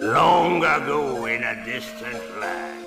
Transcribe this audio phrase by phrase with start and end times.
[0.00, 2.86] long ago in a distant land.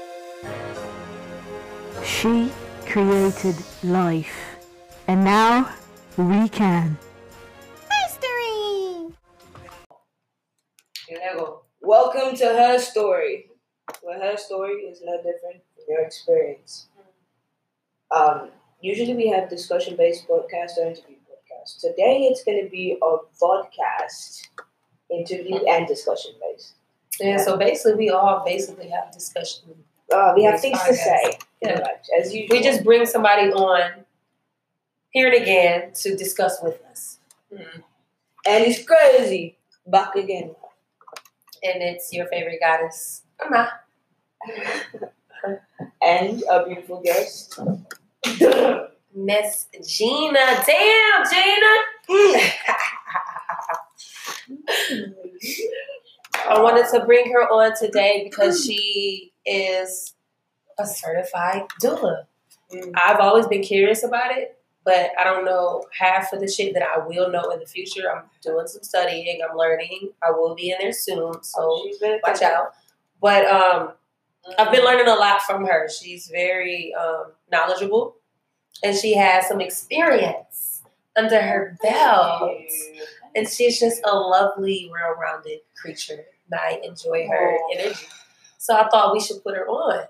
[2.03, 2.51] She
[2.87, 4.57] created life,
[5.07, 5.69] and now
[6.17, 6.97] we can.
[8.05, 9.13] History!
[11.07, 11.61] Here I go.
[11.81, 13.45] Welcome to her story.
[14.01, 16.87] Well, her story is no different from your experience.
[18.09, 18.49] Um,
[18.81, 21.79] usually we have discussion based podcast or interview podcast.
[21.79, 24.47] Today it's going to be a podcast,
[25.11, 26.73] interview and discussion based.
[27.19, 29.63] Yeah, so basically, we all basically have discussion.
[30.11, 31.79] Uh, we have things to say, Yeah.
[31.79, 32.57] much, as usual.
[32.57, 34.05] We just bring somebody on
[35.11, 37.17] here and again to discuss with us.
[37.51, 39.57] and it's crazy.
[39.87, 40.55] Back again.
[41.63, 43.71] And it's your favorite goddess, Ama.
[46.01, 47.59] and a beautiful guest.
[49.15, 50.63] Miss Gina.
[50.65, 51.73] Damn, Gina!
[56.49, 60.13] I wanted to bring her on today because she is
[60.79, 62.25] a certified doula.
[62.71, 62.91] Mm.
[62.95, 66.83] I've always been curious about it, but I don't know half of the shit that
[66.83, 68.11] I will know in the future.
[68.11, 70.09] I'm doing some studying, I'm learning.
[70.21, 71.87] I will be in there soon, so
[72.25, 72.73] watch out.
[73.21, 73.93] But um,
[74.57, 75.87] I've been learning a lot from her.
[75.89, 78.15] She's very um, knowledgeable,
[78.83, 80.83] and she has some experience
[81.15, 82.51] under her belt.
[83.35, 86.25] And she's just a lovely, well-rounded creature.
[86.51, 87.77] And I enjoy her Aw.
[87.79, 88.05] energy.
[88.57, 90.05] So I thought we should put her on.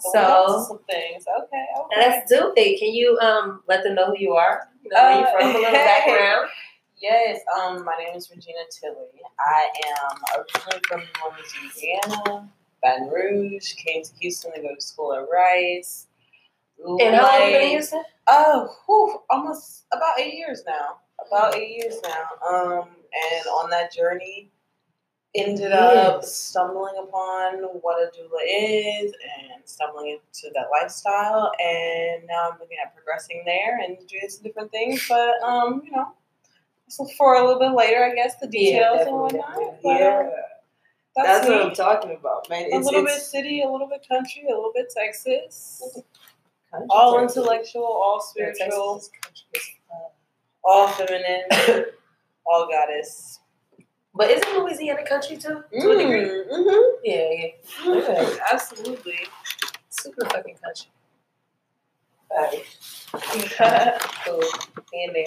[0.00, 1.24] So So- some things.
[1.42, 2.00] Okay, okay.
[2.00, 2.78] Let's do it.
[2.78, 4.68] Can you um let them know who you are?
[4.82, 6.50] You know where you're from, a little Uh, background.
[6.96, 9.20] Yes, um, my name is Regina Tilley.
[9.38, 11.02] I am originally from
[11.60, 12.48] Louisiana,
[12.82, 13.74] Baton Rouge.
[13.74, 16.06] Came to Houston to go to school at Rice.
[16.78, 18.02] And how long you been in Houston?
[18.26, 21.00] Oh, whew, almost about eight years now.
[21.26, 22.24] About eight years now.
[22.48, 22.88] Um,
[23.34, 24.50] and on that journey,
[25.34, 31.50] ended up stumbling upon what a doula is and stumbling into that lifestyle.
[31.60, 35.04] And now I'm looking at progressing there and doing some different things.
[35.08, 36.12] But um, you know,
[36.88, 39.58] so for a little bit later, I guess the details and whatnot.
[39.82, 40.30] Yeah.
[41.16, 41.62] That's, that's, what.
[41.62, 42.72] I'm talking about, man.
[42.72, 45.80] a little it's bit city, a little bit country, a little bit Texas.
[46.72, 47.36] country All Texas.
[47.36, 50.12] intellectual, all Yeah, spiritual, is country as fuck.
[50.64, 51.84] all feminine,
[52.46, 53.38] all goddess.
[54.14, 55.64] But isn't Louisiana country too?
[55.72, 56.22] To a mm, degree?
[56.22, 56.90] Mm-hmm.
[57.02, 57.48] Yeah, yeah.
[57.82, 58.36] Mm-hmm.
[58.36, 59.18] Yeah, absolutely.
[59.90, 60.90] Super fucking country.
[62.38, 62.62] okay,
[64.24, 64.42] Cool.
[64.92, 65.24] In there.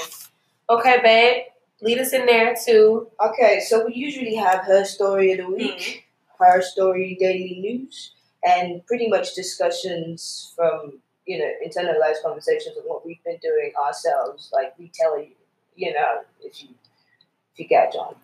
[0.70, 1.44] Okay, babe.
[1.82, 3.08] Lead us in there too.
[3.24, 5.80] Okay, so we usually have her story of the week,
[6.40, 6.44] mm-hmm.
[6.44, 13.06] her story daily news, and pretty much discussions from you know internalized conversations of what
[13.06, 14.50] we've been doing ourselves.
[14.52, 15.36] Like we tell you,
[15.76, 16.70] you know, if you
[17.54, 18.16] if you catch on.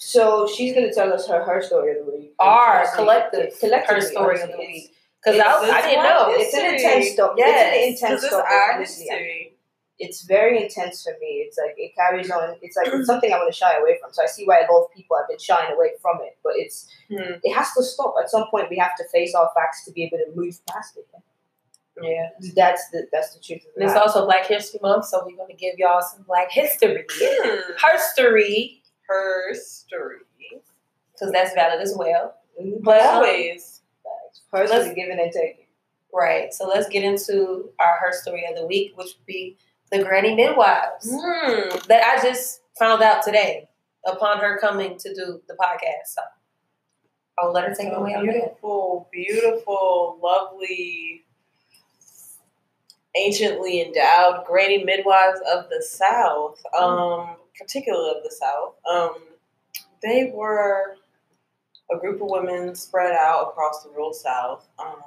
[0.00, 2.34] So she's gonna tell us her her story of the week.
[2.38, 4.94] Our Honestly, collective, her story of the week.
[5.22, 6.26] Because I, I didn't know.
[6.30, 7.34] It's an intense story.
[7.36, 8.42] Yes, it's an intense story.
[8.42, 9.52] our history.
[9.98, 11.44] it's very intense for me.
[11.46, 12.56] It's like it carries on.
[12.62, 14.14] It's like it's something I want to shy away from.
[14.14, 16.38] So I see why a lot of people have been shying away from it.
[16.42, 17.34] But it's Hmm.
[17.44, 18.70] it has to stop at some point.
[18.70, 21.06] We have to face our facts to be able to move past it.
[22.02, 22.30] Yeah.
[22.56, 23.66] That's the that's the truth.
[23.76, 27.04] And it's also Black History Month, so we're going to give y'all some Black history.
[27.10, 27.72] Hmm.
[27.78, 27.98] Her
[29.10, 30.18] Her story.
[31.12, 32.34] because that's valid as well.
[32.60, 32.82] Mhm.
[32.82, 33.82] But um, Always.
[34.52, 35.66] Let's- giving and taking.
[36.12, 39.56] right, so let's get into our her story of the week, which would be
[39.92, 41.68] the Granny Midwives Hmm.
[41.88, 43.68] that I just found out today
[44.06, 46.06] upon her coming to do the podcast.
[46.06, 46.22] So
[47.38, 51.24] I'll let her take it away beautiful, beautiful, lovely,
[53.16, 58.74] anciently endowed granny midwives of the South, um, particularly of the South.
[58.90, 59.22] Um,
[60.02, 60.96] they were
[61.92, 65.02] a group of women spread out across the rural South, um,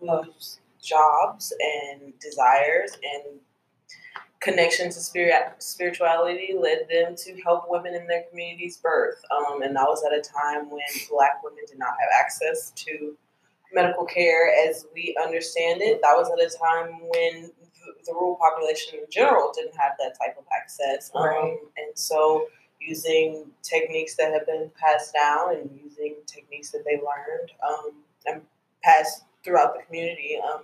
[0.00, 3.40] whose jobs and desires and
[4.40, 9.16] connection to spirit spirituality led them to help women in their communities birth.
[9.34, 13.16] Um, and that was at a time when black women did not have access to
[13.72, 16.00] medical care as we understand it.
[16.02, 17.50] That was at a time when
[18.04, 21.10] the, rural population in general didn't have that type of access.
[21.14, 21.58] Um, Right.
[21.76, 22.46] and so
[22.80, 27.92] using techniques that have been passed down and using techniques that they learned um,
[28.26, 28.42] and
[28.82, 30.62] passed throughout the community, um,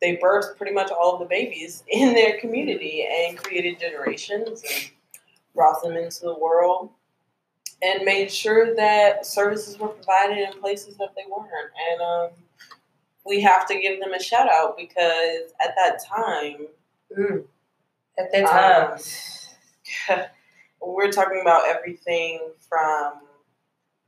[0.00, 4.90] they birthed pretty much all of the babies in their community and created generations and
[5.54, 6.90] brought them into the world
[7.82, 11.72] and made sure that services were provided in places that they weren't.
[11.90, 12.30] And um,
[13.26, 16.66] we have to give them a shout out because at that time,
[17.16, 17.44] Mm.
[18.18, 18.98] At that
[20.08, 20.24] time, um,
[20.80, 23.20] we're talking about everything from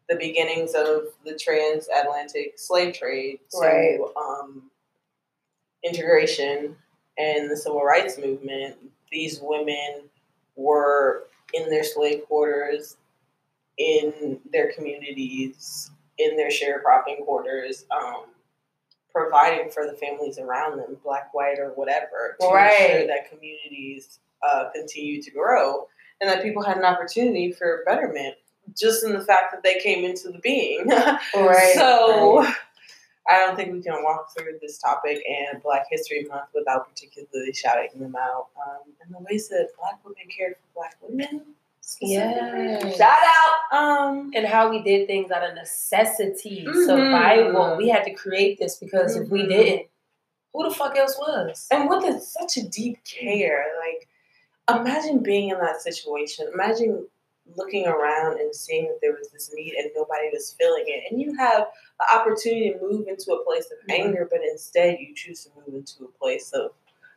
[0.08, 3.98] the beginnings of the transatlantic slave trade to Right.
[4.16, 4.70] um,
[5.84, 6.76] integration
[7.18, 8.76] and the civil rights movement,
[9.12, 10.08] these women
[10.56, 12.96] were in their slave quarters,
[13.76, 18.24] in their communities, in their sharecropping quarters, um,
[19.22, 22.80] providing for the families around them, black, white, or whatever, to Right.
[22.90, 25.88] ensure that communities uh, continue to grow
[26.20, 28.34] and that people had an opportunity for betterment
[28.78, 30.86] just in the fact that they came into the being.
[31.34, 31.72] Right.
[31.74, 32.44] So
[33.30, 37.52] I don't think we can walk through this topic and Black History Month without particularly
[37.52, 38.46] shouting them out.
[38.56, 41.54] Um, and the ways that Black women cared for Black women.
[42.00, 42.78] Yeah.
[42.90, 43.78] Shout out.
[43.78, 46.86] Um, and how we did things out of necessity, Mhm.
[46.86, 47.76] survival.
[47.76, 49.48] We had to create this because if we Mhm.
[49.48, 49.86] didn't,
[50.52, 51.66] who the fuck else was?
[51.70, 54.08] and with a, such a deep care, like
[54.80, 56.48] imagine being in that situation.
[56.52, 57.06] Imagine
[57.56, 61.20] looking around and seeing that there was this need and nobody was filling it, and
[61.20, 61.66] you have
[61.98, 63.94] the opportunity to move into a place of Mhm.
[64.04, 66.72] anger, but instead you choose to move into a place of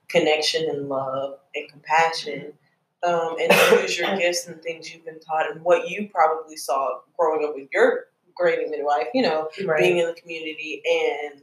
[0.07, 2.57] connection and love and compassion.
[3.03, 3.51] Um, and
[3.81, 7.55] use your gifts and things you've been taught and what you probably saw growing up
[7.55, 8.05] with your
[8.35, 9.49] great midwife, you know,
[9.79, 11.41] being in the community and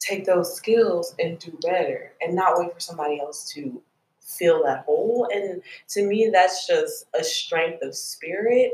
[0.00, 3.82] take those skills and do better and not wait for somebody else to
[4.20, 5.28] fill that hole.
[5.32, 8.72] And to me, that's just a strength of spirit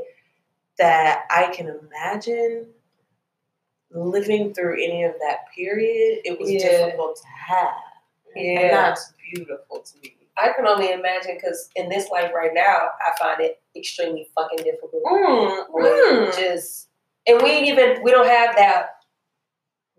[0.78, 2.66] that I can imagine
[3.92, 6.20] living through any of that period.
[6.24, 6.58] It was Yeah.
[6.60, 7.74] difficult to have.
[8.34, 8.70] And Yeah.
[8.70, 10.16] that's beautiful to me.
[10.40, 14.64] I can only imagine because in this life right now, I find it extremely fucking
[14.64, 15.02] difficult.
[15.04, 16.36] Mm, mm.
[16.36, 16.88] Just
[17.26, 18.90] and we ain't even we don't have that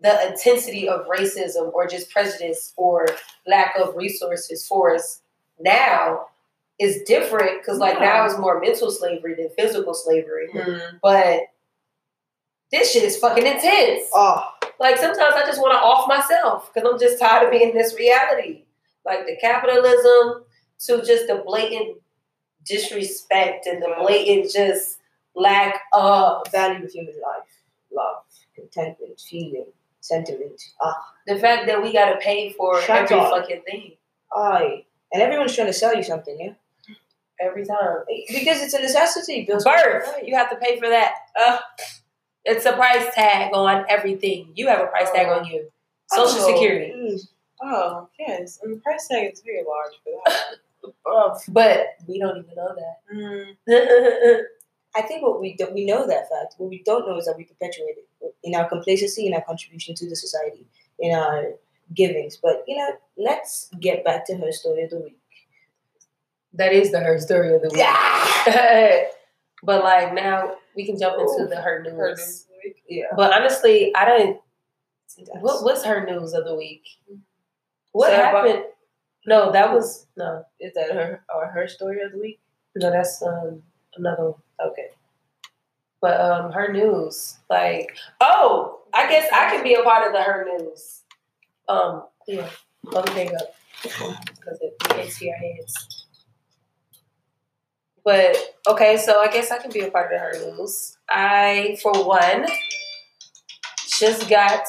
[0.01, 3.07] the intensity of racism or just prejudice or
[3.45, 5.21] lack of resources for us
[5.59, 6.25] now
[6.79, 10.49] is different because like now it's more mental slavery than physical slavery.
[10.53, 10.99] Mm.
[11.01, 11.41] But
[12.71, 14.09] this shit is fucking intense.
[14.13, 14.43] Oh,
[14.79, 17.77] Like sometimes I just want to off myself because I'm just tired of being in
[17.77, 18.63] this reality.
[19.05, 20.43] Like the capitalism
[20.85, 21.97] to just the blatant
[22.65, 24.97] disrespect and the blatant just
[25.35, 27.47] lack of value of human life,
[27.91, 28.23] love,
[28.55, 29.65] contentment, feeling,
[30.01, 30.61] sentiment.
[30.81, 33.31] Ah, the fact that we gotta pay for Shut every up.
[33.31, 33.93] fucking thing
[34.35, 34.85] I.
[35.13, 36.95] And everyone's trying to sell you something, yeah?
[37.41, 37.97] every time.
[38.29, 39.43] Because it's a necessity.
[39.45, 41.13] Bills Birth, you have to pay for that.
[41.35, 41.57] Uh,
[42.45, 44.51] it's a price tag on everything.
[44.55, 45.69] You have a price tag on you.
[46.13, 46.53] Social Oh.
[46.53, 46.93] Security.
[47.63, 47.71] Mm.
[47.73, 48.59] Oh, yes.
[48.63, 50.57] And the price tag is very large for that.
[51.49, 52.75] But we don't even know
[53.13, 53.55] Mm.
[53.67, 54.45] that.
[54.95, 56.55] I think what we don't, we know that fact.
[56.57, 59.95] What we don't know is that we perpetuate it in our complacency, in our contribution
[59.95, 60.65] to the society,
[60.99, 61.53] in our
[61.93, 62.37] givings.
[62.37, 65.17] But you know, let's get back to her story of the week.
[66.53, 67.77] that is the her story of the week.
[67.77, 69.05] Yeah.
[69.63, 71.93] but like now we can jump into the her news.
[71.93, 72.83] Her news of the week.
[72.89, 73.05] Yeah.
[73.15, 74.37] But honestly, I didn't.
[75.41, 76.83] What, what's her news of the week?
[77.91, 78.65] What Sarah happened?
[79.25, 82.39] No, that was no, Is that her or her story of the week?
[82.75, 82.89] no.
[82.91, 83.61] That's um
[83.95, 84.41] another one.
[84.65, 84.87] Okay.
[86.01, 90.23] But um, her news, like, oh, I guess I can be a part of the
[90.23, 91.03] her news.
[91.69, 92.49] Um, yeah,
[92.83, 93.53] let me hang up
[93.83, 96.07] because it gets to your heads.
[98.03, 98.35] But
[98.67, 100.97] okay, so I guess I can be a part of the her news.
[101.07, 102.47] I, for one,
[103.99, 104.63] just got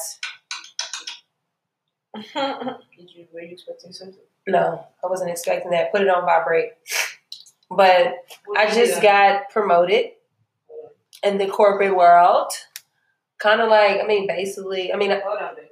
[2.33, 4.19] Did you were you expecting something?
[4.47, 5.91] no, I wasn't expecting that.
[5.91, 6.73] Put it on vibrate,
[7.69, 8.15] but
[8.55, 10.11] I just got promoted
[11.23, 12.51] in the corporate world.
[13.39, 15.11] Kind of like, I mean, basically, I mean,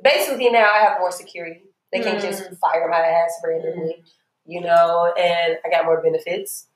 [0.04, 1.62] basically now I have more security.
[1.94, 4.04] They can't just fire my ass randomly,
[4.46, 6.68] you know, and I got more benefits,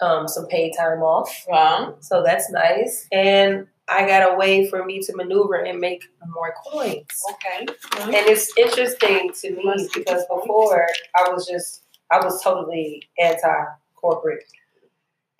[0.00, 1.44] um, some paid time off.
[1.48, 1.96] Wow.
[2.00, 3.08] So that's nice.
[3.10, 7.06] And I got a way for me to maneuver and make more coins.
[7.32, 7.66] Okay.
[8.00, 13.64] And it's interesting to me because before I was just I was totally anti
[13.94, 14.44] corporate.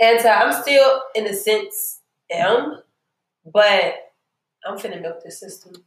[0.01, 2.01] Anti I'm still in a sense
[2.31, 2.83] am,
[3.53, 3.95] but
[4.65, 5.85] I'm finna milk the system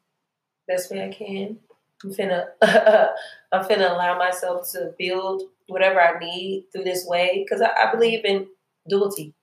[0.67, 1.57] best way I can.
[2.03, 2.45] I'm finna
[3.51, 7.91] I'm finna allow myself to build whatever I need through this way because I, I
[7.91, 8.47] believe in
[8.87, 9.33] duality.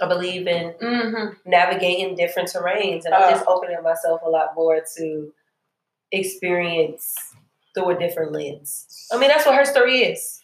[0.00, 1.50] I believe in Mm-hmm.
[1.50, 3.30] navigating different terrains and I'm uh.
[3.30, 5.32] just opening myself a lot more to
[6.12, 7.14] experience
[7.74, 9.06] through a different lens.
[9.12, 10.40] I mean that's what her story is.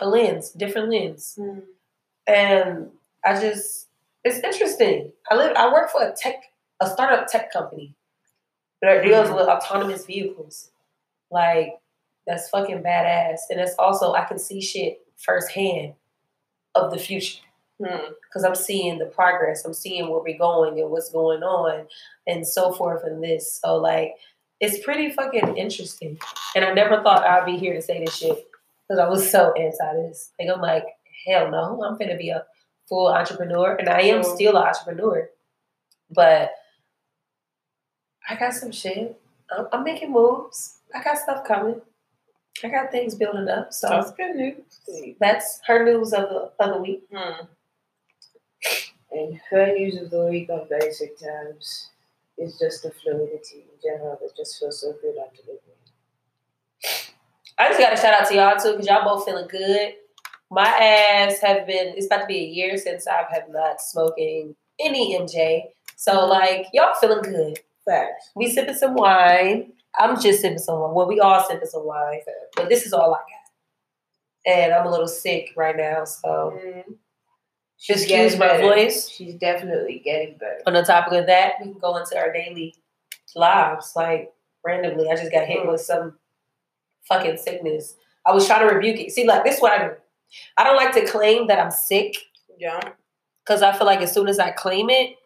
[0.00, 1.36] A lens, different lens.
[1.38, 1.62] Mm.
[2.26, 2.90] And
[3.24, 3.88] I just
[4.24, 5.12] it's interesting.
[5.30, 6.36] I live I work for a tech
[6.80, 7.94] a startup tech company
[8.82, 10.70] that deals with autonomous vehicles.
[11.30, 11.78] Like
[12.26, 13.40] that's fucking badass.
[13.50, 15.94] And it's also I can see shit firsthand
[16.74, 17.40] of the future.
[17.82, 18.12] Hmm.
[18.22, 19.64] because I'm seeing the progress.
[19.64, 21.86] I'm seeing where we're going and what's going on
[22.26, 23.60] and so forth and this.
[23.60, 24.12] So like
[24.60, 26.18] it's pretty fucking interesting.
[26.54, 28.46] And I never thought I'd be here to say this shit
[28.88, 30.30] because I was so anti this.
[30.38, 30.84] Like I'm like,
[31.26, 32.44] hell no, I'm gonna be a
[32.88, 33.74] full entrepreneur.
[33.74, 35.28] And I am still an entrepreneur.
[36.10, 36.52] But
[38.28, 39.20] I got some shit.
[39.50, 40.78] I'm, I'm making moves.
[40.94, 41.80] I got stuff coming.
[42.62, 43.72] I got things building up.
[43.72, 45.16] So That's good news.
[45.20, 47.02] that's her news of the of the week.
[47.12, 47.46] Hmm.
[49.10, 51.90] And her news of the week on basic terms
[52.36, 55.60] is just the fluidity in general that just feels so good on delivery.
[57.58, 59.94] I just got to shout out to y'all too because y'all both feeling good.
[60.50, 61.94] My ass have been.
[61.96, 65.62] It's about to be a year since I have not smoking any MJ.
[65.96, 67.60] So like y'all feeling good.
[67.84, 68.30] Facts.
[68.34, 69.72] We sipping some wine.
[69.98, 70.94] I'm just sipping some wine.
[70.94, 72.20] Well, we all sipping some wine,
[72.56, 74.52] but this is all I got.
[74.56, 76.92] And I'm a little sick right now, so mm-hmm.
[77.84, 78.62] She's excuse my better.
[78.62, 79.10] voice.
[79.10, 80.60] She's definitely getting better.
[80.66, 82.74] On the topic of that, we can go into our daily
[83.36, 83.92] lives.
[83.94, 84.32] Like
[84.64, 86.16] randomly, I just got hit with some
[87.06, 87.96] fucking sickness.
[88.24, 89.12] I was trying to rebuke it.
[89.12, 89.94] See, like this is what I do.
[90.56, 92.16] I don't like to claim that I'm sick
[92.58, 92.80] Yeah.
[93.44, 95.16] because I feel like as soon as I claim it,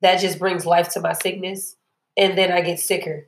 [0.00, 1.74] that just brings life to my sickness,
[2.16, 3.26] and then I get sicker.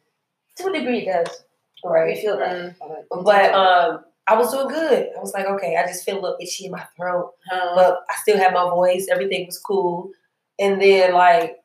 [0.59, 1.43] To a degree, it does.
[1.85, 2.15] Right.
[2.15, 2.79] We feel that.
[2.79, 3.25] Mm.
[3.25, 5.09] But um, I was doing good.
[5.17, 7.73] I was like, okay, I just feel a little itchy in my throat, Huh.
[7.75, 9.09] but I still had my voice.
[9.11, 10.11] Everything was cool.
[10.59, 11.57] And then like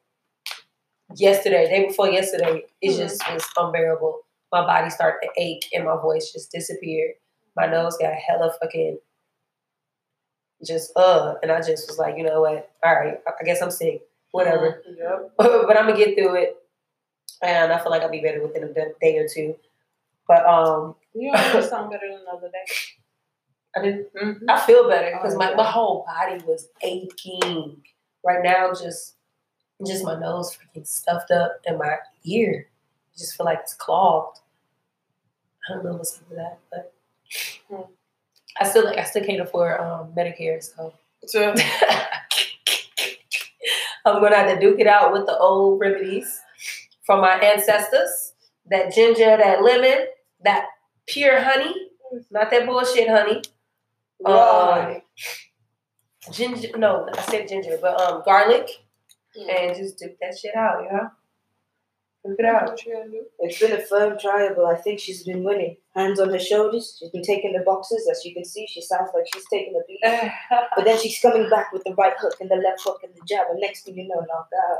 [1.15, 2.97] yesterday, day before yesterday, it Mhm.
[2.97, 4.21] just was unbearable.
[4.51, 7.13] My body started to ache and my voice just disappeared.
[7.55, 8.99] My nose got hella fucking
[10.65, 12.71] just uh, and I just was like, you know what?
[12.83, 14.01] All right, I guess I'm sick.
[14.31, 14.81] Whatever.
[14.87, 15.33] Yep.
[15.37, 16.57] but I'm gonna get through it,
[17.41, 19.55] and I feel like I'll be better within a day or two.
[20.27, 22.65] But um, You always sound better than another day.
[23.75, 24.13] I did.
[24.13, 24.49] Mm-hmm.
[24.49, 25.55] I feel better because Oh, my, yeah.
[25.55, 27.81] my whole body was aching.
[28.23, 29.15] Right now, just
[29.85, 34.39] just my nose freaking stuffed up, and my ear I just feel like it's clogged.
[35.69, 36.91] I don't know what's up with that, but
[37.69, 37.81] Hmm.
[38.59, 40.93] I still like I still can't afford um, Medicare, so
[41.25, 41.53] So,
[44.05, 46.39] I'm gonna have to duke it out with the old remedies
[47.05, 48.33] from my ancestors.
[48.69, 50.05] That ginger, that lemon,
[50.43, 50.65] that
[51.07, 51.73] pure honey,
[52.31, 53.41] not that bullshit honey.
[54.19, 55.01] Right.
[56.31, 58.69] Ginger, no, I said ginger, but um, garlic,
[59.37, 59.49] Mm.
[59.53, 61.09] and just dip that shit out, you know.
[62.25, 62.69] Duke it out.
[62.69, 63.25] what you gotta do?
[63.39, 65.75] It's been a firm trial, but I think she's been winning.
[65.93, 66.95] Hands on her shoulders.
[66.97, 68.07] She's been taking the boxes.
[68.09, 69.99] As you can see, she sounds like she's taking the beat.
[70.75, 73.21] But then she's coming back with the right hook and the left hook and the
[73.27, 73.47] jab.
[73.51, 74.79] And next thing you know, knocked out.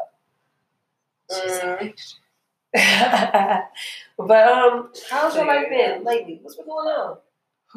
[1.81, 1.93] Mm.
[4.17, 6.39] but um, how's your life been lately?
[6.41, 7.17] What's been going on?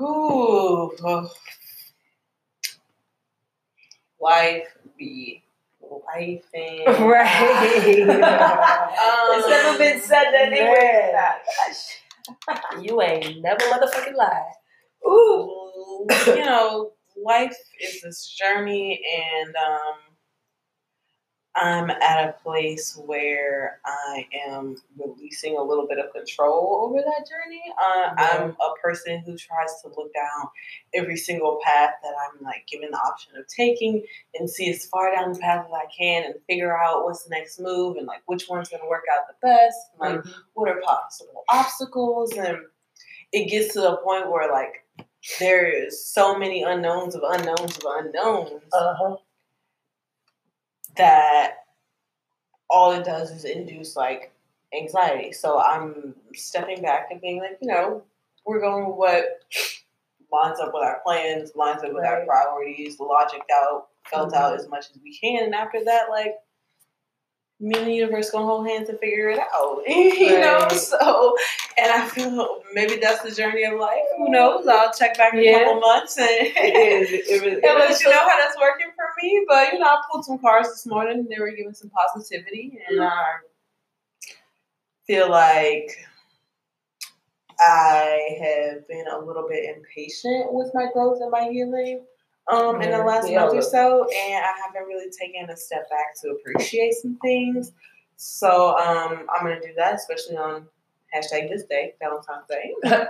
[0.01, 0.93] Ooh.
[1.05, 1.31] oh.
[4.21, 4.67] Life
[4.99, 5.45] be
[5.81, 8.01] life and Right.
[8.09, 8.21] Um,
[9.39, 11.37] it's never been said that anywhere.
[12.83, 14.53] You ain't never motherfucking lied.
[15.07, 16.07] Ooh.
[16.27, 16.93] you know,
[17.25, 19.95] life is this journey, and um,
[21.61, 27.27] I'm at a place where I am releasing a little bit of control over that
[27.29, 27.63] journey.
[27.83, 30.49] Uh, I'm a person who tries to look down
[30.95, 34.05] every single path that I'm like given the option of taking
[34.39, 37.31] and see as far down the path as I can and figure out what's the
[37.31, 39.77] next move and like which one's going to work out the best.
[39.99, 40.25] Like,
[40.55, 42.59] what are possible obstacles and
[43.33, 44.85] it gets to the point where like
[45.41, 49.17] there is so many unknowns of unknowns of unknowns Uh huh.
[50.99, 51.55] That
[52.71, 54.33] all it does is induce like
[54.79, 58.03] anxiety so i'm stepping back and being like you know
[58.47, 59.25] we're going with what
[60.31, 62.27] lines up with our plans lines up with our Right.
[62.27, 64.57] priorities logic out felt out Mhm.
[64.59, 66.35] as much as we can and after that like
[67.61, 71.35] me and the universe gonna hold hands and figure it out you know so
[71.77, 75.41] and i feel maybe that's the journey of life who knows i'll check back in
[75.41, 77.11] a couple months and It is.
[77.29, 79.45] It really, and let you know how that's working for me.
[79.49, 81.19] But you know, I pulled some cards this morning.
[81.19, 83.23] and They were giving some positivity, and I
[85.07, 85.97] feel like
[87.61, 92.05] I have been a little bit impatient with my growth and my healing.
[92.51, 96.19] Um, in the last month or so, and I haven't really taken a step back
[96.23, 97.73] to appreciate some things.
[98.17, 100.67] So um, I'm gonna do that, especially on
[101.15, 102.73] hashtag this day, Valentine's Day.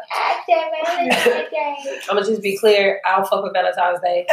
[2.09, 3.01] I'm gonna just be clear.
[3.05, 4.27] I don't fuck with Valentine's Day.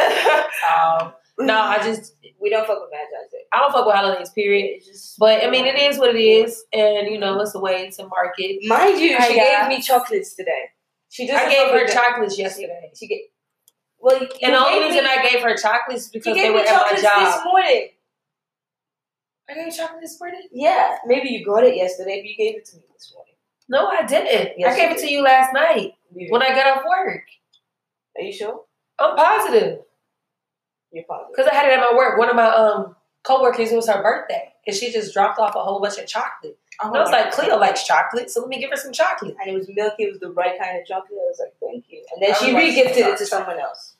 [0.73, 3.43] Um, no, I just we don't fuck with Valentine's Day.
[3.53, 4.29] I don't fuck with holidays.
[4.31, 4.77] Period.
[4.77, 7.59] It's just, But I mean, it is what it is, and you know, it's a
[7.59, 8.59] way to market.
[8.63, 9.59] Mind you, Hi, she guys.
[9.59, 10.69] gave me chocolates today.
[11.09, 12.91] She I gave fuck her chocolates yesterday.
[12.95, 13.19] She get.
[14.05, 16.65] Well, And the only reason me, I gave her chocolates is because they were at
[16.65, 17.89] my chocolates this morning.
[19.49, 20.47] I gave you chocolate this morning?
[20.51, 23.33] Yeah, maybe you got it yesterday, but you gave it to me this morning.
[23.67, 24.59] No, I didn't.
[24.59, 25.93] Yes, I gave it to you last night
[26.29, 27.23] when I got off work.
[28.15, 28.65] Are you sure?
[28.99, 29.79] I'm positive.
[30.91, 31.35] You're positive.
[31.35, 32.19] Because I had it at my work.
[32.19, 34.53] One of my um coworkers, it was her birthday.
[34.67, 36.59] And she just dropped off a whole bunch of chocolate.
[36.79, 39.35] Oh And I was like, Cleo likes chocolate, so let me give her some chocolate.
[39.41, 40.03] And it was milky.
[40.03, 41.13] It was the right kind of chocolate.
[41.13, 42.05] I was like, thank you.
[42.13, 43.94] And then I she would like some re-gifted it to someone else.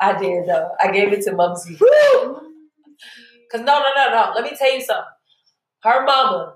[0.00, 0.70] I did though.
[0.80, 1.76] I gave it to Mumsy.
[1.76, 4.32] Cause no, no, no, no.
[4.34, 5.04] Let me tell you something.
[5.82, 6.54] Her mama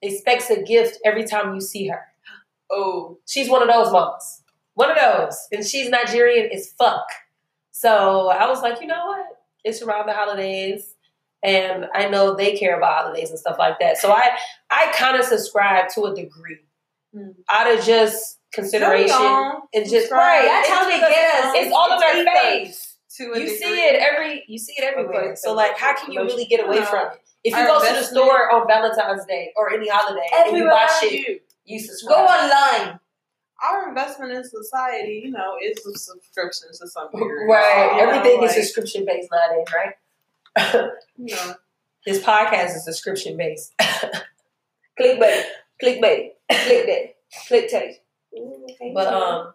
[0.00, 2.00] expects a gift every time you see her.
[2.70, 4.42] Oh, She's one of those mamas.
[4.74, 5.36] One of those.
[5.52, 7.04] And she's Nigerian as fuck.
[7.72, 9.26] So I was like, you know what?
[9.64, 10.94] It's around the holidays.
[11.42, 13.98] And I know they care about holidays and stuff like that.
[13.98, 14.30] So I
[14.70, 16.58] I kind of subscribe to a degree.
[17.14, 17.30] Hmm.
[17.50, 19.16] Out of just consideration
[19.74, 20.44] and just right.
[20.44, 21.54] That's how they get us.
[21.56, 22.34] It's all in ethos.
[22.42, 22.96] face.
[23.18, 25.36] You see it every you see it everywhere.
[25.36, 26.90] So like how can you really get away uh-huh.
[26.90, 27.20] from it?
[27.42, 30.88] If you go to the store on Valentine's Day or any holiday and you buy
[31.00, 31.40] shit, you.
[31.64, 33.00] you Go online.
[33.62, 37.46] Our investment in society, you know, is a subscription to some degree.
[37.46, 37.92] Right.
[37.92, 40.90] Know, Everything is like, subscription based nowadays, right?
[41.16, 41.54] You know,
[42.06, 43.74] this podcast is subscription based.
[44.98, 45.44] Clickbait.
[45.82, 46.30] Clickbait.
[46.50, 47.14] Click that.
[47.46, 48.00] Click taste.
[48.36, 48.92] Ooh, okay.
[48.94, 49.52] but um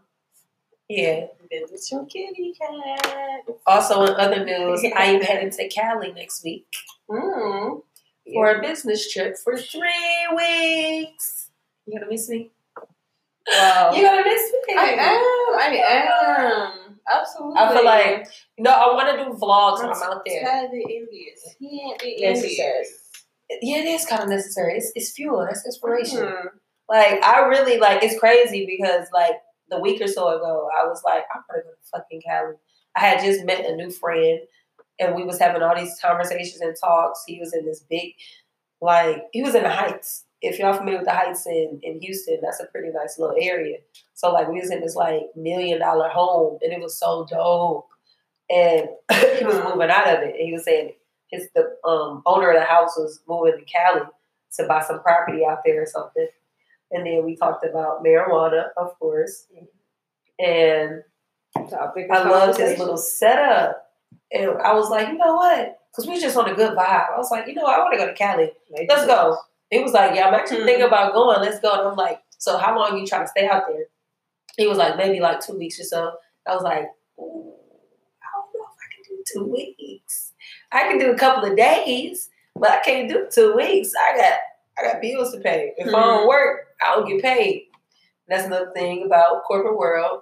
[0.90, 1.26] yeah.
[1.50, 3.42] visit your kitty cat.
[3.66, 6.68] Also in other news, I am heading to Cali next week
[7.10, 7.82] Mm.
[8.34, 11.50] for a business trip for three weeks.
[11.86, 12.52] You gonna miss me?
[13.48, 13.92] Wow.
[13.94, 14.76] You gonna miss me?
[14.76, 15.60] I am.
[15.60, 17.00] I am.
[17.08, 17.60] Absolutely.
[17.60, 18.28] I feel like
[18.58, 20.44] no, I want to do vlogs when I'm I'm out there.
[20.48, 21.56] Envious.
[21.60, 22.68] He ain't be Necessary.
[22.70, 23.02] envious.
[23.62, 24.78] Yeah, it is kind of necessary.
[24.78, 25.46] It's, it's fuel.
[25.48, 26.20] That's inspiration.
[26.24, 26.46] Mm.
[26.90, 28.04] Like I really like.
[28.04, 29.36] It's crazy because like
[29.70, 32.56] the week or so ago, I was like, I'm gonna go to fucking Cali.
[32.96, 34.40] I had just met a new friend,
[35.00, 37.24] and we was having all these conversations and talks.
[37.28, 38.14] He was in this big,
[38.82, 40.26] like he was in the Heights.
[40.42, 43.78] If y'all familiar with the Heights in in Houston, that's a pretty nice little area.
[44.14, 47.88] So like we was in this like million dollar home, and it was so dope.
[48.48, 48.90] And
[49.40, 50.94] he was moving out of it, and he was saying
[51.30, 54.02] his the um, owner of the house was moving to Cali
[54.58, 56.28] to buy some property out there or something.
[56.96, 59.48] And then we talked about marijuana, of course.
[60.40, 61.04] And
[61.70, 63.82] Topic I loved his little setup.
[64.32, 65.78] And I was like, you know what?
[65.92, 67.14] Because we just on a good vibe.
[67.14, 67.76] I was like, you know, what?
[67.76, 68.52] I want to go to Cali.
[68.72, 69.38] Maybe Let's go.
[69.70, 70.66] He was like, yeah, I'm actually Hmm.
[70.66, 71.42] thinking about going.
[71.42, 71.72] Let's go.
[71.74, 73.86] And I'm like, so how long are you trying to stay out there?
[74.58, 76.14] He was like, maybe like two weeks or so.
[76.48, 76.86] I was like,
[77.20, 77.54] Ooh,
[78.22, 80.34] I don't know if I can do two weeks.
[80.72, 83.92] I can do a couple of days, but I can't do two weeks.
[84.00, 84.40] I got
[84.78, 85.72] I got bills to pay.
[85.78, 87.68] If I don't work, I don't get paid.
[88.28, 90.22] That's another thing about corporate world.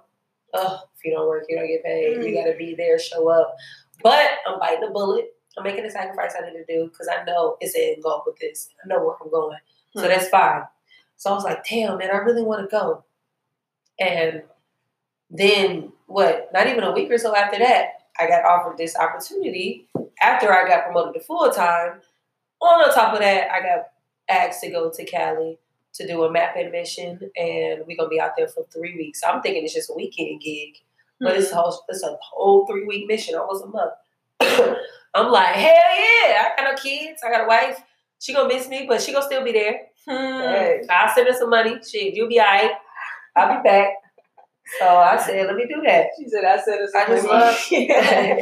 [0.53, 2.23] Oh, if you don't work, you don't get paid.
[2.23, 3.55] You got to be there, show up.
[4.03, 5.33] But I'm biting the bullet.
[5.57, 8.23] I'm making the sacrifice I need to do because I know it's an end goal
[8.25, 8.69] with this.
[8.83, 9.57] I know where I'm going.
[9.95, 10.07] So Hmm.
[10.09, 10.63] that's fine.
[11.17, 13.03] So I was like, damn, man, I really want to go.
[13.99, 14.43] And
[15.29, 16.49] then what?
[16.53, 19.87] Not even a week or so after that, I got offered this opportunity
[20.21, 22.01] after I got promoted to full time.
[22.61, 23.85] On top of that, I got
[24.29, 25.59] asked to go to Cali
[25.93, 29.21] to do a mapping mission, and we're gonna be out there for three weeks.
[29.23, 30.75] I'm thinking it's just a weekend gig,
[31.19, 33.93] but it's a whole, it's a whole three week mission, almost a month.
[35.15, 36.43] I'm like, hell yeah!
[36.47, 37.81] I got no kids, I got a wife.
[38.19, 39.81] She gonna miss me, but she gonna still be there.
[40.07, 40.41] Hmm.
[40.41, 40.81] Hey.
[40.89, 41.75] I'll send her some money.
[41.87, 42.71] Shit, you'll be alright.
[43.35, 43.89] I'll be back.
[44.79, 46.07] So I said, let me do that.
[46.17, 48.37] She said, I said I just love- Yeah,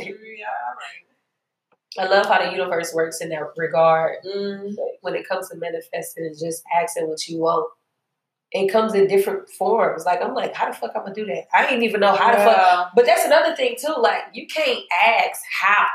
[1.99, 4.17] I love how the universe works in that regard.
[4.25, 4.75] Mm.
[5.01, 7.69] When it comes to manifesting and just asking what you want,
[8.51, 10.05] it comes in different forms.
[10.05, 11.45] Like I'm like, how the fuck I'm gonna do that?
[11.53, 12.57] I didn't even know how the fuck.
[12.57, 12.85] Yeah.
[12.95, 13.95] But that's another thing too.
[13.97, 15.87] Like you can't ask how.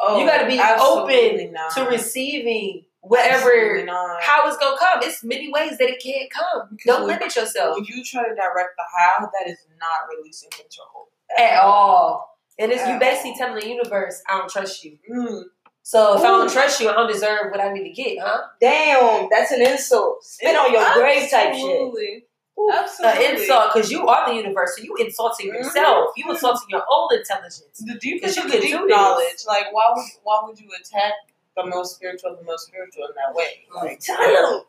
[0.00, 1.74] Oh, You gotta be open not.
[1.74, 3.84] to receiving whatever
[4.20, 5.00] how it's gonna come.
[5.02, 6.76] It's many ways that it can't come.
[6.86, 11.08] Don't limit yourself When you try to direct the how, that is not releasing control
[11.38, 12.37] at all.
[12.58, 13.36] And it's you basically all.
[13.38, 14.98] telling the universe, I don't trust you.
[15.10, 15.42] Mm.
[15.82, 18.42] So if I don't trust you, I don't deserve what I need to get, huh?
[18.60, 20.22] Damn, that's an insult.
[20.24, 22.24] Spit on your grave type shit.
[22.70, 23.24] Absolutely.
[23.26, 25.54] An insult, because you are the universe, so you insulting Mhm.
[25.54, 26.10] yourself.
[26.16, 27.78] You insulting your own intelligence.
[27.78, 29.46] The deep you the deep knowledge.
[29.46, 31.12] Like, why would why would you attack
[31.56, 33.64] the most spiritual, the most spiritual in that way?
[33.74, 34.66] Like, Tell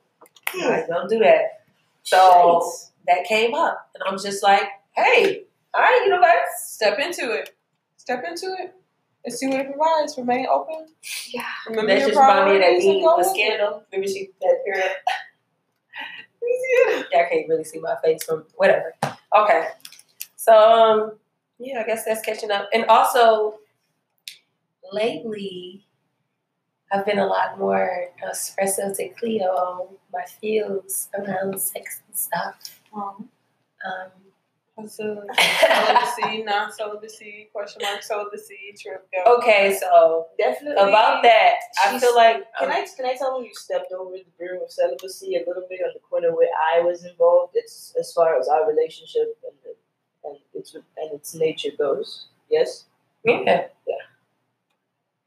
[0.56, 1.64] Like, don't do that.
[2.04, 2.72] So
[3.08, 6.32] that came up, and I'm just like, hey, all right, universe.
[6.60, 7.56] step into it.
[8.00, 8.74] Step into it.
[9.26, 10.18] And see what it provides.
[10.18, 10.88] Remain open.
[11.28, 11.44] Yeah.
[11.68, 13.36] Remember That your just reminded me that priorities and meme go with with.
[13.36, 13.84] Scandal.
[13.92, 14.92] Remember she that period?
[16.42, 17.04] Yeah.
[17.12, 18.96] Yeah, I can't really see my face from whatever.
[19.38, 19.68] Okay.
[20.36, 21.12] So um
[21.60, 22.70] yeah, I guess that's catching up.
[22.74, 23.60] And also,
[24.94, 25.86] lately,
[26.92, 32.80] I've been a lot more espresso to Cleo on my feels around sex and stuff.
[32.96, 33.30] Um,
[33.86, 34.29] Um, so
[34.88, 39.38] celibacy, non celibacy, question mark celibacy, trip go.
[39.38, 43.46] okay, so Definitely about that, I feel like Can um, I can I tell them
[43.46, 46.82] you stepped over the brim of celibacy a little bit on the corner where I
[46.82, 47.54] was involved?
[47.56, 52.28] It's as far as our relationship and the, and its and its nature goes.
[52.50, 52.86] Yes.
[53.26, 53.96] yeah, Yeah.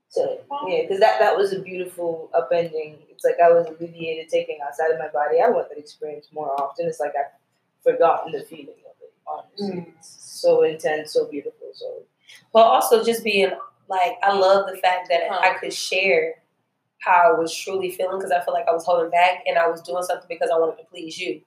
[0.09, 2.97] So yeah, because that that was a beautiful upending.
[3.11, 5.41] It's like I was alleviated taking outside of my body.
[5.41, 6.87] I want that experience more often.
[6.87, 7.33] It's like I've
[7.83, 8.92] forgotten the feeling of it.
[9.27, 9.93] Honestly, Mm.
[10.01, 11.69] so intense, so beautiful.
[11.73, 12.03] So
[12.53, 13.51] but also just being
[13.89, 15.39] like, I love the fact that Huh.
[15.43, 16.43] I could share
[16.99, 19.69] how I was truly feeling because I feel like I was holding back and I
[19.69, 21.41] was doing something because I wanted to please you.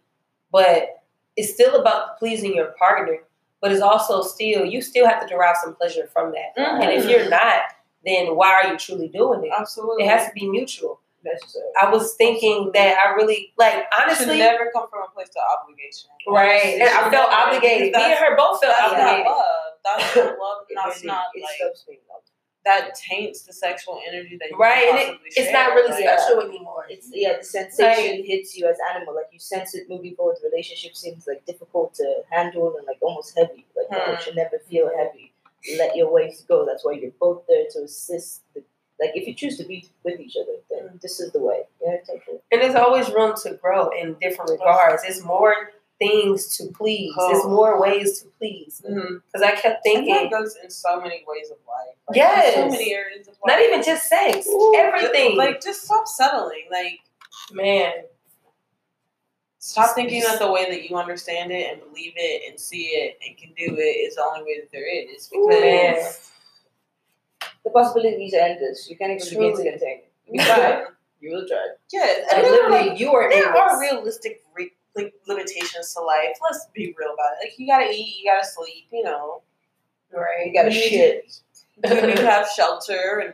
[0.52, 1.02] But
[1.38, 3.20] it's still about pleasing your partner,
[3.62, 6.56] but it's also still you still have to derive some pleasure from that.
[6.58, 6.82] Mhm.
[6.84, 7.62] And if you're not,
[8.06, 9.52] then why are you truly doing it?
[9.58, 10.04] Absolutely.
[10.06, 11.00] It has to be mutual.
[11.26, 11.66] Necessary.
[11.82, 15.44] I was thinking that I really like honestly should never come from a place of
[15.60, 16.10] obligation.
[16.28, 16.80] right?
[16.80, 17.94] And I felt obligated.
[17.94, 19.26] Me and her both felt that's obligated.
[19.26, 19.74] not love.
[19.84, 20.58] That's not love.
[20.70, 22.22] It That's really- not it like stops love.
[22.66, 26.04] that taints the sexual energy that you Right, and it, possibly it's not really Like,
[26.04, 26.18] Yeah.
[26.18, 26.86] special anymore.
[26.90, 29.14] It's yeah, the sensation hits you as animal.
[29.16, 30.38] Like you sense it moving forward.
[30.42, 33.66] The relationship seems like difficult to handle and like almost heavy.
[33.78, 34.12] Like no, Hmm.
[34.14, 35.34] it should never feel heavy.
[35.78, 36.66] Let your waves go.
[36.66, 38.42] That's why you're both there to assist.
[38.56, 38.64] The,
[39.00, 41.64] like if you choose to be with each other, then this is the way.
[41.82, 42.44] Yeah, take it.
[42.52, 45.04] And there's always room to grow in different regards.
[45.06, 45.54] It's more
[46.00, 47.14] things to please.
[47.18, 48.82] It's more ways to please.
[48.90, 49.22] Mhm.
[49.26, 50.14] Because I kept thinking.
[50.14, 51.96] that goes in so many ways of life.
[52.10, 52.54] Like, Yes.
[52.56, 53.58] so many areas of life.
[53.58, 55.38] not even just sex, Ooh, everything.
[55.38, 56.66] Like, just stop settling.
[56.70, 57.00] Like,
[57.52, 57.94] man,
[59.60, 63.18] stop thinking that the way that you understand it and believe it and see it
[63.26, 65.28] and can do it is the only way that there is.
[65.30, 66.14] Because man.
[67.66, 68.90] The possibilities are endless.
[68.90, 69.72] You can't even begin to Truly.
[69.72, 70.02] contain.
[70.28, 70.84] You try.
[71.22, 71.68] You will try.
[71.94, 75.94] yeah, and there are, literally, like, you are there in are realistic re- like limitations
[75.94, 76.36] to life.
[76.42, 77.46] Let's be real about it.
[77.46, 78.88] Like, you gotta eat, you gotta sleep.
[78.92, 79.42] You know,
[80.12, 80.48] right.
[80.48, 81.42] You gotta You need shit.
[81.84, 83.34] you need to have shelter and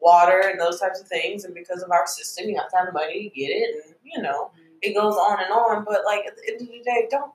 [0.00, 1.44] water and those types of things.
[1.44, 3.84] And because of our system, you have to have money to get it.
[3.84, 4.78] And you know, mm-hmm.
[4.82, 5.84] it goes on and on.
[5.84, 7.32] But like at the end of the day, don't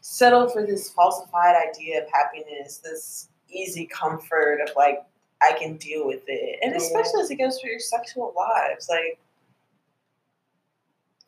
[0.00, 5.00] settle for this falsified idea of happiness, this easy comfort of like
[5.42, 6.78] I can deal with it, and Yeah.
[6.78, 8.88] especially as it goes for your sexual lives.
[8.88, 9.18] Like,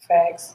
[0.06, 0.54] Facts.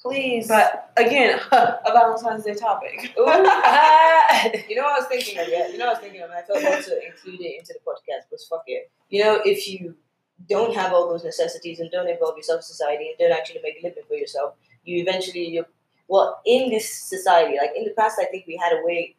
[0.00, 0.46] Please.
[0.46, 3.12] but again, a Valentine's Day topic.
[3.16, 5.48] You know what I was thinking of?
[5.48, 7.58] Yeah, you know what I was thinking of, and I felt how to include it
[7.58, 8.28] into the podcast.
[8.30, 8.90] Because fuck it.
[9.08, 9.96] You know, if you
[10.48, 13.82] don't have all those necessities and don't involve yourself in society and don't actually make
[13.82, 14.54] a living for yourself,
[14.84, 15.64] you eventually you
[16.08, 17.56] well in this society.
[17.56, 19.16] Like in the past, I think we had a way like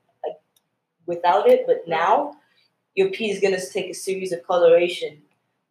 [1.08, 2.36] without it, but now
[2.96, 5.22] your pee is gonna take a series of coloration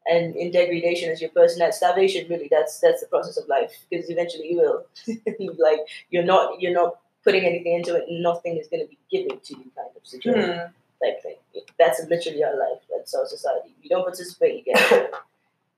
[0.09, 1.63] and in degradation as your person.
[1.63, 4.87] At starvation really that's that's the process of life because eventually you will.
[5.59, 8.99] Like you're not you're not putting anything into it and nothing is going to be
[9.11, 10.53] given to you kind of situation.
[10.53, 11.05] Hmm.
[11.05, 11.37] type thing
[11.79, 13.75] that's literally our life that's our society.
[13.83, 15.15] You don't participate you get it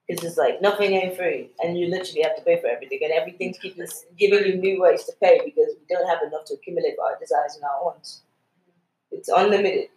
[0.07, 3.12] because it's like nothing ain't free and you literally have to pay for everything and
[3.12, 3.87] everything's keeping
[4.18, 7.55] giving you new ways to pay because we don't have enough to accumulate our desires
[7.57, 8.23] and our wants
[9.18, 9.88] it's unlimited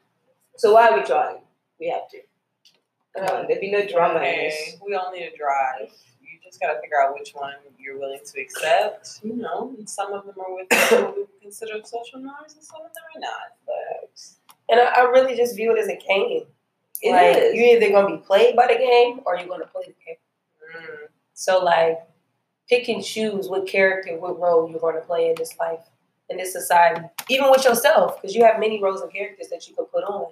[0.58, 1.38] so why are we trying
[1.80, 2.18] we have to
[3.18, 4.54] Come on, there'd be no drama in this.
[4.56, 5.92] Okay, we all need to drive.
[6.22, 9.20] You just gotta figure out which one you're willing to accept.
[9.22, 12.64] You know, and some of them are with what we would consider social norms, and
[12.64, 13.58] some of them are not.
[13.66, 14.22] But
[14.70, 16.46] and I, I really just view it as a game.
[17.02, 17.54] It like is.
[17.54, 20.16] you're either gonna be played by the game or you're gonna play the game.
[20.82, 22.00] mm, So like
[22.70, 25.82] pick and choose what character, what role you're gonna play in this life,
[26.32, 27.02] in this society.
[27.30, 30.32] Even with yourself, because you have many roles and characters that you can put on.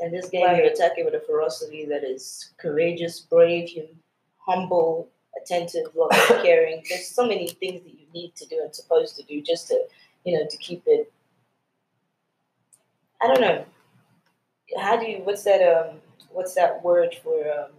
[0.00, 4.00] And this game, you're attacking with a ferocity that is courageous, brave, hum-
[4.38, 5.08] humble,
[5.40, 6.82] attentive, loving, caring.
[6.88, 9.80] There's so many things that you need to do and supposed to do just to,
[10.24, 11.12] you know, to keep it.
[13.22, 13.64] I don't know.
[14.80, 15.18] How do you?
[15.18, 15.62] What's that?
[15.62, 15.96] Um,
[16.30, 17.40] what's that word for?
[17.52, 17.70] Um,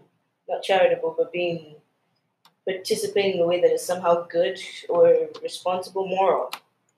[0.48, 1.76] not charitable, but being
[2.68, 4.60] participating in a way that is somehow good
[4.90, 6.52] or responsible, moral.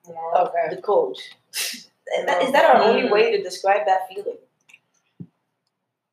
[0.09, 0.75] Okay.
[0.75, 1.19] The coach.
[1.51, 4.37] Is that, is that our only um, way to describe that feeling?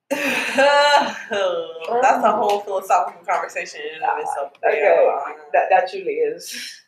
[0.11, 4.53] That's a whole philosophical conversation in and of itself.
[4.65, 5.09] Ah, okay.
[5.09, 6.83] Um, that that truly is.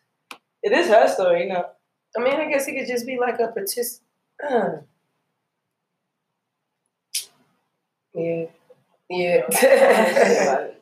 [0.63, 1.67] It is her story, no.
[2.17, 4.03] I mean, I guess it could just be like a participant.
[8.15, 8.47] yeah.
[9.09, 9.47] Yeah.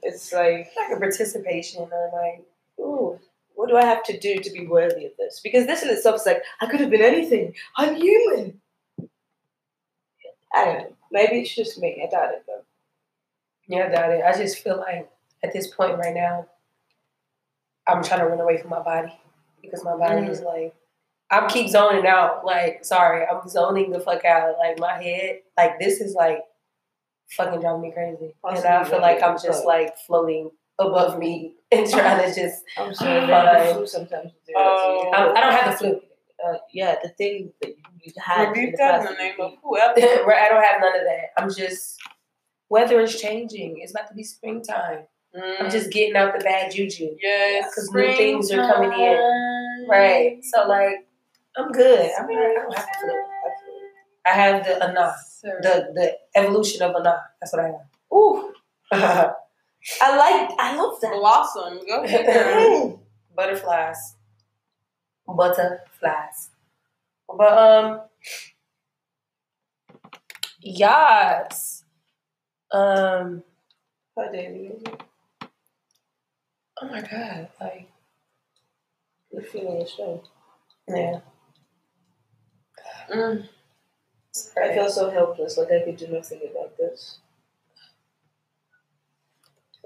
[0.02, 2.44] it's like, like a participation or like
[2.80, 3.18] ooh,
[3.54, 5.40] what do I have to do to be worthy of this?
[5.42, 7.54] Because this in itself is like, I could have been anything.
[7.76, 8.60] I'm human.
[10.54, 10.96] I don't know.
[11.10, 12.02] Maybe it's just me.
[12.04, 12.64] I doubt it though.
[13.68, 14.22] Yeah, I doubt it.
[14.24, 15.08] I just feel like
[15.42, 16.46] at this point right now,
[17.86, 19.12] I'm trying to run away from my body
[19.62, 20.30] because my body mm.
[20.30, 20.74] is like,
[21.30, 22.44] I'm keep zoning out.
[22.44, 24.56] Like, sorry, I'm zoning the fuck out.
[24.58, 26.40] Like my head, like this is like
[27.30, 31.88] fucking driving me crazy, and I feel like I'm just like floating above me and
[31.88, 32.62] trying to just.
[32.76, 33.20] I'm sorry.
[33.26, 33.66] Fine.
[33.68, 34.56] The flu sometimes do that to you.
[34.56, 35.10] Oh.
[35.14, 36.00] I, I don't have the flu.
[36.44, 38.48] Uh, yeah, the thing that you you had.
[38.48, 39.94] in Rebuke the that in past the name of whoever.
[40.26, 41.30] right, I don't have none of that.
[41.42, 41.98] I'm just.
[42.70, 43.76] Weather is changing.
[43.80, 45.04] It's about to be springtime.
[45.60, 47.06] I'm just getting out the bad juju.
[47.10, 47.16] Mm.
[47.20, 49.86] yes, 'cause new things are coming in.
[49.88, 50.38] Right.
[50.44, 51.06] So like,
[51.56, 52.10] I'm good.
[52.18, 53.14] I mean, I don't have the flu.
[54.26, 57.20] I have the ana, the the evolution of ana.
[57.40, 57.88] That's what I have.
[58.12, 58.52] Ooh,
[60.00, 60.50] I like.
[60.58, 61.12] I love that.
[61.12, 61.80] blossom.
[61.86, 62.98] Go ahead.
[63.36, 64.16] Butterflies.
[65.26, 66.50] Butterflies.
[67.28, 68.00] But um
[70.60, 71.84] yes.
[72.70, 73.42] Um
[74.16, 74.52] How dare
[76.82, 77.88] oh my god, like
[79.32, 80.28] You're feeling your strength.
[80.88, 81.20] yeah.
[83.10, 83.48] Mm.
[84.62, 85.58] I feel so helpless.
[85.58, 87.18] Like I could do nothing about this.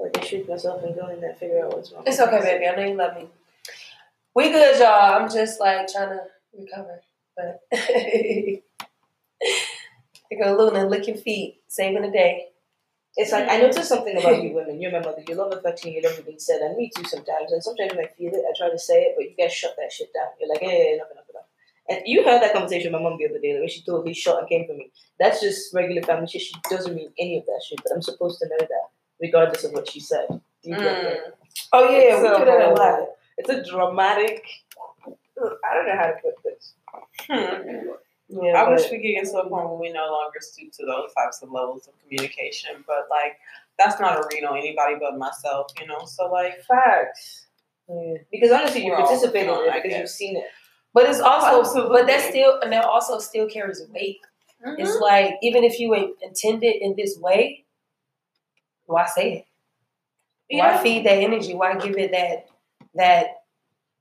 [0.01, 2.05] Like I shoot myself and go in there and figure out what's wrong.
[2.07, 2.67] It's okay, baby.
[2.67, 3.27] I know you love me.
[4.35, 5.21] We good, y'all.
[5.21, 6.21] I'm just like trying to
[6.57, 7.03] recover.
[7.37, 8.63] But you
[10.43, 12.49] go Luna, lick your feet, saving the day.
[13.17, 14.81] It's like I noticed something about you women.
[14.81, 15.25] You're my mother.
[15.27, 17.51] You love affecting you never being said, and me too sometimes.
[17.51, 19.93] And sometimes I feel it, I try to say it, but you guys shut that
[19.93, 20.29] shit down.
[20.39, 21.47] You're like, hey, enough, enough, enough.
[21.89, 24.15] And you heard that conversation with my mom the other day, like, when she totally
[24.15, 24.93] shot and came for me.
[25.19, 26.43] That's just regular family shit.
[26.43, 28.87] She doesn't mean any of that shit, but I'm supposed to know that,
[29.21, 30.27] regardless of what she said.
[30.29, 31.21] Do you get it?
[31.27, 31.33] Mm.
[31.73, 33.09] Oh yeah, So we do that a lot.
[33.39, 34.45] It's a dramatic.
[35.07, 36.75] I don't know how to put this.
[37.29, 37.89] Hmm.
[38.31, 40.73] Yeah, I but- wish we could get to a point where we no longer stoop
[40.73, 43.39] to those types of levels of communication, but like
[43.79, 46.05] that's not arena on anybody but myself, you know.
[46.05, 47.47] So like, Facts.
[47.89, 48.15] yeah.
[48.31, 50.45] Because honestly, you participated in it because you've seen it.
[50.95, 51.97] But it's also, Absolutely.
[51.97, 54.19] but that still, and that also still carries weight.
[54.77, 57.65] It's like even if you in- intended in this way,
[58.89, 59.45] why say
[60.51, 60.59] it?
[60.59, 61.55] Why feed that energy?
[61.55, 62.49] Why give it that
[62.95, 63.43] that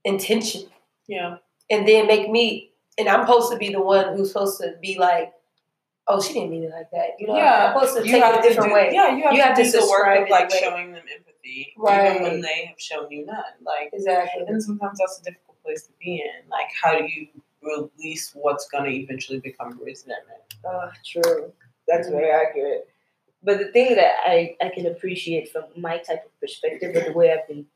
[0.04, 0.62] intention?
[1.06, 1.36] yeah,
[1.70, 4.98] And then make me, and I'm supposed to be the one who's supposed to be
[4.98, 5.32] like,
[6.06, 7.10] oh, she didn't mean it like that.
[7.18, 7.72] You know, yeah.
[7.74, 8.90] I'm supposed to You take it a different do, way.
[8.92, 11.74] Yeah, you have You to have do the work of like way- showing them empathy,
[11.76, 12.10] Right.
[12.16, 13.36] even when they have shown you none.
[13.62, 14.44] Like, Exactly.
[14.46, 16.48] and sometimes that's a difficult place to be in.
[16.50, 17.28] Like, how do you
[17.62, 20.40] release what's going to eventually become resentment?
[20.66, 21.52] Ah, true.
[21.86, 22.88] That's very accurate.
[23.42, 27.12] But the thing that I, I can appreciate from my type of perspective or the
[27.12, 27.66] way I've been,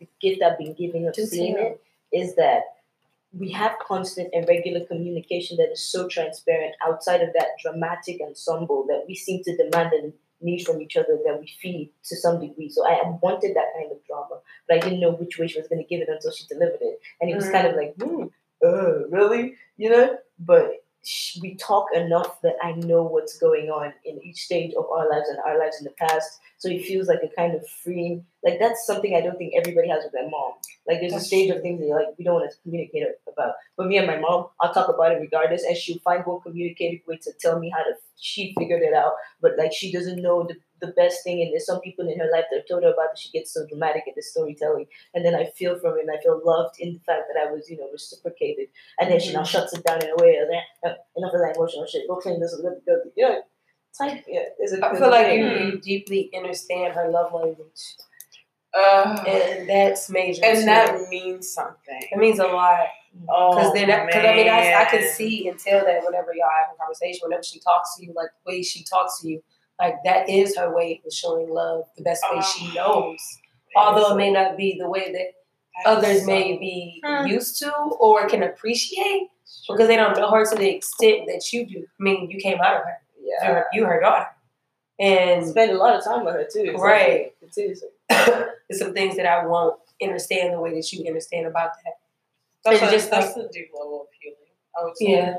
[0.00, 1.80] the gift I've been giving of seeing it,
[2.12, 2.62] is that
[3.32, 8.84] we have constant and regular communication that is so transparent outside of that dramatic ensemble
[8.88, 12.40] that we seem to demand and need from each other that we feed to some
[12.40, 12.68] degree.
[12.68, 15.68] So I wanted that kind of drama, but I didn't know which way she was
[15.68, 17.00] going to give it until she delivered it.
[17.20, 18.24] And it was kind of like, hmm,
[18.64, 19.54] uh, really?
[19.76, 20.18] You know?
[20.38, 20.81] But
[21.40, 25.28] we talk enough that I know what's going on in each stage of our lives
[25.28, 26.38] and our lives in the past.
[26.58, 28.24] So it feels like a kind of freeing.
[28.44, 30.52] Like that's something I don't think everybody has with their mom.
[30.86, 31.56] Like there's That's a stage true.
[31.56, 33.54] of things that like we don't want to communicate about.
[33.76, 37.00] But me and my mom, I'll talk about it regardless, and she'll find one communicative
[37.06, 37.92] way to tell me how to.
[38.18, 41.40] She figured it out, but like she doesn't know the, the best thing.
[41.40, 43.18] And there's some people in her life that've told her about it.
[43.18, 46.02] She gets so dramatic at the storytelling, and then I feel from it.
[46.02, 48.68] and I feel loved in the fact that I was, you know, reciprocated.
[48.98, 50.36] And then she now shuts it down in a way.
[50.36, 52.06] of, "Eh, eh, enough of that emotional shit.
[52.08, 52.54] Go clean this.
[52.56, 53.42] Go, go, you know,
[53.96, 54.24] type.
[54.28, 54.84] Yeah, there's a.
[54.84, 55.40] I feel like thing.
[55.40, 57.82] you, you deeply understand her love language,
[58.74, 60.42] Uh, and that's major.
[60.44, 60.64] and too.
[60.64, 62.00] that means something.
[62.10, 62.86] it means a lot.
[63.28, 66.48] Oh, Because then, because I mean, I, I can see and tell that whenever y'all
[66.64, 69.42] have a conversation, whenever she talks to you, like the way she talks to you,
[69.80, 73.18] like that is her way of showing love, the best way she knows.
[73.76, 75.32] Although it may not be the way that
[75.90, 77.26] others may be Hmm.
[77.26, 79.28] used to or can appreciate,
[79.68, 81.86] because they don't know her to the extent that you do.
[82.00, 83.48] I mean, you came out of her, Yeah.
[83.52, 84.28] you're, you her daughter,
[85.00, 86.72] and Spend a lot of time with her too.
[86.76, 87.34] so Right.
[87.40, 87.86] It's easy.
[88.08, 91.94] there's some things that I won't understand the way that you understand about that.
[92.64, 94.36] That's, It's just that's a deep level of healing.
[94.78, 95.04] I would say.
[95.06, 95.38] Yeah,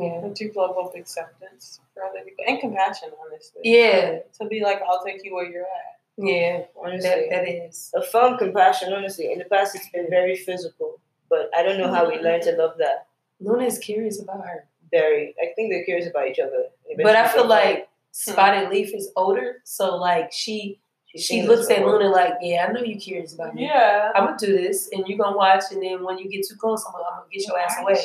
[0.00, 3.60] yeah, A deep level of acceptance for other people and compassion, honestly.
[3.64, 6.00] yeah, To be like, I'll take you where you're at.
[6.16, 6.62] yeah.
[6.82, 7.08] Honestly.
[7.08, 7.90] That that is.
[7.94, 9.32] a firm compassion, honestly.
[9.32, 12.52] In the past, it's been very physical, but I don't know how we learned to
[12.52, 13.06] love that.
[13.40, 14.66] Luna is curious about her.
[14.90, 16.64] Very, I think they're curious about each other.
[16.96, 17.50] But I feel hmm.
[17.50, 20.80] like Spotted Leaf is older, so like she
[21.12, 21.84] She's she looks at.
[21.84, 23.64] Luna like, yeah, I know you're curious about me.
[23.64, 24.12] Yeah.
[24.14, 26.84] I'm gonna do this, and you're gonna watch, and then when you get too close,
[26.86, 28.04] I'm gonna, I'm gonna get your ass away.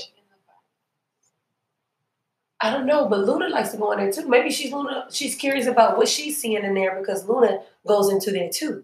[2.66, 4.28] I don't know, but Luna likes to go in there too.
[4.28, 5.06] Maybe she's Luna.
[5.12, 8.84] She's curious about what she's seeing in there because Luna goes into there too.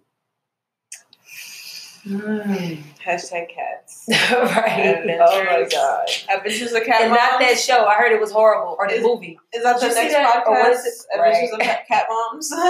[2.06, 2.82] Mm.
[3.04, 4.06] Hashtag cats.
[4.10, 5.04] right.
[5.20, 6.08] Oh my god.
[6.36, 7.86] Adventures of Cat And not that show.
[7.86, 9.40] I heard it was horrible, or the Is- movie.
[9.54, 10.44] Is that Did the next that?
[10.46, 10.86] Podcast?
[10.86, 11.08] is?
[11.14, 11.70] Adventures Right.
[11.82, 12.52] of Cat Moms.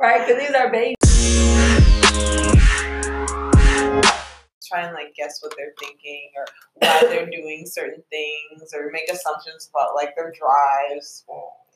[0.00, 0.94] Right, because these are babies.
[4.68, 9.08] Try and like guess what they're thinking or why they're doing certain things or make
[9.10, 11.24] assumptions about like their drives.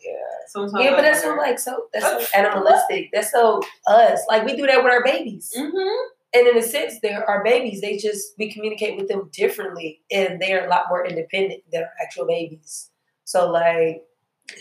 [0.05, 0.13] Yeah.
[0.49, 3.11] Sometimes Yeah, but that's so like so that's so animalistic.
[3.13, 4.21] That's so us.
[4.29, 5.53] Like we do that with our babies.
[5.57, 5.97] Mhm.
[6.35, 7.83] And in a sense, they're our babies.
[7.83, 11.91] They just we communicate with them differently, and they're a lot more independent than our
[12.03, 12.91] actual babies.
[13.25, 14.03] So like,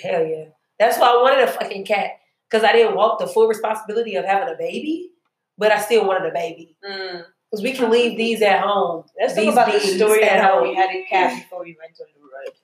[0.03, 0.45] hell yeah,
[0.79, 2.11] that's why I wanted a fucking cat
[2.49, 5.11] because I didn't want the full responsibility of having a baby,
[5.57, 7.23] but I still wanted a baby Mm.
[7.51, 9.03] Because we can leave these at home.
[9.19, 10.69] Let's talk about the story at how home.
[10.69, 12.55] we had a cat before we went on the road.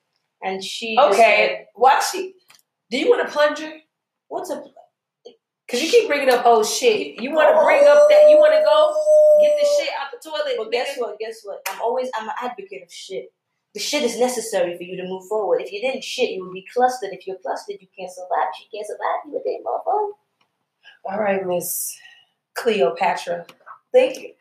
[0.42, 2.34] And she Okay, why she?
[2.90, 3.64] Do you want a plunger?
[3.64, 3.82] said,
[4.30, 4.64] What's a
[5.70, 7.22] Cause you keep bringing up oh shit.
[7.22, 8.30] You want to bring up that?
[8.30, 8.96] You want to go
[9.42, 10.56] get the shit out the toilet?
[10.58, 11.20] But guess what?
[11.20, 11.60] Guess what?
[11.70, 13.34] I'm always I'm an advocate of shit.
[13.74, 15.62] The shit is necessary for you to move forward.
[15.62, 17.10] If you didn't shit, you would be clustered.
[17.12, 18.48] If you're clustered, you can't survive.
[18.58, 19.28] She can't survive.
[19.28, 20.12] You a damn motherfucker.
[21.12, 21.98] All right, Miss
[22.56, 23.46] Cleopatra.
[23.94, 24.34] Thank you.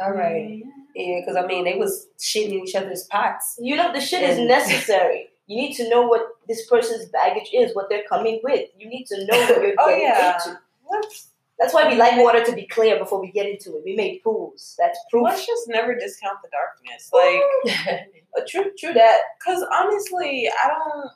[0.00, 0.62] All right.
[0.94, 3.56] Yeah, because I mean, they was shitting in each other's pots.
[3.60, 5.28] You know the shit is necessary.
[5.46, 8.68] You need to know what this person's baggage is, what they're coming with.
[8.78, 10.34] You need to know what you're Oh, getting yeah.
[10.36, 10.58] into.
[10.90, 13.82] Let's That's why we like water to be clear before we get into it.
[13.84, 14.76] We made pools.
[14.78, 15.24] That's proof.
[15.24, 17.10] let's just never discount the darkness.
[17.12, 18.06] Like
[18.38, 19.18] Uh, true, true that.
[19.38, 21.10] Because honestly, I don't,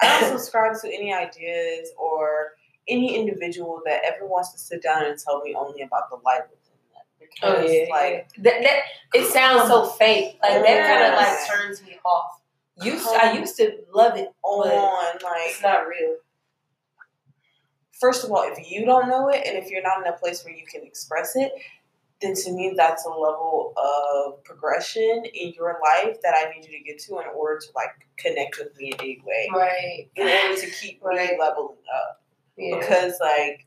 [0.00, 2.52] I don't subscribe to any ideas or
[2.88, 6.42] any individual that ever wants to sit down and tell me only about the light
[6.50, 6.61] within them.
[7.42, 8.78] Oh, because, oh yeah, like, that, that
[9.14, 10.38] it sounds so fake.
[10.42, 12.40] Like that kind of like turns me off.
[12.82, 16.16] Used I used to love it, on like, it's not real.
[18.00, 20.44] first of all, if you don't know it and if you're not in a place
[20.44, 21.52] where you can express it,
[22.20, 26.78] then to me that's a level of progression in your life that I need you
[26.78, 29.48] to get to in order to like connect with me in any way.
[29.54, 30.08] Right.
[30.16, 31.38] In order to keep me Right.
[31.38, 32.22] leveling up.
[32.56, 32.78] Yeah.
[32.78, 33.66] Because like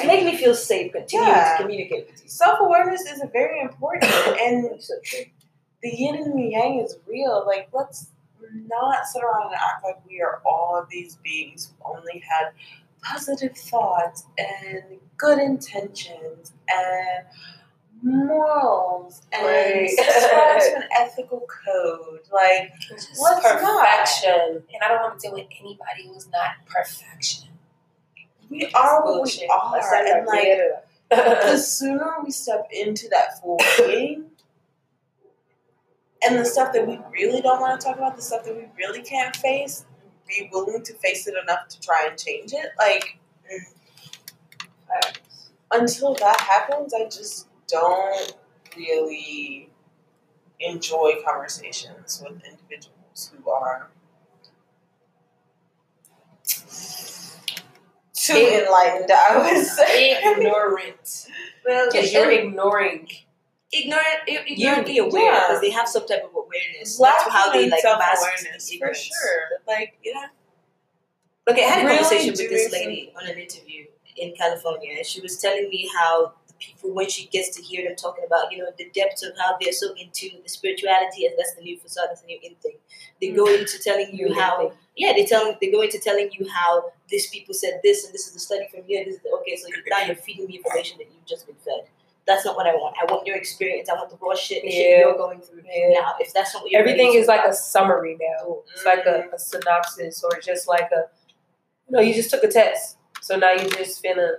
[0.00, 1.56] To make me feel safe, continue Yeah.
[1.56, 2.28] to communicate with you.
[2.28, 4.04] self awareness is very important
[4.40, 4.94] and so
[5.82, 7.44] the yin and the yang is real.
[7.46, 8.10] Like, let's
[8.66, 12.50] not sit around and act like we are all of these beings who only had
[13.02, 17.24] positive thoughts and good intentions and
[18.02, 19.88] morals and Right.
[19.96, 22.20] subscribe to an ethical code.
[22.32, 23.60] Like, Just Let's not.
[23.60, 24.62] perfection.
[24.72, 27.48] And I don't want to deal with anybody who's not perfection.
[28.48, 29.72] We are what we are.
[29.72, 30.46] That's And, like,
[31.10, 31.52] Gabriela.
[31.52, 34.24] the sooner we step into that full being,
[36.26, 38.66] and the stuff that we really don't want to talk about, the stuff that we
[38.76, 39.84] really can't face,
[40.26, 42.70] be willing to face it enough to try and change it.
[42.78, 43.18] Like,
[45.70, 48.34] until that happens, I just don't
[48.76, 49.70] really
[50.60, 53.90] enjoy conversations with individuals who are
[58.28, 60.18] too enlightened, I would say.
[60.22, 61.26] Ignorant.
[61.66, 63.08] Well, Because you're ignoring.
[63.72, 65.44] ignorant, ignorantly aware yeah.
[65.46, 66.98] because they have some type of awareness.
[66.98, 69.42] Lacking That's how they like mask self-awareness, the for sure.
[69.66, 70.24] Like, you know,
[71.48, 73.86] Okay, I had a Really conversation with this lady on an interview
[74.16, 77.88] in California, and she was telling me how the people, when she gets to hear
[77.88, 81.34] them talking about, you know, the depths of how they're so into the spirituality, and
[81.38, 82.76] that's the new facade, that's the new in thing.
[83.22, 83.60] They go mm.
[83.60, 87.54] into telling you how, yeah, they tell they go into telling you how these people
[87.54, 89.04] said this, and this is the study from here.
[89.04, 91.88] This is the, okay, so now you're feeding me information that you've just been fed.
[92.26, 92.94] That's not what I want.
[93.00, 93.88] I want your experience.
[93.88, 95.62] I want the raw shit, the shit you're going through.
[95.64, 96.00] Yeah.
[96.00, 98.58] Now, if that's not what you're Everything is like about- a summary now.
[98.74, 101.04] It's like a, a synopsis or just like a,
[101.88, 102.98] you know, you just took a test.
[103.22, 104.38] So now you're just finna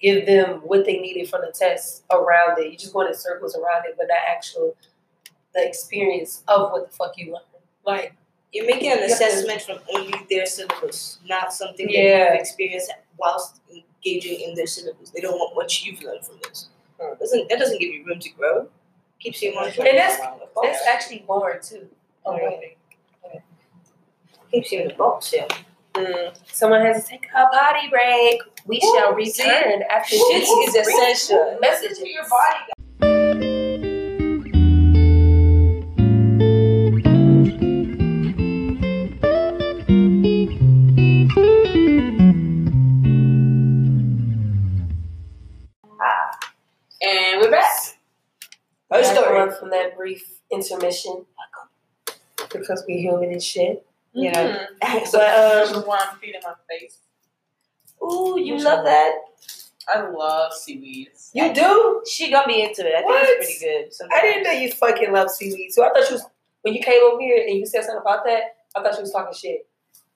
[0.00, 2.70] give them what they needed from the test around it.
[2.70, 4.76] You just going in circles around it, but not actual
[5.52, 7.44] the experience of what the fuck you learned.
[7.84, 8.14] Like,
[8.52, 12.32] You're making an You have to- assessment from only their syllabus, not something that Yeah.
[12.32, 15.10] you've experienced whilst engaging in their syllabus.
[15.10, 16.68] They don't want what you've learned from this.
[17.00, 17.14] Hmm.
[17.18, 18.68] Doesn't that doesn't give you room to grow?
[19.20, 20.20] Keeps you on and that's
[20.56, 21.88] Oh, that's actually boring too.
[22.24, 22.76] Okay.
[24.50, 25.32] keeps you in the box.
[25.34, 25.46] Yeah.
[25.94, 28.40] mm, Someone has to take a potty break.
[28.64, 29.42] We Ooh, shall see?
[29.42, 31.58] return after Shit these is essential.
[31.60, 31.98] Messages.
[31.98, 32.72] to your body.
[50.06, 51.26] Brief intermission
[52.52, 53.84] because we're human and shit.
[54.12, 54.66] You know.
[54.82, 55.06] Mhm.
[55.06, 56.98] so, But um, why I'm feeding my face.
[58.00, 59.12] ooh, you love that?
[59.88, 61.08] I love seaweed.
[61.34, 62.02] You do?
[62.08, 62.94] she gonna be into it.
[62.94, 63.28] I think What?
[63.28, 64.10] it's pretty good.
[64.16, 65.72] I didn't know you fucking love seaweed.
[65.72, 66.24] So I thought you was
[66.62, 68.42] when you came over here and you said something about that.
[68.76, 69.66] I thought you was talking shit.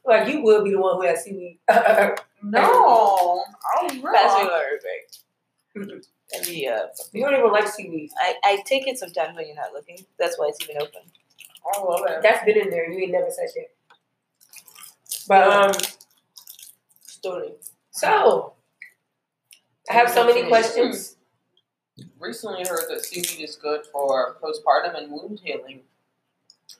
[0.07, 1.59] Like you would be the one who has seaweed.
[2.43, 3.45] No, oh
[3.93, 4.12] no.
[4.12, 4.80] That's really
[5.74, 6.09] perfect.
[6.32, 8.10] And the uh, you don't even like seaweed.
[8.18, 10.04] I, I take it sometimes when you're not looking.
[10.18, 11.00] That's why it's even open.
[11.74, 12.22] I love it.
[12.22, 12.90] That's been in there.
[12.90, 13.76] You ain't never said shit.
[15.26, 15.72] But um,
[17.02, 17.52] Story.
[17.90, 18.54] so
[19.90, 21.16] I have so many questions.
[22.18, 25.80] Recently heard that seaweed is good for postpartum and wound healing.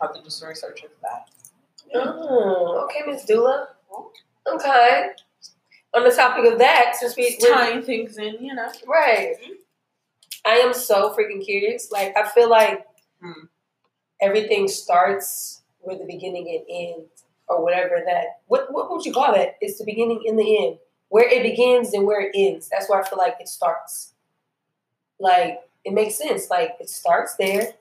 [0.01, 1.29] I have to do some research into that.
[1.95, 3.67] Oh, okay, Miss Doula.
[4.47, 5.11] Okay.
[5.95, 8.71] On the topic of that, since we we're- Tying things in, you know.
[8.87, 9.35] Right.
[10.45, 11.91] I am so freaking curious.
[11.91, 12.87] Like I feel like
[13.21, 13.45] Hmm.
[14.21, 16.65] everything starts where the beginning and
[16.99, 17.09] end,
[17.49, 18.41] or whatever that.
[18.47, 19.57] What what would you call that?
[19.61, 20.79] It's the beginning and the end.
[21.09, 22.69] Where it begins and where it ends.
[22.69, 24.13] That's where I feel like it starts.
[25.19, 26.49] Like it makes sense.
[26.51, 27.75] Like it starts there,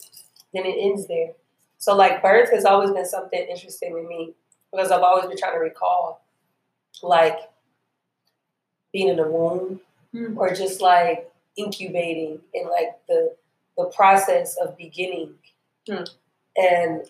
[0.54, 1.34] then it ends there.
[1.78, 4.34] So like birth has always been something interesting with me
[4.72, 6.22] because I've always been trying to recall,
[7.04, 7.40] like
[8.92, 9.82] being in the womb
[10.12, 10.38] Hmm.
[10.40, 13.36] or just like incubating and like the
[13.78, 15.36] the process of beginning.
[15.88, 16.04] Hmm.
[16.58, 17.04] And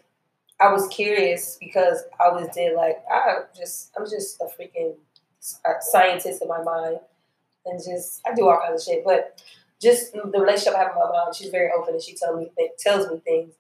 [0.60, 4.96] I was curious because I was did like I just I'm just a freaking
[5.80, 7.00] scientist in my mind
[7.66, 9.06] and just I do all kinds of shit.
[9.06, 9.42] But
[9.82, 12.52] just the relationship I have with my mom, she's very open and she tells me
[12.58, 13.54] th- tells me things.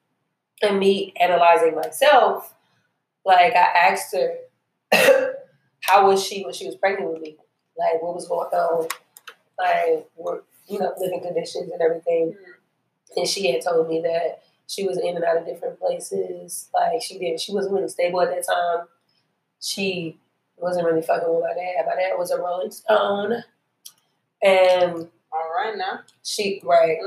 [0.61, 2.53] And me analyzing myself,
[3.25, 4.35] like I asked her,
[5.81, 7.37] how was she when she was pregnant with me?
[7.79, 8.87] Like what was going on?
[9.57, 12.35] Like were you know living conditions and everything.
[13.15, 16.69] And she had told me that she was in and out of different places.
[16.73, 18.85] Like she didn't, she wasn't really stable at that time.
[19.61, 20.19] She
[20.57, 21.85] wasn't really fucking with my dad.
[21.87, 23.43] My dad was a Rolling Stone,
[24.43, 24.93] and
[25.31, 26.01] All right now.
[26.23, 26.97] she right.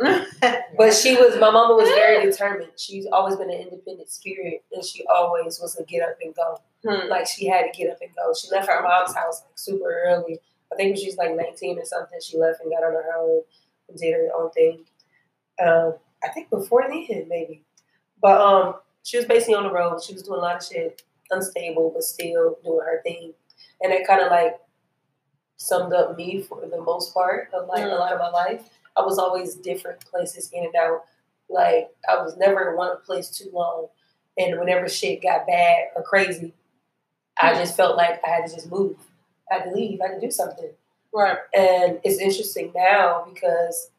[0.76, 2.72] But she was my mama was very determined.
[2.76, 6.58] She's always been an independent spirit, and she always was a get up and go.
[6.84, 7.08] Hmm.
[7.08, 8.32] Like she had to get up and go.
[8.34, 10.40] She left her mom's house like super early.
[10.72, 13.04] I think when she was like nineteen or something, she left and got on her
[13.18, 13.42] own
[13.88, 14.84] and did her own thing.
[15.62, 15.94] Um,
[16.24, 17.62] I think before then, maybe.
[18.20, 20.02] But um, she was basically on the road.
[20.02, 23.34] She was doing a lot of shit, unstable, but still doing her thing.
[23.80, 24.60] And it kind of like
[25.56, 27.98] summed up me for the most part of like a Mm.
[27.98, 28.68] lot of my life.
[28.96, 31.04] I was always different places in and out.
[31.48, 33.88] Like I was never in one place too long.
[34.38, 36.54] And whenever shit got bad or crazy,
[37.40, 38.96] I just felt like I had to just move.
[39.50, 40.00] I had to leave.
[40.00, 40.70] I had to do something.
[41.12, 41.38] Right.
[41.54, 43.90] And it's interesting now because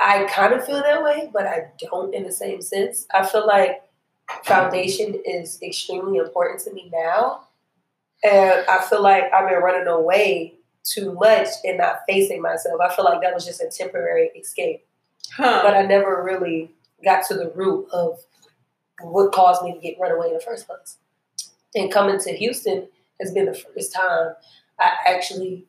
[0.00, 3.06] I kind of feel that way, but I don't in the same sense.
[3.12, 3.82] I feel like
[4.44, 7.42] foundation is extremely important to me now.
[8.22, 12.80] And I feel like I've been running away too much and not facing myself.
[12.80, 14.86] I feel like that was just a temporary escape.
[15.36, 15.60] Huh.
[15.62, 16.70] But I never really
[17.04, 18.18] got to the root of
[19.00, 20.96] what caused me to get run away in the first place.
[21.74, 22.88] And coming to Houston
[23.20, 24.34] has been the first time
[24.78, 25.66] I actually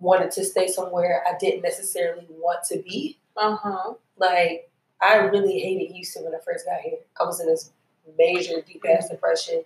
[0.00, 3.18] wanted to stay somewhere I didn't necessarily want to be.
[3.36, 3.94] Uh huh.
[4.16, 4.70] Like,
[5.00, 6.98] I really hated Houston when I first got here.
[7.20, 7.70] I was in this
[8.18, 9.64] major deep ass depression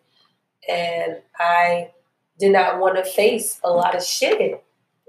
[0.69, 1.91] and I
[2.39, 4.65] did not want to face a lot of shit.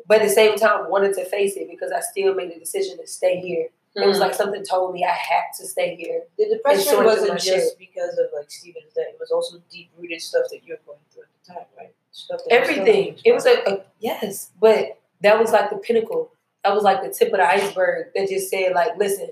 [0.07, 2.97] But at the same time wanted to face it because I still made the decision
[2.97, 3.67] to stay here.
[3.95, 6.23] It was like something told me I had to stay here.
[6.37, 9.05] The depression wasn't just because of like Steven's death.
[9.09, 11.93] It was also deep rooted stuff that you were going through at the time, right?
[12.29, 13.17] Was Everything.
[13.17, 16.31] still- It was a, a yes, but that was like the pinnacle.
[16.63, 19.29] That was like the tip of the iceberg that just said, like, listen,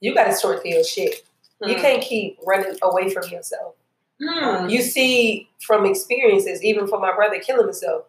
[0.00, 1.24] you got to sort through your shit.
[1.64, 3.76] You can't keep running away from yourself.
[4.20, 4.68] Hmm.
[4.68, 8.06] You see from experiences, even from my brother killing himself,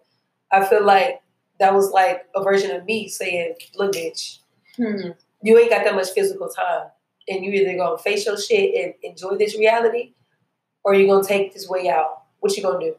[0.52, 1.22] I feel like
[1.60, 4.40] that was like a version of me saying, look, bitch,
[4.76, 5.10] Hmm.
[5.44, 6.88] You ain't got that much physical time.
[7.28, 10.14] And you either gonna face your shit and enjoy this reality,
[10.84, 12.24] or you're gonna take this way out.
[12.40, 12.96] What you gonna do?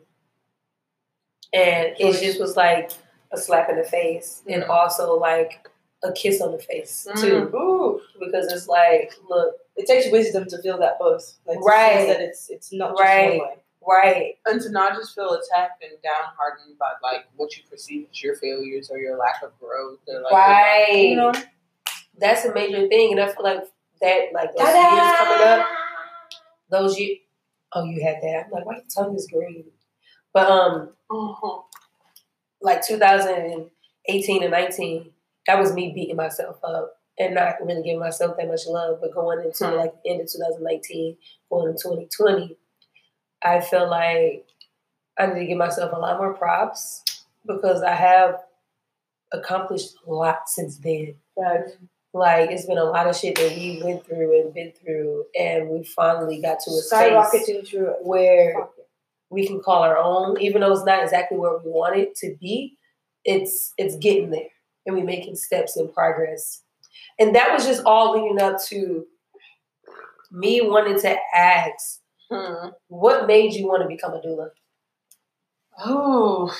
[1.53, 2.91] And it just was like
[3.33, 4.69] a slap in the face, and Mm.
[4.71, 5.69] also like
[6.03, 7.21] a kiss on the face Mm.
[7.21, 11.39] too, Ooh, because it's like, look, it takes wisdom to feel that both.
[11.47, 12.07] Like, to Right.
[12.09, 13.39] That it's it's not just Right.
[13.39, 18.09] one right, And to not just feel attacked and downhearted by like what you perceive
[18.11, 20.89] as your failures or your lack of growth or like Right.
[21.11, 21.33] you know
[22.19, 23.65] that's a major thing, and I feel like
[24.01, 25.67] that, like those years coming up,
[26.71, 27.19] those years.
[27.73, 28.45] Oh, you had that.
[28.47, 29.65] I'm like, why your tongue is green?
[30.33, 31.63] But um, uh-huh.
[32.61, 35.11] like 2018 and 19,
[35.47, 38.99] that was me beating myself up and not really giving myself that much love.
[39.01, 39.77] But going into Hmm.
[39.77, 41.17] like the end of 2019,
[41.51, 42.57] going into 2020,
[43.43, 44.47] I feel like
[45.19, 47.03] I need to give myself a lot more props
[47.47, 48.43] because I have
[49.33, 51.17] accomplished a lot since then.
[52.15, 55.69] Like it's been a lot of shit that we went through and been through, and
[55.69, 58.69] we finally got to a space through where
[59.31, 62.37] we can call our own, even though it's not exactly where we want it to
[62.41, 62.79] be.
[63.25, 64.47] It's it's getting there,
[64.87, 66.63] and we're making steps in progress.
[67.19, 69.07] And that was just all leading up to
[70.31, 72.01] me wanting to ask,
[72.31, 72.69] Hmm.
[72.89, 74.51] what made you want to become a doula?
[75.85, 76.57] Oh,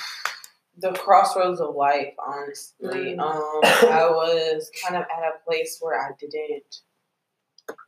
[0.79, 3.17] the crossroads of life, honestly.
[3.17, 3.21] Mm.
[3.21, 3.61] Um,
[3.93, 6.81] I was kind of at a place where I didn't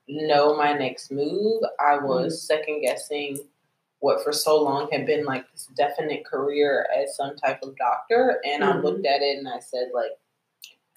[0.09, 1.63] know my next move.
[1.81, 3.39] I was second guessing
[4.01, 8.41] what for so long had been like this definite career as some type of doctor.
[8.45, 8.85] And I Mhm.
[8.85, 10.13] looked at it and I said, like,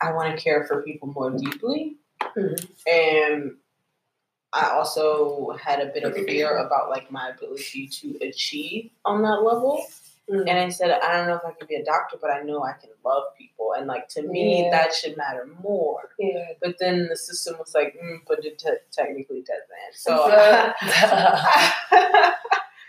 [0.02, 1.98] I want to care for people more deeply.
[2.22, 2.70] Mhm.
[2.88, 3.58] And
[4.54, 9.44] I also had a bit of fear about like my ability to achieve on that
[9.44, 9.86] level.
[10.30, 10.42] Mm.
[10.48, 12.62] And I said, I don't know if I can be a doctor, but I know
[12.64, 13.74] I can love people.
[13.78, 14.72] And like to me, Yeah.
[14.72, 16.10] that should matter more.
[16.20, 16.50] Yeah.
[16.62, 19.96] But then the system was like, mm, but it te- technically doesn't.
[19.96, 20.28] So,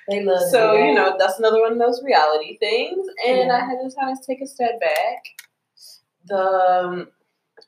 [0.09, 0.87] they love so you.
[0.87, 3.07] you know, that's another one of those reality things.
[3.27, 5.25] And I had to kind of take a step back.
[6.27, 7.09] The um,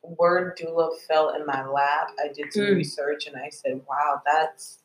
[0.02, 2.08] word doula fell in my lap.
[2.22, 2.76] I did some Mm.
[2.76, 4.78] research and I said, wow, that's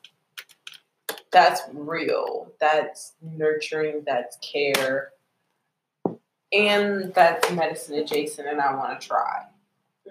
[1.31, 2.51] that's real.
[2.59, 4.03] That's nurturing.
[4.05, 5.11] That's care.
[6.53, 9.43] And that's medicine adjacent, and I want to try.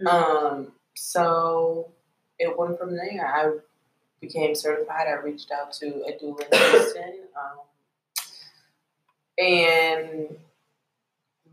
[0.03, 0.07] Mm.
[0.07, 1.91] Um, so
[2.39, 3.27] it went from there.
[3.27, 3.59] I
[4.21, 5.07] became certified.
[5.09, 7.61] I reached out to a doula in Houston, um,
[9.39, 10.37] and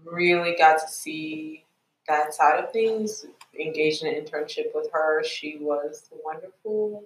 [0.06, 1.64] really got to see
[2.08, 3.26] that side of things.
[3.60, 5.24] Engaged in an internship with her.
[5.24, 7.04] She was wonderful,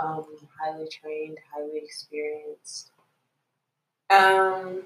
[0.00, 0.24] um,
[0.60, 2.90] highly trained, highly experienced.
[4.10, 4.82] Um,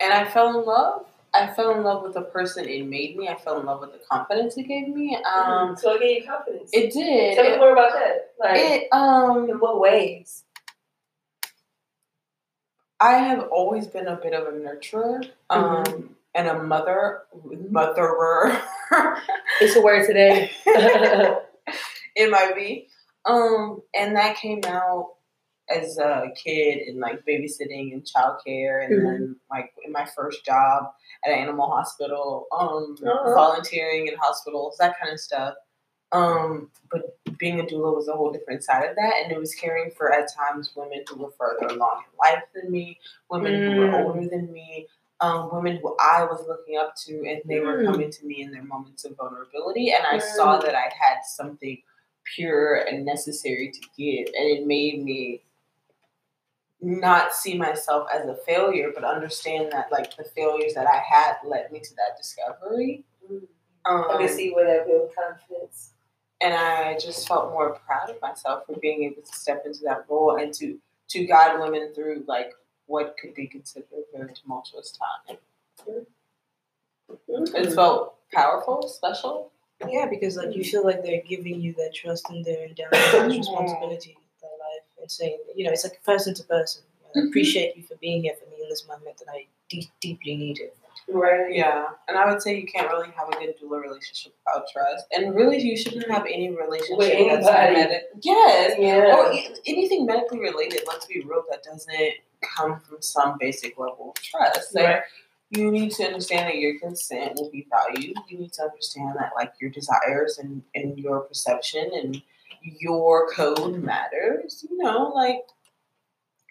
[0.00, 1.06] and I fell in love.
[1.34, 3.28] I fell in love with the person it made me.
[3.28, 5.16] I fell in love with the confidence it gave me.
[5.16, 6.70] Um, so it gave you confidence.
[6.72, 7.34] it did.
[7.34, 8.30] Tell me more about that.
[8.40, 10.44] Like, it um in what ways?
[13.00, 17.22] I have always been a bit of a nurturer um, and a mother,
[17.70, 18.60] motherer.
[19.60, 20.50] It's a word today.
[22.16, 22.87] it might be.
[23.28, 25.10] Um, and that came out
[25.68, 30.90] as a kid in like babysitting and childcare, and then like in my first job
[31.24, 33.34] at an animal hospital, um, Uh-huh.
[33.34, 35.54] volunteering in hospitals, that kind of stuff.
[36.10, 39.54] Um, but being a doula was a whole different side of that, and it was
[39.54, 42.98] caring for at times women who were further along in life than me,
[43.30, 44.06] women who were Mm.
[44.06, 44.88] older than me,
[45.20, 47.86] um, women who I was looking up to, and they were Mm.
[47.92, 50.62] coming to me in their moments of vulnerability, and I saw Mm.
[50.62, 51.82] that I had something
[52.34, 55.42] pure and necessary to give, and it made me
[56.80, 61.36] not see myself as a failure, but understand that like the failures that I had
[61.44, 63.04] led me to that discovery.
[63.84, 65.92] Um, I can see where that builds confidence.
[66.40, 70.04] and I just felt more proud of myself for being able to step into that
[70.08, 72.52] role and to to guide women through like
[72.86, 75.38] what could be considered a very tumultuous time.
[77.28, 79.52] It felt powerful, special.
[79.86, 83.38] Yeah, because like you feel like they're giving you their trust and they're endowing you
[83.38, 86.82] with responsibility in their life and saying, you know, it's like person to person.
[87.14, 87.28] I Mhm.
[87.28, 90.72] appreciate you for being here for me in this moment that I de- deeply needed.
[91.10, 91.54] Right.
[91.54, 95.06] Yeah, and I would say you can't really have a good doula relationship without trust,
[95.12, 97.74] and really you shouldn't have any relationship With that's anybody.
[97.76, 99.16] medic- Yes, Yeah.
[99.16, 100.82] or e- anything medically related.
[100.86, 104.74] Let's be real, that doesn't come from some basic level of trust.
[104.74, 105.02] Like, Right.
[105.50, 108.16] You need to understand that your consent will be valued.
[108.28, 112.22] You need to understand that like your desires and, and your perception and
[112.62, 114.66] your code matters.
[114.68, 115.40] You know, like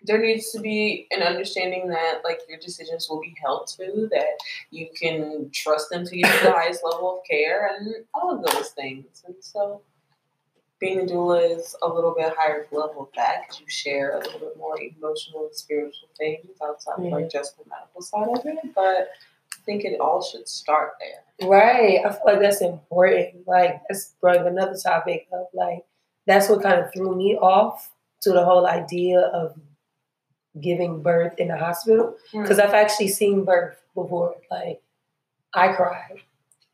[0.03, 4.37] there needs to be an understanding that like your decisions will be held to, that
[4.71, 8.43] you can trust them to give you the highest level of care and all of
[8.51, 9.23] those things.
[9.25, 9.81] And so
[10.79, 14.19] being a doula is a little bit higher level of that because you share a
[14.19, 17.11] little bit more emotional and spiritual things outside of mm.
[17.11, 18.75] like just the medical side of it.
[18.75, 19.09] But
[19.53, 21.49] I think it all should start there.
[21.49, 21.99] Right.
[22.05, 23.47] I feel like that's important.
[23.47, 25.49] Like that's brought another topic up.
[25.53, 25.85] like
[26.27, 29.55] that's what kind of threw me off to the whole idea of
[30.61, 32.41] giving birth in the hospital hmm.
[32.41, 34.35] because I've actually seen birth before.
[34.51, 34.81] Like
[35.53, 36.21] I cried.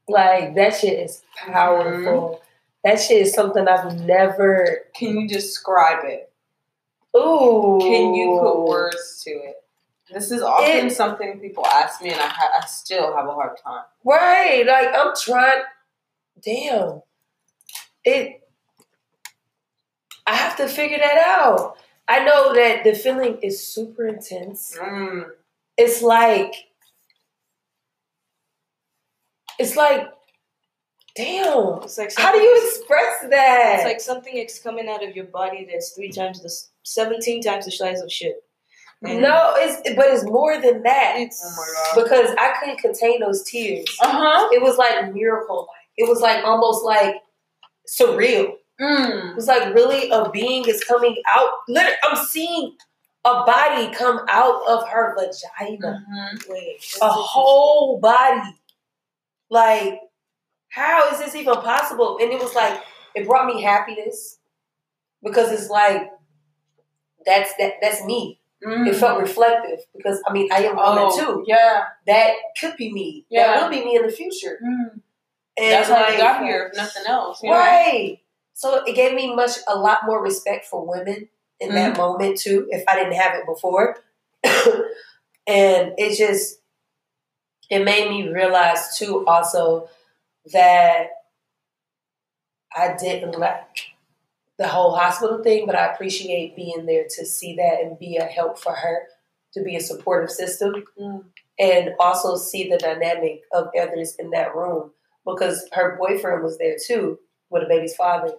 [0.07, 1.53] Like that shit is mm-hmm.
[1.53, 2.41] powerful.
[2.83, 4.79] That shit is something I've never.
[4.93, 6.31] Can you describe it?
[7.15, 7.77] Ooh.
[7.81, 9.55] Can you put words to it?
[10.11, 13.31] This is often It- something people ask me, and I, ha- I still have a
[13.33, 13.85] hard time.
[14.03, 14.65] Right.
[14.67, 15.63] Like I'm trying.
[16.43, 17.01] Damn.
[18.03, 18.41] it
[20.27, 21.77] I have to figure that out.
[22.07, 24.77] I know that the feeling is super intense.
[24.77, 25.25] Mm.
[25.77, 26.53] It's like
[29.59, 30.07] it's like
[31.15, 31.81] damn.
[31.83, 33.73] It's like How do you express that?
[33.75, 36.51] It's like something is coming out of your body that's three times the,
[36.83, 38.37] seventeen times the size of shit.
[39.05, 41.15] And no, it's but it's more than that.
[41.17, 42.03] it's Oh my god.
[42.05, 43.85] because I couldn't contain those tears.
[44.01, 44.49] Uh huh.
[44.53, 45.67] It was like miracle.
[45.97, 47.15] It was like almost like
[47.87, 48.53] surreal.
[48.81, 49.31] Mm.
[49.31, 51.49] It was like really a being is coming out.
[51.67, 52.75] Literally, I'm seeing
[53.25, 56.03] a body come out of her vagina.
[56.09, 56.49] Mhm.
[56.49, 58.41] wait, A whole body.
[59.49, 59.99] Like,
[60.73, 62.17] how is this even possible?
[62.21, 62.81] And it was like
[63.15, 64.39] it brought me happiness
[65.23, 66.09] because it's like
[67.25, 68.39] that's that that's me.
[68.65, 68.87] Mm.
[68.87, 71.43] It felt reflective because I mean I am a woman Oh, too.
[71.47, 71.83] yeah.
[72.07, 73.25] That could be me.
[73.29, 73.47] Yeah.
[73.47, 74.57] That will be me in the future.
[74.63, 75.01] Mm.
[75.55, 77.43] And That's how like, you got here, if nothing else.
[77.43, 77.55] you know?
[77.57, 78.19] Right.
[78.53, 81.75] So it gave me much a lot more respect for women in Mm-hmm.
[81.75, 83.97] that moment too, if I didn't have it before.
[85.47, 86.59] and it just
[87.69, 89.87] it made me realize too also
[90.51, 91.07] that
[92.75, 93.79] I didn't like
[94.57, 98.25] the whole hospital thing, but I appreciate being there to see that and be a
[98.25, 99.07] help for her,
[99.53, 101.25] to be a supportive system, Mm.
[101.59, 104.93] and also see the dynamic of others in that room
[105.25, 107.19] because her boyfriend was there too
[107.49, 108.33] with the baby's father,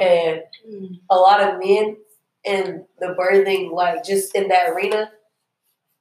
[0.00, 1.00] and Mm.
[1.10, 1.96] a lot of men
[2.44, 5.12] in the birthing, like just in that arena,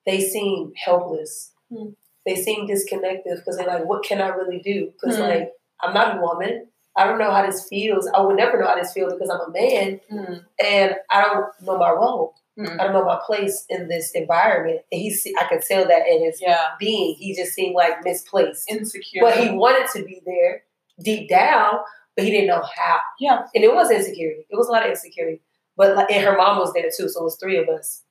[0.06, 1.52] they seem helpless.
[1.70, 1.90] Hmm.
[2.28, 5.24] They seem disconnected because they're like, "What can I really do?" Because Hmm.
[5.24, 5.52] like
[5.82, 6.68] I'm not a woman.
[6.96, 8.08] I don't know how this feels.
[8.14, 10.46] I would never know how this feels because I'm a man Mm.
[10.64, 12.34] and I don't know my role.
[12.58, 12.80] Mm.
[12.80, 14.82] I don't know my place in this environment.
[14.92, 16.70] And he, see, I could tell that in his Yeah.
[16.80, 17.14] being.
[17.14, 18.70] He just seemed like misplaced.
[18.72, 19.22] Insecure.
[19.22, 20.64] But he wanted to be there
[21.00, 21.76] deep down,
[22.16, 22.98] but he didn't know how.
[23.20, 23.46] yeah.
[23.54, 24.48] And it was insecurity.
[24.50, 25.42] It was a lot of insecurity.
[25.76, 28.02] But like, and her mom was there too, so it was three of us.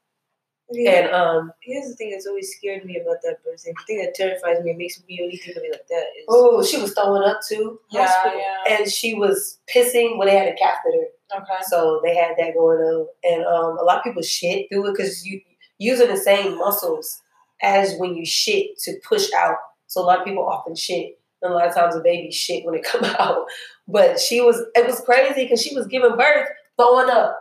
[0.70, 0.90] Yeah.
[0.90, 3.72] And um, Here's the thing that's always scared me about that person.
[3.76, 6.24] The thing that terrifies me and makes me only think of it like that is
[6.28, 8.12] oh, she was throwing up too, Yeah.
[8.26, 8.76] Yeah.
[8.78, 11.06] and she was pissing when they had a catheter.
[11.34, 11.62] Okay.
[11.68, 14.92] So they had that going on, and um, a lot of people shit through it
[14.96, 15.40] because you
[15.78, 17.20] using the same muscles
[17.62, 19.56] as when you shit to push out.
[19.88, 22.64] So a lot of people often shit, and a lot of times a baby shit
[22.64, 23.46] when it come out.
[23.88, 27.40] But she was, it was crazy because she was giving birth, throwing up.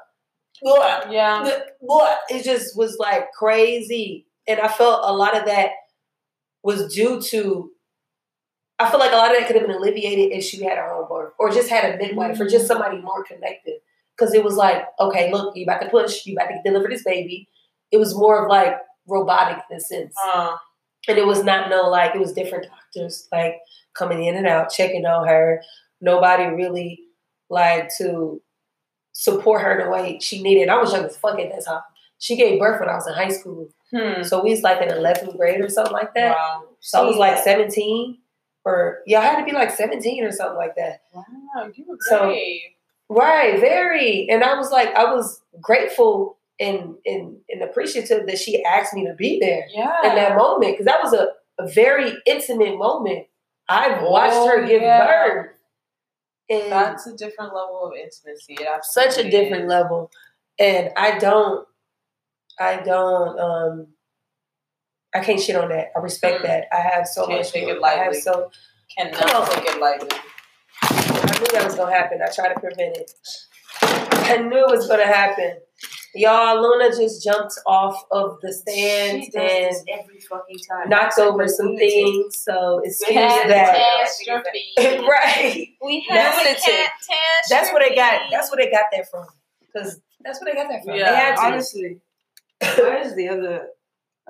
[0.62, 1.60] Blah, Yeah.
[1.82, 2.16] blah.
[2.30, 5.72] It just was like crazy, and I felt a lot of that
[6.64, 7.72] was due to.
[8.78, 10.94] I feel like a lot of that could have been alleviated if she had her
[10.94, 13.76] own birth, or just had a midwife, or just somebody more connected.
[14.18, 17.04] Because it was like, okay, look, you about to push, you about to deliver this
[17.04, 17.48] baby.
[17.92, 18.76] It was more of like
[19.08, 20.56] robotic in a sense, Uh,
[21.08, 23.58] and it was not no like it was different doctors like
[23.94, 25.62] coming in and out, checking on her.
[26.02, 27.02] Nobody really
[27.50, 28.42] like to
[29.18, 30.68] support her in the way she needed.
[30.68, 31.82] I was young as fuck at that time.
[32.20, 34.24] She gave birth when I was in high school, hmm.
[34.24, 36.36] so we was like in eleventh grade or something like that.
[36.36, 36.64] Wow.
[36.82, 38.20] So I was like seventeen,
[38.66, 41.02] or yeah, I had to be like seventeen or something like that.
[41.14, 41.24] Wow.
[41.74, 42.62] You were So- great.
[43.08, 44.28] Right, very.
[44.32, 49.06] And I was like, I was grateful and and, and appreciative that she asked me
[49.06, 50.10] to be there yeah.
[50.10, 51.28] in that moment because that was a,
[51.60, 53.28] a very intimate moment.
[53.70, 55.06] I watched her Oh, give yeah.
[55.06, 55.52] birth,
[56.50, 58.58] and That's a different level of intimacy.
[58.84, 59.70] Such a different is.
[59.70, 60.12] level.
[60.60, 61.68] And I don't,
[62.60, 63.88] I don't, um,
[65.14, 65.92] I can't shit on that.
[65.96, 66.44] I respect Mm.
[66.44, 66.68] that.
[66.72, 67.52] I have so Can't much.
[67.52, 68.02] take it lightly.
[68.02, 68.52] I have so.
[68.98, 69.50] Cannot on.
[69.50, 70.10] take it lightly.
[70.82, 72.20] I knew that was gonna happen.
[72.22, 73.12] I tried to prevent it.
[73.82, 75.58] I knew it was gonna happen.
[76.16, 80.90] Y'all, Luna just jumped off of the stand She does and this every fucking time.
[80.90, 81.90] knocked over some Lunatic.
[81.90, 82.38] things.
[82.40, 84.08] So excuse Cat- that.
[85.08, 85.68] Right.
[85.82, 86.90] We That's have a what it.
[87.50, 88.22] That's where they got.
[88.32, 89.26] That's where they got that from.
[89.62, 90.96] Because that's where they got that from.
[90.96, 91.42] Yeah, they had to.
[91.42, 92.00] Honestly,
[92.78, 93.68] where's the other?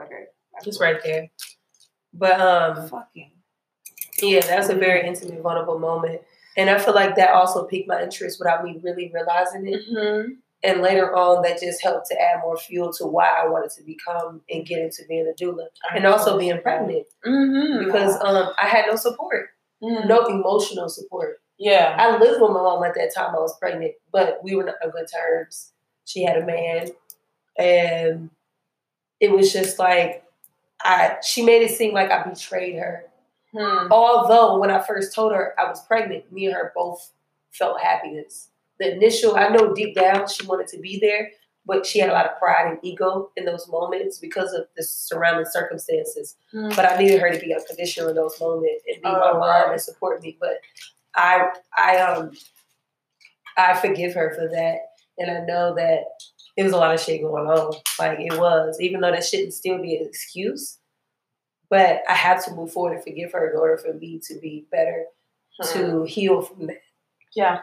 [0.02, 0.26] Okay,
[0.66, 1.30] It's right there.
[2.14, 3.32] But um, Fucking.
[4.22, 6.22] yeah, that's a very intimate, vulnerable moment,
[6.58, 9.82] and I feel like that also piqued my interest without me really realizing it.
[9.90, 10.32] Mm-hmm.
[10.66, 13.84] And later on, that just helped to add more fuel to why I wanted to
[13.84, 17.86] become and get into being a doula, and also being pregnant Mm-hmm.
[17.86, 19.50] because um, I had no support,
[19.82, 21.40] no emotional support.
[21.58, 21.96] Yeah.
[21.98, 24.76] I lived with my mom at that time I was pregnant, but we were not
[24.84, 25.72] on good terms.
[26.06, 26.90] She had a man,
[27.58, 28.30] and
[29.20, 30.24] it was just like
[30.84, 31.18] I.
[31.24, 33.06] She made it seem like I betrayed her.
[33.58, 33.92] Hmm.
[33.92, 37.12] Although when I first told her I was pregnant, me and her both
[37.52, 38.50] felt happiness.
[38.80, 41.30] The initial, I know deep down she wanted to be there,
[41.66, 44.84] but she had a lot of pride and ego in those moments because of the
[44.84, 46.36] surrounding circumstances.
[46.52, 46.70] Hmm.
[46.76, 49.42] But I needed her to be unconditional in those moments and be my Oh, mom
[49.42, 49.72] right.
[49.72, 50.38] and support me.
[50.40, 50.60] But
[51.16, 52.32] I, I um,
[53.58, 54.80] I forgive her for that,
[55.18, 56.04] and I know that
[56.58, 57.74] it was a lot of shit going on.
[57.98, 60.78] Like it was, even though that shouldn't still be an excuse.
[61.70, 64.68] But I had to move forward and forgive her in order for me to be
[64.72, 65.06] better,
[65.74, 66.78] to heal from that.
[67.36, 67.62] Yeah.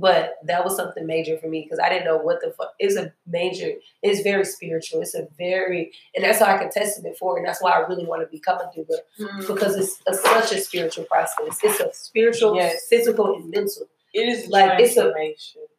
[0.00, 2.74] But that was something major for me because I didn't know what the fuck.
[2.78, 3.72] It's a major.
[4.02, 5.00] It's very spiritual.
[5.02, 7.40] It's a very, and that's why I can testament for it.
[7.40, 9.46] And that's why I really want to become a doula Mhm.
[9.46, 11.58] because it's a, such a spiritual process.
[11.62, 12.86] It's a spiritual, Yes.
[12.88, 13.88] physical, and mental.
[14.14, 15.12] It is Like, it's a-.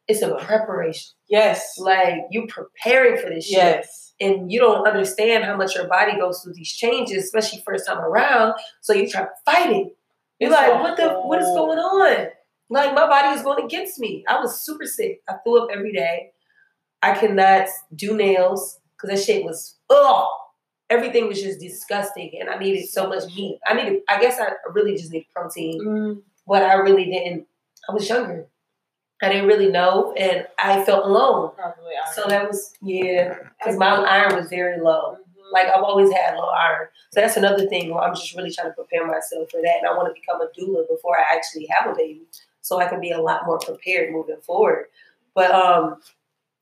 [0.08, 1.12] It's a preparation.
[1.28, 1.78] yes.
[1.78, 3.56] Like you preparing for this shit.
[3.58, 4.06] Yes.
[4.22, 8.00] and you don't understand how much your body goes through these changes, especially first time
[8.00, 8.52] around.
[8.82, 9.96] So you try to fight it.
[10.38, 12.26] You're It's like, what the what is going on?
[12.70, 14.24] Like my body was going against me.
[14.28, 15.22] I was super sick.
[15.28, 16.30] I threw up every day.
[17.02, 20.28] I could not do nails because that shit was ugh.
[20.88, 23.58] Everything was just disgusting, and I needed so much meat.
[23.66, 24.00] I needed.
[24.08, 27.46] I guess I really just needed protein, Mm, but I really didn't.
[27.88, 28.46] I was younger.
[29.22, 31.52] I didn't really know, and I felt alone.
[31.56, 31.92] probably.
[32.14, 35.16] So that was yeah, because my iron was very low.
[35.52, 36.88] Like I've always had low iron.
[37.12, 39.76] So that's another thing where I'm just really trying to prepare myself for that.
[39.80, 42.22] And I want to become a doula before I actually have a baby.
[42.62, 44.86] So I can be a lot more prepared moving forward.
[45.34, 46.00] But um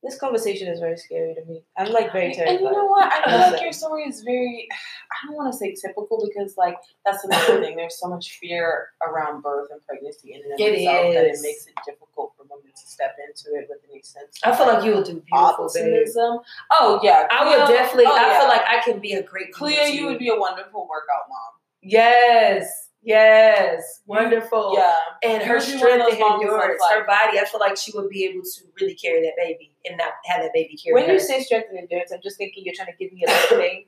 [0.01, 1.57] This conversation is very scary to me.
[1.77, 2.55] I'm like very terrified.
[2.55, 3.11] And you know what?
[3.11, 4.65] I feel like your story is very,
[5.11, 7.75] I don't want to say typical because, like, that's another thing.
[7.75, 11.33] There's so much fear around birth and pregnancy in and of It itself that it
[11.35, 11.41] is.
[11.43, 14.39] makes it difficult for women to step into it with any sense.
[14.41, 15.83] I feel like you will do beautiful, babe.
[15.83, 16.39] optimism.
[16.71, 17.27] Oh, yeah.
[17.29, 20.17] I would definitely oh, I feel like I can be a great Cleo, you would
[20.19, 21.59] be a wonderful workout mom.
[21.81, 22.88] Yes.
[23.01, 24.01] Yes.
[24.05, 24.73] Wonderful.
[24.75, 24.93] Yeah.
[25.23, 27.77] And her You would be one of strength and endurance, her body, I feel like
[27.77, 30.93] she would be able to really carry that baby and not have that baby carry
[30.93, 31.13] when her.
[31.13, 33.49] you say strength and endurance, I'm just thinking you're trying to give me a of
[33.59, 33.85] pain.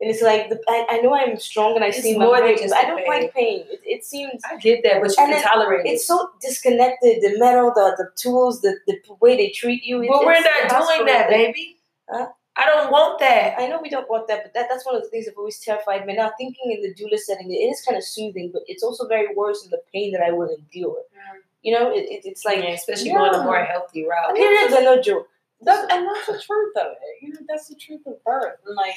[0.00, 2.56] And it's like the, I, I know I'm strong and I It's seem more than
[2.56, 3.06] just I don't pain.
[3.08, 3.60] like pain.
[3.70, 5.90] It, it seems I get that, but you can tolerate it.
[5.90, 7.22] it's so disconnected.
[7.22, 10.02] The metal, the the tools, the, the way they treat you.
[10.02, 11.76] It's, But we're not doing that, baby.
[12.10, 12.26] Huh?
[12.56, 13.54] I don't want that.
[13.58, 15.58] I know we don't want that, but that, that's one of the things that always
[15.58, 16.14] terrified me.
[16.14, 19.34] Now thinking in the doula setting, it is kind of soothing, but it's also very
[19.34, 20.98] worse than the pain that I will endure.
[20.98, 21.40] Mm.
[21.62, 23.18] You know, it, it, it's like yeah, especially yeah.
[23.18, 24.36] going a more healthy route.
[24.36, 25.28] periods are no joke.
[25.62, 27.22] That, and that's the truth of it.
[27.22, 28.58] You know, that's the truth of birth.
[28.66, 28.94] And, like,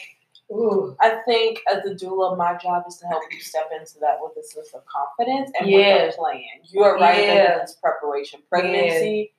[0.52, 0.96] Ooh.
[1.02, 4.34] I think as a doula, my job is to help you step into that with
[4.38, 6.06] a sense of confidence and Yeah.
[6.06, 6.44] with a plan.
[6.64, 7.36] You are right Yeah.
[7.36, 8.42] that it's preparation.
[8.50, 9.34] Pregnancy,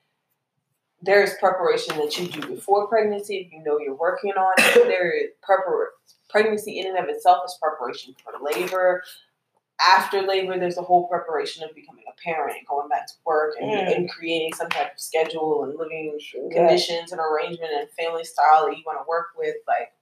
[1.01, 4.73] there is preparation that you do before pregnancy if you know you're working on it.
[4.87, 5.87] There is prepar-
[6.29, 9.03] pregnancy in and of itself is preparation for labor.
[9.85, 13.55] After labor, there's a whole preparation of becoming a parent and going back to work
[13.59, 13.95] and, Mm.
[13.95, 16.49] and creating some type of schedule and living Okay.
[16.53, 19.55] conditions and arrangement and family style that you want to work with.
[19.67, 19.93] Like,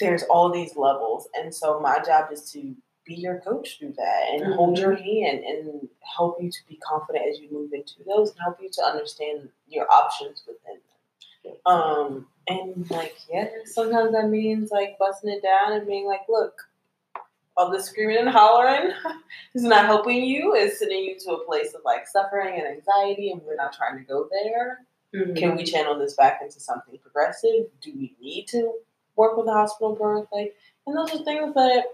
[0.00, 1.28] there's all these levels.
[1.34, 2.74] And so, my job is to
[3.10, 7.24] be your coach through that and hold your hand and help you to be confident
[7.28, 10.78] as you move into those and help you to understand your options within
[11.44, 11.56] them.
[11.66, 16.54] Um, and like, yeah, sometimes that means like busting it down and being like, look,
[17.56, 18.92] all this screaming and hollering
[19.54, 23.32] is not helping you, it's sending you to a place of like suffering and anxiety,
[23.32, 24.86] and we're not trying to go there.
[25.12, 25.36] Mhm.
[25.36, 27.66] Can we channel this back into something progressive?
[27.80, 28.74] Do we need to
[29.16, 30.28] work with the hospital birth?
[30.32, 30.54] Like,
[30.86, 31.84] and those are things that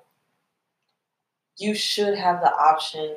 [1.59, 3.17] you should have the option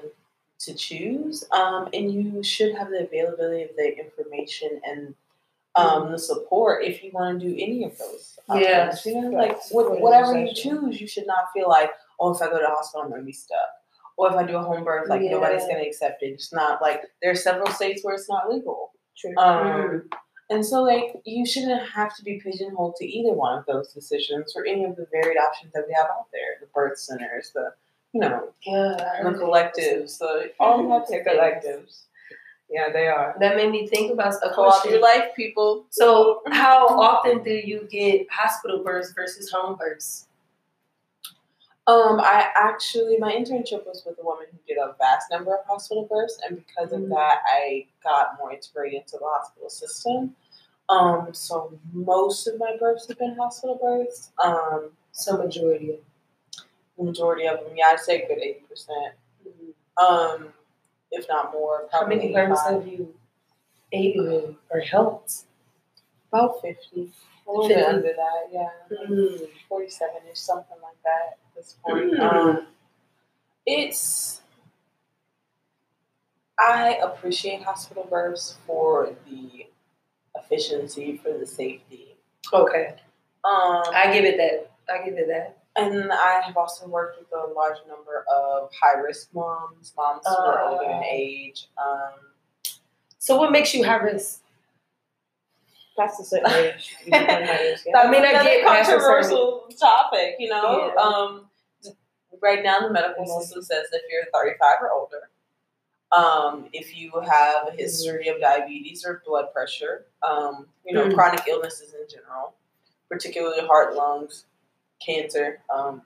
[0.59, 5.15] to choose, um, and you should have the availability of the information and
[5.75, 8.37] um, the support if you want to do any of those.
[8.53, 8.87] Yeah.
[8.89, 9.05] options.
[9.05, 9.61] you know, like Right.
[9.71, 10.01] what, Right.
[10.01, 13.03] whatever you choose, you should not feel like, oh, if I go to the hospital,
[13.03, 13.57] I'm going to be stuck.
[14.17, 15.31] Or if I do a home birth, like Yeah.
[15.31, 16.27] nobody's going to accept it.
[16.33, 18.91] It's not like there are several states where it's not legal.
[19.15, 19.37] True.
[19.37, 20.09] Um,
[20.51, 24.53] And so, like, you shouldn't have to be pigeonholed to either one of those decisions
[24.55, 27.71] or any of the varied options that we have out there the birth centers, the,
[28.13, 32.03] you know, Yeah, the collectives, the all The collectives.
[32.69, 33.35] Yeah, they are.
[33.39, 35.85] That made me think about a op your life, people.
[35.89, 40.27] So, how often do you get hospital births versus home births?
[41.87, 45.65] Um, I actually my internship was with a woman who did a vast number of
[45.65, 47.09] hospital births, and because of Mhm.
[47.09, 50.35] that, I got more integrated into the hospital system.
[50.89, 54.31] Um, so most of my births have been hospital births.
[54.43, 55.99] Um, So majority of
[56.99, 59.15] the majority of them, yeah, I'd say a good eighty percent.
[59.97, 60.49] Um,
[61.11, 62.57] if not more, How many 85.
[62.73, 63.13] have you
[63.91, 65.43] aided or helped?
[66.31, 67.11] About fifty.
[67.47, 67.73] A little 50.
[67.81, 68.69] bit under that, yeah.
[69.09, 69.47] Mm.
[69.67, 72.13] Forty-seven ish, something like that at this point.
[72.13, 72.19] Mm.
[72.33, 72.67] Um,
[73.65, 74.41] it's
[76.59, 79.65] I appreciate hospital births for the
[80.35, 82.15] efficiency, for the safety.
[82.53, 82.95] Okay,
[83.45, 84.71] Um, I give it that.
[84.93, 85.58] I give it that.
[85.75, 90.33] And I have also worked with a large number of high risk moms, moms who
[90.35, 91.03] are older in Uh.
[91.09, 91.67] age.
[91.77, 92.13] Um,
[93.21, 94.41] So what makes you high risk?
[95.97, 97.85] Past a certain age, you become high risk.
[97.93, 100.93] I mean, I get a controversial topic, you know.
[100.95, 101.01] Yeah.
[101.01, 101.49] Um,
[102.41, 105.29] right now, the medical system says if you're 35 or older,
[106.13, 111.13] um, if you have a history of diabetes or blood pressure, um, you know, Mm.
[111.13, 112.53] chronic illnesses in general,
[113.09, 114.45] particularly heart, lungs,
[114.99, 115.61] cancer.
[115.73, 116.01] Um,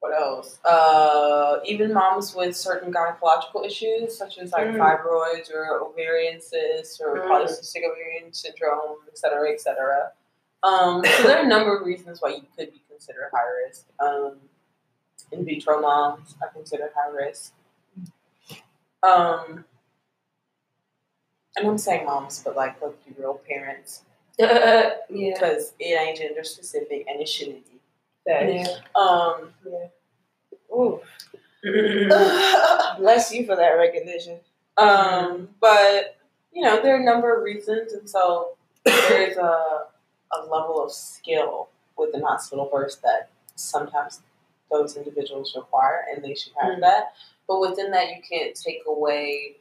[0.00, 0.60] what else?
[0.64, 4.78] Uh, even moms with certain gynecological issues, such as like Mm.
[4.78, 7.28] fibroids or ovarian cysts or Mm.
[7.28, 10.12] polycystic ovarian syndrome, et cetera, et cetera.
[10.62, 13.86] Um, so there are a number of reasons why you could be considered high risk.
[13.98, 14.48] Um,
[15.32, 17.52] in vitro moms are considered high risk.
[19.02, 19.64] Um,
[21.56, 24.04] and I'm saying moms, but like let's be real parents
[25.10, 25.32] yeah.
[25.34, 27.80] because it ain't gender specific and it shouldn't be.
[28.26, 28.66] Yeah.
[28.94, 29.50] Um,
[30.72, 31.00] Ooh,
[31.64, 33.00] Mm-hmm.
[33.02, 34.38] bless you for that recognition.
[34.76, 36.16] Um, but
[36.52, 39.86] you know, there are a number of reasons, and so there's a
[40.32, 44.20] a level of skill within hospital births that sometimes
[44.70, 46.80] those individuals require, and they should have Mm.
[46.82, 47.12] that.
[47.48, 49.56] But within that, you can't take away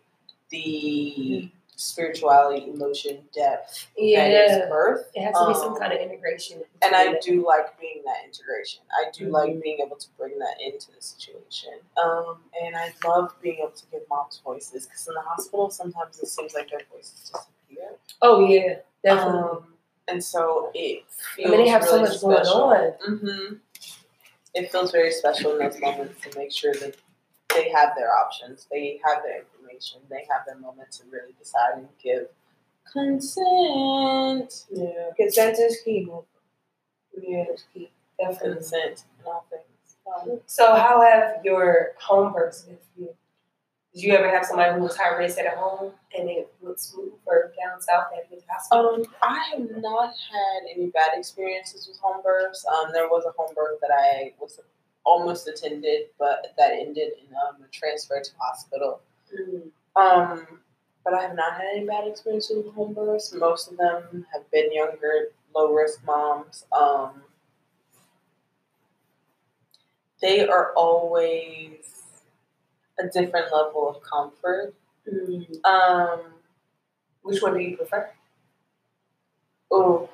[0.51, 4.63] the spirituality, emotion, depth that Yeah.
[4.63, 5.09] is birth.
[5.13, 6.63] It has to be some Um, kind of integration.
[6.81, 7.21] And I it.
[7.21, 8.81] do like being that integration.
[8.91, 9.31] I do Mhm.
[9.31, 11.79] like being able to bring that into the situation.
[12.03, 16.19] Um, and I love being able to give moms voices because in the hospital, sometimes
[16.19, 17.95] it seems like their voices disappear.
[18.23, 19.39] Oh yeah, definitely.
[19.41, 22.63] Um, and so it I feels mean, they have so really much going special.
[22.63, 22.91] on.
[23.19, 23.53] hmm
[24.55, 26.95] It feels very special in those moments to make sure that
[27.53, 29.43] they have their options, they have their
[30.09, 32.27] they have their moment to really decide and give
[32.91, 34.65] consent.
[34.71, 36.07] Yeah, Consent is key.
[37.21, 37.91] Yeah, It's key.
[38.19, 38.55] definitely.
[38.55, 39.63] Consent in all things.
[40.31, 43.09] Um, So, how have your home births been for you?
[43.93, 47.13] Did you ever have somebody who was high risk at home and it went smooth
[47.25, 48.95] or down south at the hospital?
[48.95, 52.63] Um, I have not had any bad experiences with home births.
[52.65, 54.59] Um, there was a home birth that I was
[55.03, 59.01] almost attended, but that ended in um, a transfer to hospital.
[59.33, 59.71] Mm.
[59.95, 60.47] Um,
[61.03, 63.33] but I have not had any bad experiences with home births.
[63.33, 66.65] Most of them have been younger, low risk moms.
[66.71, 67.21] Um,
[70.21, 72.03] they are always
[72.99, 74.73] a different level of comfort.
[75.11, 75.63] Mm.
[75.65, 76.19] Um,
[77.21, 78.09] Which one do you prefer?
[79.71, 80.09] Oh,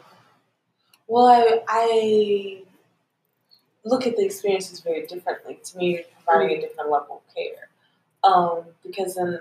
[1.07, 2.63] well, I, I
[3.85, 5.59] look at the experiences very differently.
[5.63, 7.69] To me, providing a different level of care.
[8.23, 9.39] Um, because in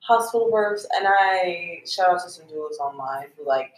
[0.00, 3.72] hospital births, and I shout out to some doulas online who like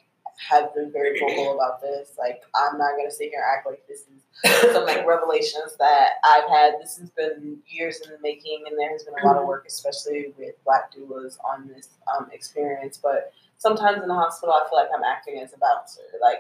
[0.49, 2.13] have been very vocal about this.
[2.19, 6.11] Like, I'm not gonna sit here and act like this is some like revelations that
[6.25, 6.75] I've had.
[6.81, 9.65] This has been years in the making, and there has been a lot of work,
[9.67, 12.99] especially with Black doulas, on this um, experience.
[13.01, 16.03] But sometimes in the hospital, I feel like I'm acting as a bouncer.
[16.23, 16.39] Like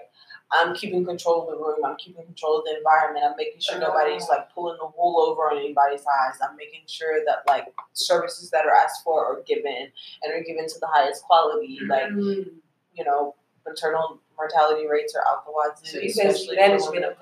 [0.52, 1.84] I'm keeping control of the room.
[1.84, 3.24] I'm keeping control of the environment.
[3.28, 6.38] I'm making sure nobody's like pulling the wool over on anybody's eyes.
[6.42, 9.90] I'm making sure that like services that are asked for are given
[10.22, 11.78] and are given to the highest quality.
[11.88, 12.50] Like Mm.
[12.94, 13.34] you know,
[13.66, 15.86] maternal mortality rates are out the wazoo.
[16.10, 17.16] so especially management of.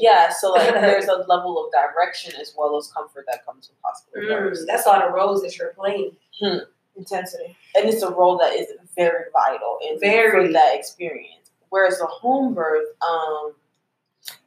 [0.00, 3.78] Yeah, so like there's a level of direction as well as comfort that comes with
[3.84, 4.66] hospital Mm.
[4.66, 6.16] That's all the roles that you're playing.
[6.96, 7.56] Intensity.
[7.74, 10.46] and it's a role that is very vital and Very.
[10.46, 11.50] for that experience.
[11.70, 13.54] Whereas a home birth, um,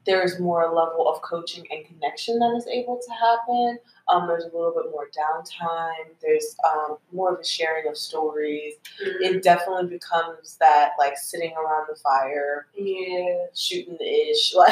[0.06, 3.80] there is more a level of coaching and connection that is able to happen.
[4.08, 6.14] Um, there's a little bit more downtime.
[6.22, 8.76] There's um, more of a sharing of stories.
[9.04, 9.22] Mm.
[9.22, 13.48] It definitely becomes that like sitting around the fire, Yeah.
[13.56, 14.70] shooting the ish, like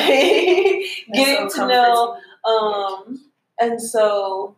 [1.13, 3.19] getting so to know um,
[3.59, 4.55] and so,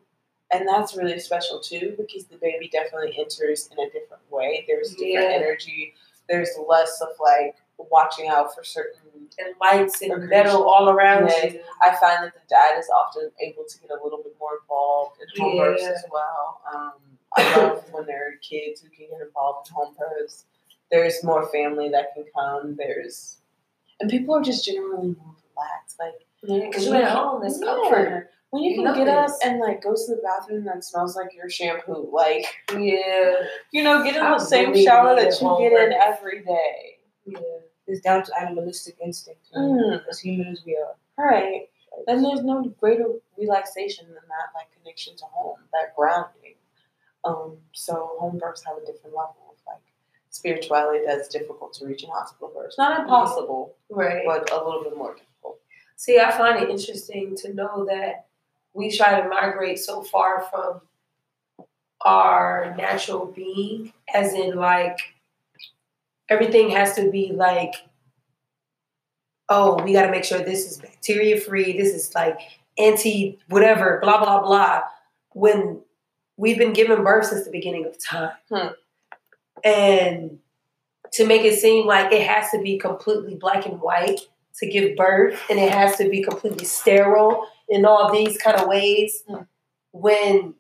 [0.52, 4.64] and that's really special too because the baby definitely enters in a different way.
[4.68, 5.38] There's different Yeah.
[5.38, 5.94] energy.
[6.30, 9.02] There's less of like watching out for certain.
[9.40, 11.46] and lights and metal all around Yeah.
[11.46, 11.60] you.
[11.82, 15.18] I find that the dad is often able to get a little bit more involved
[15.20, 15.90] in home births Yeah.
[15.90, 16.62] as well.
[16.74, 16.94] Um,
[17.36, 20.46] I love when there are kids who can get involved in home births.
[20.92, 22.76] There's more family that can come.
[22.78, 23.40] There's,
[24.00, 26.00] and people are just generally more relaxed.
[26.00, 27.66] Like Because you're at home, there's Yeah.
[27.66, 28.32] comfort.
[28.56, 31.34] When you can know get up and like go to the bathroom that smells like
[31.36, 33.34] your shampoo, like Yeah.
[33.72, 37.00] you know, get in I the same really shower that you get in every day.
[37.26, 37.40] Yeah.
[37.88, 39.42] It's down to animalistic instinct.
[39.56, 40.02] Mm.
[40.10, 40.96] As human as we are.
[41.24, 41.68] Right.
[42.08, 43.06] And there's no greater
[43.38, 46.56] relaxation than that like connection to home, that grounding.
[47.26, 49.82] Um, so home births have a different level of like
[50.30, 52.78] spirituality that's difficult to reach in hospital births.
[52.78, 54.24] Not impossible, Right.
[54.26, 55.60] but a little bit more difficult.
[55.98, 58.28] See, I find it interesting to know that
[58.76, 60.82] we try to migrate so far from
[62.02, 64.98] our natural being, as in like
[66.30, 67.74] everything has to be like,
[69.50, 71.76] oh, we got to make sure this is bacteria free.
[71.78, 72.40] This is like
[72.78, 74.82] anti whatever, blah blah blah.
[75.32, 75.82] When
[76.38, 78.68] we've been given birth since the beginning of time, Hmm.
[79.64, 80.40] and
[81.14, 84.20] to make it seem like it has to be completely black and white
[84.60, 88.68] to give birth, and it has to be completely sterile in all these kind of
[88.68, 89.42] ways, Hmm.
[89.92, 90.56] when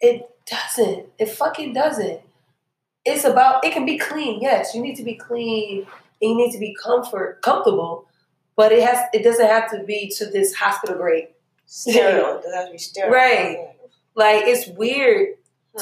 [0.00, 1.06] it doesn't.
[1.18, 2.20] It fucking doesn't.
[3.04, 4.40] It's about it can be clean.
[4.40, 5.86] Yes, you need to be clean
[6.20, 8.06] and you need to be comfort comfortable,
[8.56, 11.28] but it has it doesn't have to be to this hospital grade.
[11.66, 12.36] Sterile.
[12.38, 13.10] It doesn't have to be sterile.
[13.12, 13.68] Right.
[14.14, 15.36] Like it's weird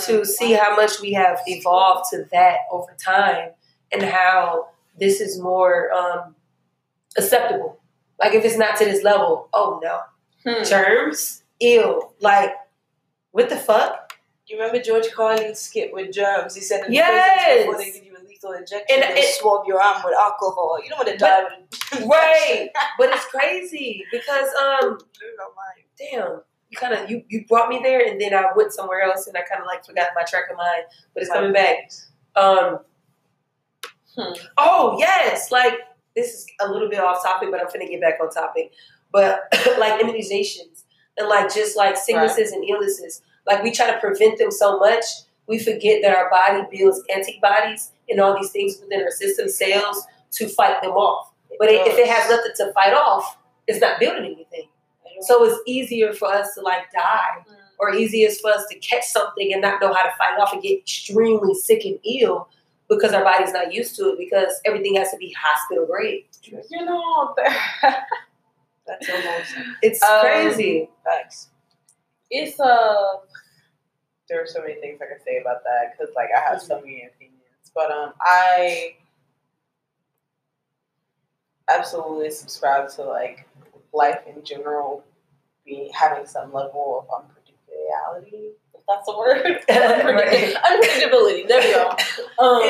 [0.04, 3.50] to see how much we have evolved to that over time
[3.92, 4.68] and how
[5.00, 6.34] this is more um,
[7.16, 7.80] acceptable.
[8.18, 10.00] Like if it's not to this level, oh no,
[10.46, 10.62] Hmm.
[10.64, 12.10] germs, ew.
[12.20, 12.52] Like
[13.32, 14.12] what the fuck?
[14.46, 16.54] You remember George Carlin's skit with germs?
[16.56, 17.66] He said in Yes.
[17.66, 20.78] before they give you a lethal injection, And they it- swab your arm with alcohol.
[20.82, 22.68] You don't want to die with Right.
[22.98, 25.84] But it's crazy because um, Blew my mind.
[25.96, 29.26] damn, you kind of you you brought me there and then I went somewhere else
[29.28, 30.84] and I kind of like forgot my track of mind,
[31.14, 31.90] but it's coming back.
[32.36, 32.80] Um.
[34.16, 34.32] Hmm.
[34.56, 35.74] Oh yes, like
[36.14, 38.72] this is a little bit off topic, but I'm finna get back on topic.
[39.12, 39.42] But
[39.78, 40.84] like immunizations
[41.16, 45.04] and like just like sicknesses and illnesses, like we try to prevent them so much,
[45.46, 50.04] we forget that our body builds antibodies and all these things within our system, cells
[50.32, 51.32] to fight them off.
[51.58, 53.36] But it, if it has nothing to fight off,
[53.66, 54.68] it's not building anything.
[55.22, 57.44] So it's easier for us to like die
[57.78, 60.62] or easiest for us to catch something and not know how to fight off and
[60.62, 62.48] get extremely sick and ill
[62.90, 66.24] because our body's not used to it because everything has to be hospital grade.
[66.70, 67.34] You know,
[68.86, 70.90] That's almost It's Um, crazy.
[71.04, 71.48] facts.
[72.30, 73.18] it's uh
[74.28, 76.80] there are so many things I can say about that because like I have so
[76.80, 78.94] many opinions, but um I
[81.68, 83.46] absolutely subscribe to like
[83.92, 85.04] life in general
[85.64, 88.50] being having some level of unpredictability.
[88.90, 91.46] That's a word, unpredictability.
[91.46, 91.94] There we go.
[92.40, 92.62] Um,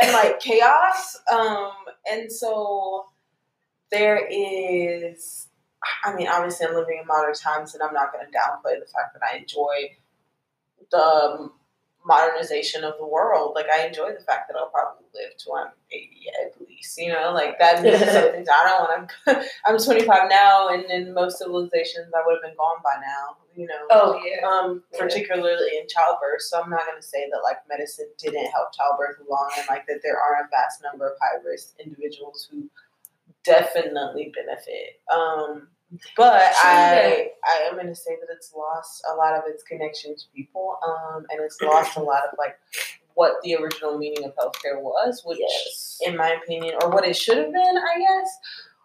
[0.00, 1.18] and like chaos.
[1.30, 1.70] Um,
[2.10, 3.04] and so
[3.92, 5.48] there is.
[6.02, 8.86] I mean, obviously, I'm living in modern times, and I'm not going to downplay the
[8.86, 9.96] fact that I enjoy
[10.90, 11.50] the
[12.06, 13.52] modernization of the world.
[13.54, 16.10] Like, I enjoy the fact that I'll probably live till I'm 80
[16.46, 16.98] at least.
[16.98, 18.46] You know, like that means something.
[18.50, 19.44] I don't want to.
[19.66, 23.36] I'm 25 now, and in most civilizations, I would have been gone by now.
[23.58, 23.82] You know.
[23.90, 24.46] Oh yeah.
[24.46, 25.00] Um, Yeah.
[25.00, 26.42] particularly in childbirth.
[26.42, 29.84] So I'm not going to say that like medicine didn't help childbirth along, and like
[29.88, 32.70] that there are a vast number of high risk individuals who
[33.44, 35.00] definitely benefit.
[35.12, 35.68] Um,
[36.16, 37.30] but I.
[37.44, 40.78] I am going to say that it's lost a lot of its connection to people,
[40.86, 42.56] um, and it's lost a lot of like
[43.14, 45.98] what the original meaning of healthcare was, which Yes.
[46.06, 48.38] in my opinion, or what it should have been, I guess,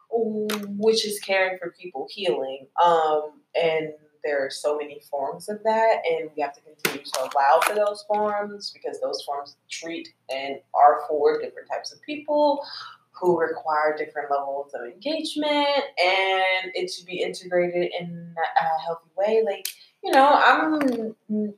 [0.09, 2.65] which is caring for people, healing.
[2.83, 3.93] Um, and
[4.23, 7.75] there are so many forms of that, and we have to continue to allow for
[7.75, 12.65] those forms because those forms treat and are for different types of people
[13.11, 19.43] who require different levels of engagement, and it should be integrated in a healthy way.
[19.45, 19.67] Like,
[20.03, 21.55] you know, I'm.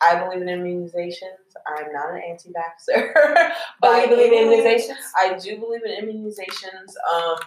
[0.00, 1.48] I believe in immunizations.
[1.66, 3.50] I'm not an anti-vaxxer.
[3.80, 4.94] By you believe in immunizations?
[5.16, 7.38] I do believe in immunizations um,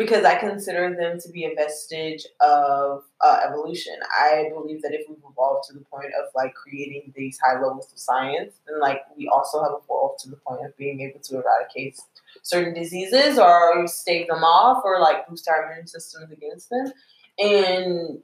[0.00, 3.92] because I consider them to be a vestige of uh, evolution.
[4.18, 7.92] I believe that if we've evolved to the point of like creating these high levels
[7.92, 11.42] of science, then like we also have evolved to the point of being able to
[11.42, 11.98] eradicate
[12.42, 16.90] certain diseases or stave them off or like boost our immune systems against them.
[17.38, 18.22] And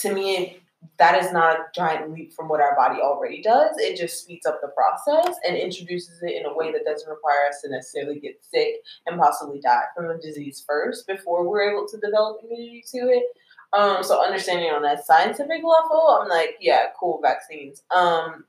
[0.00, 0.61] to me,
[0.98, 3.70] that is not a giant leap from what our body already does.
[3.78, 7.46] It just speeds up the process and introduces it in a way that doesn't require
[7.48, 8.76] us to necessarily get sick
[9.06, 13.24] and possibly die from a disease first before we're able to develop immunity to it.
[13.72, 17.82] Um, so understanding on that scientific level, I'm like, yeah, cool vaccines.
[17.94, 18.44] Um,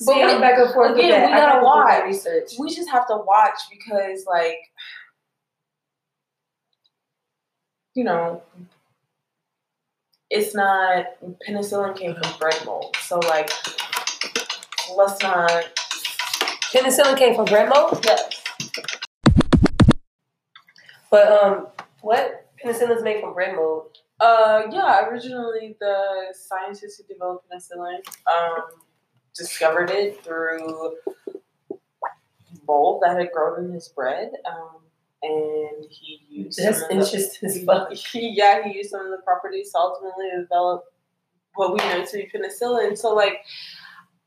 [0.00, 1.30] But but I'm we, back and forth with again, that.
[1.30, 2.04] we gotta to watch.
[2.04, 2.52] research.
[2.58, 4.58] we just have to watch because, like,
[7.94, 8.42] you know,
[10.30, 11.06] it's not
[11.46, 13.50] penicillin came from bread mold, so like,
[14.96, 15.64] let's not.
[16.72, 18.42] Penicillin came from bread mold, Yes.
[21.10, 21.68] but um,
[22.00, 23.96] what penicillin is made from bread mold?
[24.20, 25.06] Uh, yeah.
[25.08, 28.62] Originally, the scientists who developed penicillin um,
[29.36, 30.96] discovered it through
[32.66, 34.80] mold that had grown in his bread, um,
[35.24, 37.92] and he used That's some of the- interesting as fuck.
[37.92, 40.84] He, yeah, he used some of the properties to ultimately develop
[41.54, 42.96] what we know to be penicillin.
[42.98, 43.38] So like,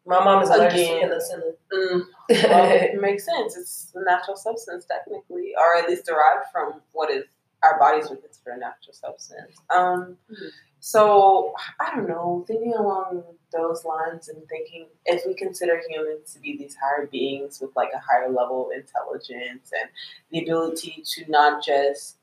[0.06, 1.10] My mom is allergic Again.
[1.10, 1.54] to penicillin.
[1.74, 2.02] mm,
[2.50, 3.58] well, it makes sense.
[3.58, 7.24] It's a natural substance technically, or at least derived from what is
[7.64, 9.58] our bodies would consider a natural substance.
[9.70, 10.50] Um, Mhm.
[10.80, 16.40] So I don't know, thinking along those lines and thinking if we consider humans to
[16.40, 19.90] be these higher beings with like a higher level of intelligence and
[20.32, 22.18] the ability to not just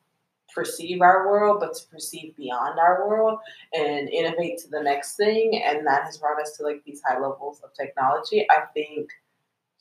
[0.55, 3.39] perceive our world but to perceive beyond our world
[3.73, 7.19] and innovate to the next thing and that has brought us to like these high
[7.19, 9.09] levels of technology i think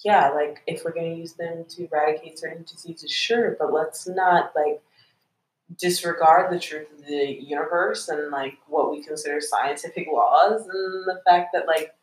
[0.04, 4.08] yeah like if we're going to use them to eradicate certain diseases sure but let's
[4.08, 4.82] not like
[5.78, 11.22] disregard the truth of the universe and like what we consider scientific laws and the
[11.26, 11.94] fact that like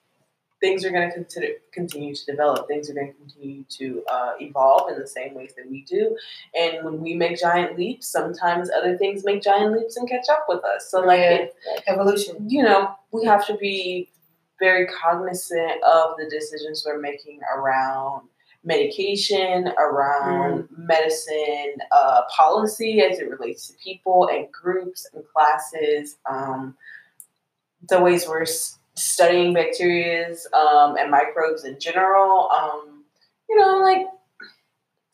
[0.61, 4.33] things are going to consider continue to develop things are going to continue to uh,
[4.41, 6.17] evolve in the same ways that we do
[6.55, 10.45] and when we make giant leaps sometimes other things make giant leaps and catch up
[10.49, 11.31] with us so like Yeah.
[11.33, 11.55] it,
[11.87, 12.37] Evolution.
[12.49, 14.11] you know we have to be
[14.59, 18.29] very cognizant of the decisions we're making around
[18.65, 26.77] medication, around medicine uh, policy as it relates to people and groups and classes, um,
[27.89, 32.51] the ways we're s- studying bacterias um, and microbes in general.
[32.51, 33.05] Um,
[33.49, 34.07] you know, like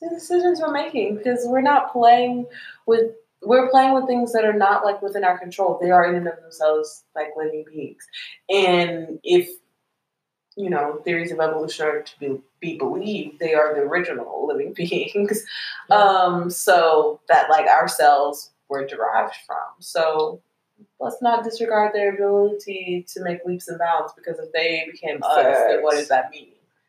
[0.00, 2.46] the decisions we're making because we're not playing
[2.86, 5.78] with we're playing with things that are not like within our control.
[5.80, 8.04] They are in and of themselves like living beings.
[8.48, 9.48] And if
[10.56, 14.72] you know theories of evolution are to be, be believed, they are the original living
[14.76, 15.44] beings.
[15.90, 19.80] Um, so that like our cells were derived from.
[19.80, 20.40] So
[21.00, 25.58] let's not disregard their ability to make leaps and bounds because if they became us,
[25.68, 26.48] then what does that mean?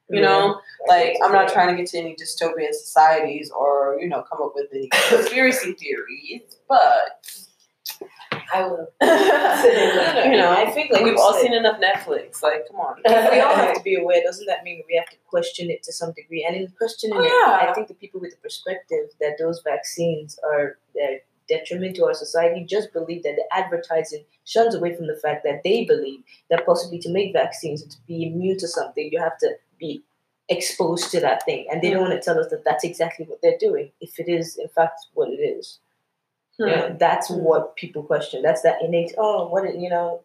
[0.10, 4.24] You know, like I'm not trying to get to any dystopian societies or you know
[4.24, 7.30] come up with any conspiracy theories, but
[8.54, 8.88] I will.
[9.02, 12.42] you know, I think like we've all said, seen enough Netflix.
[12.42, 12.96] Like, come on.
[13.06, 15.94] we all have to be aware, doesn't that mean we have to question it to
[15.94, 16.46] some degree?
[16.48, 17.70] And in questioning Oh, it.
[17.70, 20.78] I think the people with the perspective that those vaccines are
[21.48, 25.62] detriment to our society just believe that the advertising shuns away from the fact that
[25.64, 26.20] they believe
[26.50, 30.04] that possibly to make vaccines and to be immune to something, you have to be
[30.50, 31.66] exposed to that thing.
[31.72, 32.10] And they don't mm.
[32.10, 35.08] want to tell us that that's exactly what they're doing, if it is in fact
[35.14, 35.80] what it is.
[36.60, 36.66] Hmm.
[36.66, 38.42] Know, that's what people question.
[38.42, 40.24] That's that innate, oh, what, it, you know,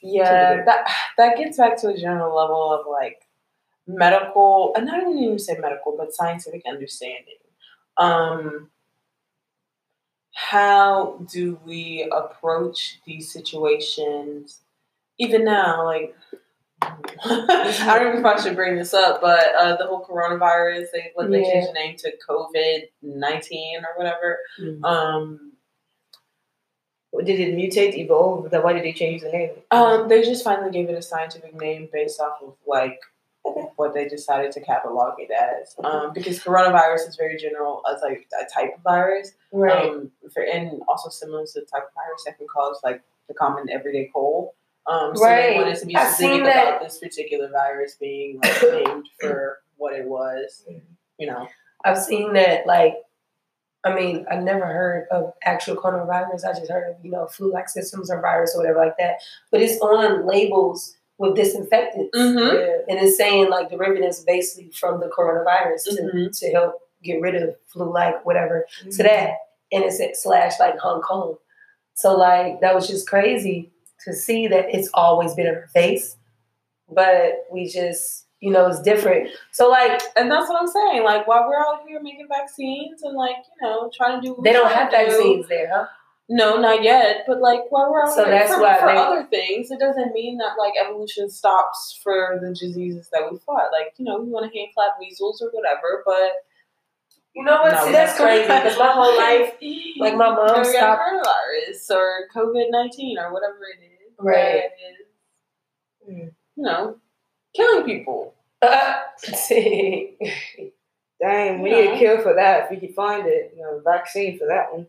[0.00, 3.28] Yeah, that that gets back to a general level of like
[3.86, 7.38] medical, and I don't even say medical, but scientific understanding.
[7.96, 8.70] Um,
[10.32, 14.60] how do we approach these situations,
[15.18, 15.84] even now?
[15.84, 16.14] Like,
[16.82, 21.10] I don't know if I should bring this up, but uh, the whole coronavirus, they
[21.14, 24.38] what they changed the name to COVID nineteen or whatever.
[24.60, 24.84] Mm.
[24.84, 25.47] Um,
[27.24, 28.50] did it mutate, evolve?
[28.50, 29.50] Then Why did they change the name?
[29.70, 33.00] Um, they just finally gave it a scientific name based off of like
[33.76, 35.74] what they decided to catalog it as.
[35.82, 39.32] Um, because coronavirus is very general as like a type of virus.
[39.52, 39.88] Right.
[39.90, 43.34] Um, for, and also similar to the type of virus that can cause like the
[43.34, 44.50] common everyday cold.
[44.86, 45.50] Um, so Right.
[45.50, 49.94] they wanted to be I've specific about this particular virus being like named for what
[49.94, 50.64] it was.
[51.18, 51.48] You know.
[51.84, 52.96] I've seen that, like,
[53.88, 56.44] I mean, I never heard of actual coronavirus.
[56.44, 59.16] I just heard of, you know, flu-like symptoms or virus or whatever like that.
[59.50, 62.16] But it's on labels with disinfectants.
[62.16, 62.90] Mm-hmm.
[62.90, 66.38] And it's saying, like, derivatives basically from the coronavirus to, Mhm.
[66.38, 68.66] to help get rid of flu-like whatever.
[68.92, 69.32] To that.
[69.72, 71.36] And it's at slash, like, Hong Kong.
[71.94, 73.72] So, like, that was just crazy
[74.04, 76.16] to see that it's always been in our face.
[76.88, 79.30] But we just, you know, it's different.
[79.52, 81.02] So, like, And that's what I'm saying.
[81.04, 84.52] Like while we're out here making vaccines and like you know trying to do they
[84.52, 85.86] don't have to do, vaccines there, huh?
[86.30, 87.24] No, not yet.
[87.26, 89.80] But like while we're out So here that's for, why for they- other things, it
[89.80, 93.70] doesn't mean that like evolution stops for the diseases that we fought.
[93.72, 96.32] Like you know, we want to hand clap measles or whatever, but
[97.34, 97.72] You know what?
[97.72, 99.54] no, See, that's crazy because my whole life,
[99.98, 104.62] like, my mom stopped- coronavirus or COVID nineteen or whatever it is, Right.
[104.62, 105.06] that is,
[106.10, 106.30] Mm.
[106.56, 106.96] you know,
[107.58, 108.34] killing people.
[109.18, 110.16] see,
[111.20, 111.76] Dang, we Yeah.
[111.76, 112.64] need a cure for that.
[112.64, 114.86] If we could find it, you know, vaccine for that one.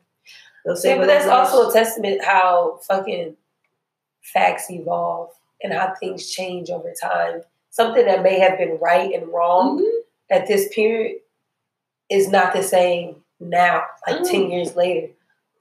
[0.64, 3.36] They'll See, save but that's also a testament how fucking
[4.22, 5.32] facts evolve
[5.64, 7.42] and how things change over time.
[7.72, 10.02] Something that may have been right and wrong Mhm.
[10.30, 11.22] at this period
[12.10, 14.30] is not the same now, like Mm.
[14.32, 15.12] 10 years later.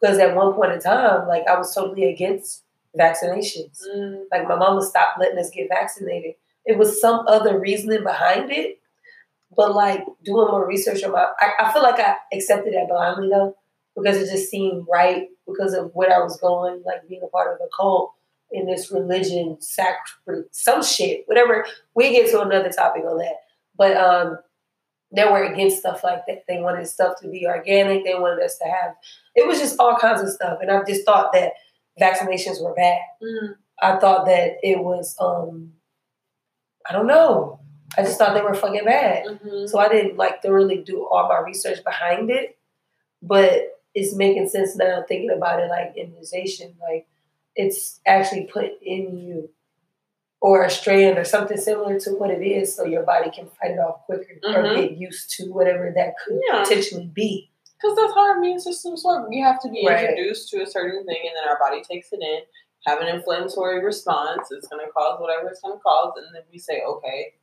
[0.00, 2.64] Because at one point in time, like I was totally against
[2.98, 3.80] vaccinations.
[3.94, 4.24] Mm.
[4.30, 6.34] Like my mama stopped letting us get vaccinated.
[6.64, 8.80] It was some other reasoning behind it.
[9.56, 13.28] But like doing more research on my I, I feel like I accepted that blindly
[13.30, 13.56] though,
[13.96, 17.52] because it just seemed right because of where I was going, like being a part
[17.52, 18.12] of the cult.
[18.52, 19.96] in this religion, sac
[20.52, 21.66] some shit, whatever.
[21.94, 23.36] We get to another topic on that,
[23.76, 24.38] but um,
[25.16, 26.44] they were against stuff like that.
[26.46, 28.04] They wanted stuff to be organic.
[28.04, 28.94] They wanted us to have.
[29.34, 31.52] It was just all kinds of stuff, and I just thought that
[32.00, 33.00] vaccinations were bad.
[33.22, 33.56] Mm.
[33.80, 35.16] I thought that it was.
[35.18, 35.72] um
[36.88, 37.60] I don't know.
[37.96, 39.26] I just thought they were fucking bad.
[39.26, 39.66] Mm-hmm.
[39.66, 42.58] So I didn't like thoroughly do all my research behind it,
[43.22, 46.74] but it's making sense now thinking about it like immunization.
[46.80, 47.06] Like
[47.56, 49.50] it's actually put in you
[50.40, 53.72] or a strand or something similar to what it is so your body can fight
[53.72, 54.76] it off quicker or Mhm.
[54.76, 56.62] get used to whatever that could Yeah.
[56.62, 57.50] potentially be.
[57.80, 59.28] Because that's how our immune systems work.
[59.28, 60.08] We have to be Right.
[60.08, 62.42] introduced to a certain thing, and then our body takes it in,
[62.86, 64.48] have an inflammatory response.
[64.50, 67.34] It's going to cause whatever it's going to cause, and then we say, okay,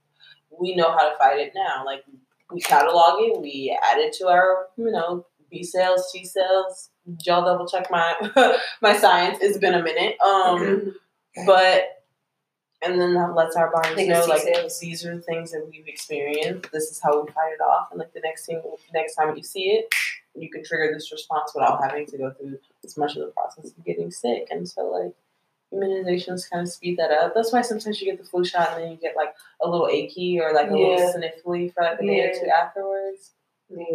[0.59, 1.83] we know how to fight it now.
[1.85, 2.03] Like
[2.51, 6.89] we catalog it, we add it to our, you know, B cells, T cells.
[7.23, 8.13] Y'all double check my
[8.81, 9.39] my science.
[9.41, 10.19] It's been a minute.
[10.21, 10.95] Um,
[11.45, 11.83] but
[12.81, 14.43] and then that lets our bodies know like
[14.79, 16.71] these are the things that we've experienced.
[16.71, 18.61] This is how we fight it off, and like the next thing,
[18.93, 19.85] next time you see it,
[20.35, 23.71] you can trigger this response without having to go through as much of the process
[23.71, 24.47] of getting sick.
[24.51, 25.13] And so like
[25.73, 27.33] immunizations kind of speed that up.
[27.35, 29.87] That's why sometimes you get the flu shot and then you get like a little
[29.87, 30.87] achy or like a Yeah.
[30.87, 33.31] little sniffly for like a day or two afterwards.
[33.69, 33.85] Yeah.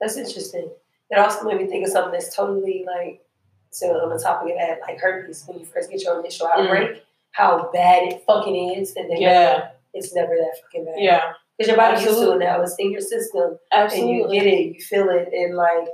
[0.00, 0.70] That's interesting.
[1.10, 3.22] It also made me think of something that's totally like,
[3.70, 7.02] so on the topic of that, like herpes, when you first get your initial outbreak,
[7.32, 9.22] how bad it fucking is, and then Mm.
[9.22, 10.94] Yeah, it's never that fucking bad.
[10.98, 12.60] yeah, Because your body's used to it now.
[12.62, 14.22] It's in your system, absolutely.
[14.24, 15.88] and you get it, you feel it, and like,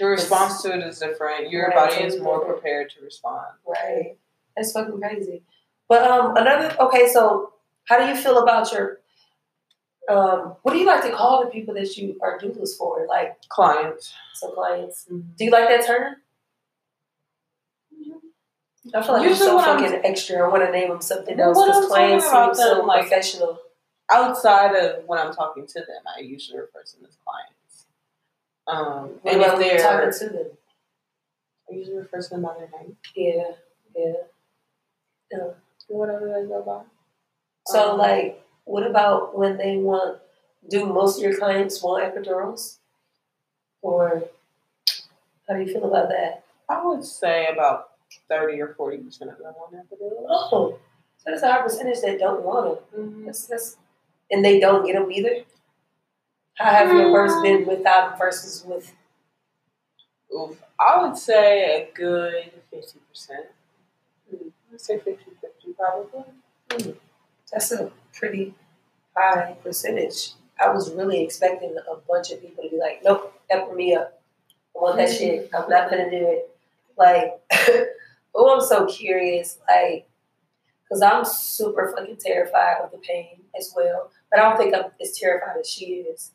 [0.00, 1.50] The response to it is different.
[1.50, 3.46] Your Right, body is more prepared to respond.
[3.66, 4.16] right.
[4.56, 5.42] That's fucking crazy.
[5.88, 7.08] But um, another okay.
[7.12, 7.52] So,
[7.84, 9.00] how do you feel about your
[10.08, 10.56] um?
[10.62, 13.06] What do you like to call the people that you are doulas for?
[13.06, 14.14] Like Clients.
[14.34, 15.06] some clients.
[15.10, 15.36] Mhm.
[15.36, 16.16] Do you like that term?
[18.94, 20.42] I feel like Usually so when I'm- fucking extra.
[20.44, 23.58] I want to name them something else because I'm clients seem so like- professional.
[24.10, 27.59] outside of when I'm talking to them, I usually refer to them as clients.
[28.70, 30.46] Um, What and about if they're, talking to them?
[31.70, 33.52] I usually refer to them by their name, Yeah,
[33.96, 34.12] yeah.
[35.32, 35.50] yeah.
[35.88, 36.82] whatever they go by.
[37.66, 40.18] So, Um, like, what about when they want?
[40.68, 42.78] Do most of your clients want epidurals,
[43.82, 44.24] or
[45.48, 46.44] how do you feel about that?
[46.68, 47.90] I would say about
[48.28, 50.26] thirty or forty percent of them want epidural.
[50.28, 50.78] Oh,
[51.16, 53.10] so there's a high percentage that don't want them.
[53.22, 53.26] Mhm.
[53.26, 53.76] That's, that's,
[54.30, 55.44] and they don't get them either.
[56.60, 58.92] How have your births been without versus with?
[60.30, 60.62] Oof.
[60.78, 63.46] I would say a good fifty percent.
[64.30, 65.16] Mm, I'd say 50-50
[65.74, 66.24] probably.
[66.68, 66.96] Mm.
[67.50, 68.54] That's a pretty
[69.16, 70.32] high percentage.
[70.60, 74.20] I was really expecting a bunch of people to be like, "Nope, pepper me up.
[74.76, 75.50] I want that shit.
[75.50, 75.62] Mm.
[75.62, 76.54] I'm not gonna do it."
[76.98, 77.40] Like,
[78.34, 79.56] oh, I'm so curious.
[79.66, 80.06] Like,
[80.82, 84.10] because I'm super fucking terrified of the pain as well.
[84.30, 86.32] But I don't think I'm as terrified as she is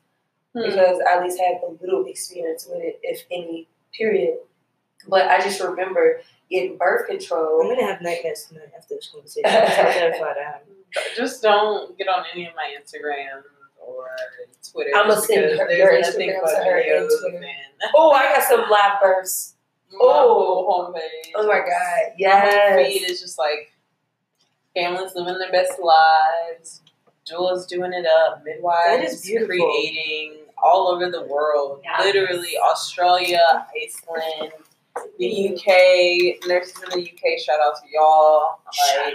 [0.56, 0.61] Hmm.
[0.69, 3.68] because I at least had a little experience with it, if any.
[3.94, 4.38] Period.
[5.07, 7.61] But I just remember getting birth control.
[7.61, 7.76] I'm control.
[7.76, 9.44] gonna have nightmares tonight after this conversation.
[9.49, 10.60] That's how terrified I am.
[11.15, 13.44] Just don't get on any of my Instagram
[13.77, 14.07] or
[14.72, 14.91] Twitter.
[14.95, 17.48] I'ma just send because her- there's your nothing Instagram but to her and Twitter.
[17.95, 19.56] Oh, I got some live births.
[19.94, 20.65] Oh.
[20.65, 21.32] whole homepage.
[21.36, 22.76] Oh my god, My yes.
[22.88, 23.72] feed is just like
[24.76, 26.82] families living their best lives,
[27.30, 29.48] doulas doing it up, midwives That is beautiful.
[29.48, 31.82] creating all over the world.
[31.99, 33.41] Literally Australia,
[33.84, 34.52] Iceland,
[35.19, 38.60] the UK, nurses in the UK, shout out to y'all.
[38.98, 39.14] Like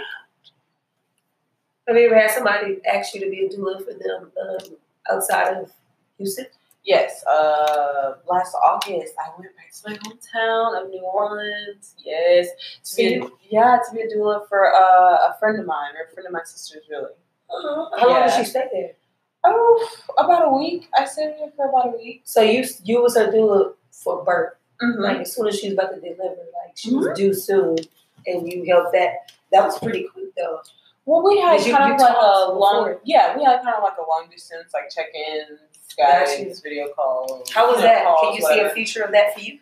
[1.87, 4.77] Have you ever had somebody ask you to be a doula for them um,
[5.11, 5.71] outside of
[6.17, 6.45] Houston?
[6.83, 11.93] Yes, uh, last August I went back to my hometown of New Orleans.
[12.03, 12.47] Yes,
[12.85, 16.09] to be a, yeah to be a doula for uh, a friend of mine, or
[16.09, 17.11] a friend of my sister's really.
[17.51, 17.99] Uh-huh.
[17.99, 18.37] How long did Yeah.
[18.43, 18.91] she stay there?
[19.43, 20.87] Oh, about a week.
[20.97, 22.21] I stayed here for about a week.
[22.25, 25.01] So you you was her doula for birth, Mm-hmm.
[25.01, 27.77] like as soon as she was about to deliver, like she was due soon,
[28.25, 29.31] and you helped that.
[29.51, 30.59] That was pretty quick though.
[31.05, 33.01] Well, we had you- kind you of like a long, before?
[33.03, 35.57] yeah, we had kind of like a long distance, like check in,
[36.47, 36.55] you.
[36.63, 37.49] video calls.
[37.51, 38.05] How was that?
[38.05, 39.59] calls, Can you see a feature of that for you?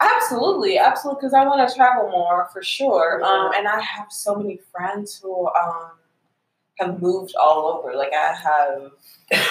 [0.00, 3.18] Absolutely, absolutely, because I want to travel more for sure.
[3.20, 3.26] Yeah.
[3.26, 5.92] Um, and I have so many friends who um
[6.84, 7.96] have moved all over.
[7.96, 8.92] Like I have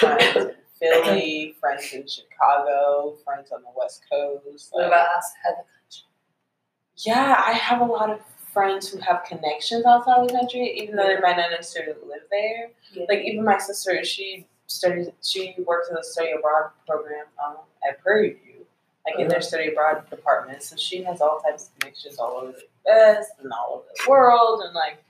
[0.00, 4.68] friends in Philly, friends in Chicago, friends on the West Coast.
[4.72, 6.08] What about outside the country?
[6.96, 8.20] yeah, I have a lot of
[8.52, 12.70] friends who have connections outside the country, even though they might not necessarily live there.
[12.92, 13.04] Yeah.
[13.08, 17.56] Like even my sister, she studied, she works in the study abroad program um,
[17.88, 18.66] at Prairie View.
[19.06, 20.62] like in their study abroad department.
[20.62, 23.26] So she has all types of connections all over the U.S.
[23.42, 25.02] and all over the world, and like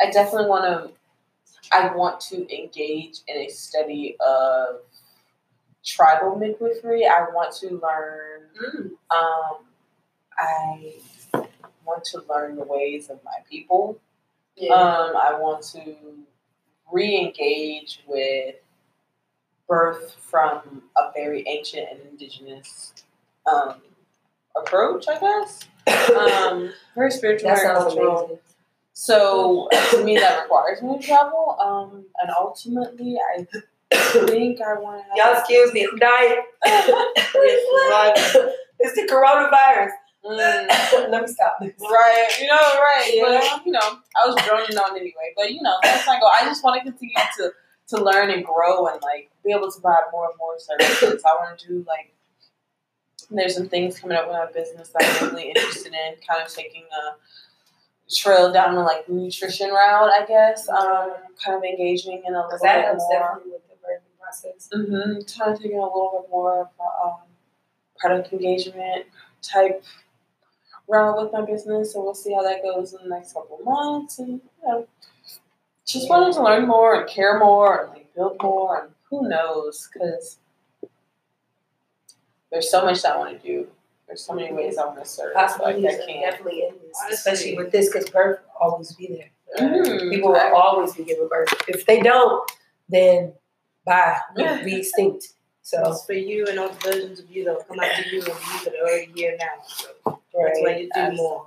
[0.00, 0.92] I definitely want to.
[1.70, 4.80] I want to engage in a study of
[5.84, 7.06] tribal midwifery.
[7.06, 8.42] I want to learn.
[8.60, 8.90] Mm.
[9.10, 9.64] Um,
[10.38, 10.94] I
[11.84, 14.00] want to learn the ways of my people.
[14.56, 14.74] Yeah.
[14.74, 15.94] Um, I want to
[16.92, 18.56] re-engage with
[19.68, 22.92] birth from a very ancient and indigenous
[23.50, 23.76] um,
[24.56, 25.60] approach, I guess.
[26.12, 28.18] Um, very spiritual, that very sounds cultural.
[28.18, 28.38] amazing.
[28.94, 31.56] So to me, that requires me to travel.
[31.60, 33.46] Um, and ultimately, I
[33.90, 35.22] think I want to.
[35.22, 36.42] Y'all excuse me, I'm dying.
[38.78, 39.90] it's the coronavirus.
[40.24, 41.10] Mm.
[41.10, 41.72] Let me stop this.
[41.80, 43.10] Right, you know, right.
[43.12, 43.40] Yeah.
[43.40, 45.32] But you know, I was droning on anyway.
[45.36, 46.30] But you know, that's my goal.
[46.40, 47.52] I just want to continue to
[47.88, 51.22] to learn and grow and like be able to provide more and more services.
[51.24, 52.14] I want to do like
[53.30, 56.52] there's some things coming up with my business that I'm really interested in, kind of
[56.52, 57.16] taking a
[58.14, 60.68] trail down the like nutrition route, I guess.
[60.68, 61.12] Um,
[61.44, 63.40] kind of engaging in a little that bit more.
[63.44, 64.68] with the birthing process.
[64.72, 65.40] Mm-hmm.
[65.40, 67.20] Kind of taking a little bit more of a um,
[67.98, 69.06] product engagement
[69.42, 69.82] type
[70.88, 73.64] route with my business, so we'll see how that goes in the next couple of
[73.64, 74.18] months.
[74.18, 74.86] And you know,
[75.86, 79.88] just wanting to learn more and care more and like build more, and who knows?
[79.92, 80.38] Because
[82.50, 83.68] there's so much that I want to do.
[84.12, 85.34] There's so many ways I'm gonna serve.
[85.34, 86.20] Like Possibilities I can't.
[86.20, 89.30] definitely endless, especially with this, because birth will always be there.
[89.58, 90.10] Mhm.
[90.10, 91.48] People will always be giving birth.
[91.66, 92.50] If they don't,
[92.90, 93.32] then
[93.86, 94.18] bye.
[94.36, 95.28] We, we extinct.
[95.62, 98.18] So It's for you and all the versions of you that will come after you
[98.20, 99.46] and you that are already here now.
[99.66, 101.46] So that's why you do more.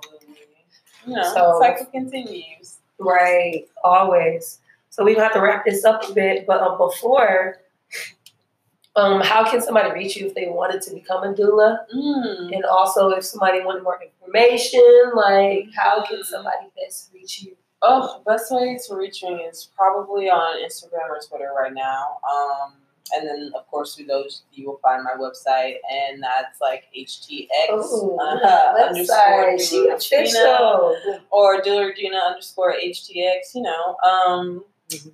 [1.06, 2.78] You know, So- cycle continues.
[2.98, 4.58] right, always.
[4.90, 7.58] So we have to wrap this up a bit, but um, before,
[8.96, 11.78] um, how can somebody reach you if they wanted to become a doula?
[11.94, 12.54] Mm.
[12.54, 17.56] And also, if somebody wanted more information, like how can somebody best reach you?
[17.82, 22.18] Oh, best way to reach me is probably on Instagram or Twitter right now.
[22.28, 22.72] Um,
[23.14, 27.46] and then, of course, through those, you will find my website, and that's like HTX
[27.70, 29.60] Oh, uh, underscore website.
[29.60, 33.54] She Doula Regina or Doula Regina underscore HTX.
[33.54, 35.12] You know, um, Mhm.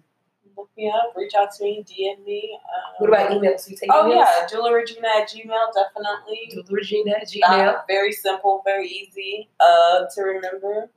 [0.57, 2.59] Look me up, reach out to me, DM me.
[2.65, 3.69] Um, What about emails?
[3.71, 4.17] You take Oh, emails?
[4.17, 6.63] yeah, Doula Regina at Gmail, definitely.
[6.71, 7.87] Regina at Uh, Gmail.
[7.87, 10.91] very simple, very easy uh, to remember.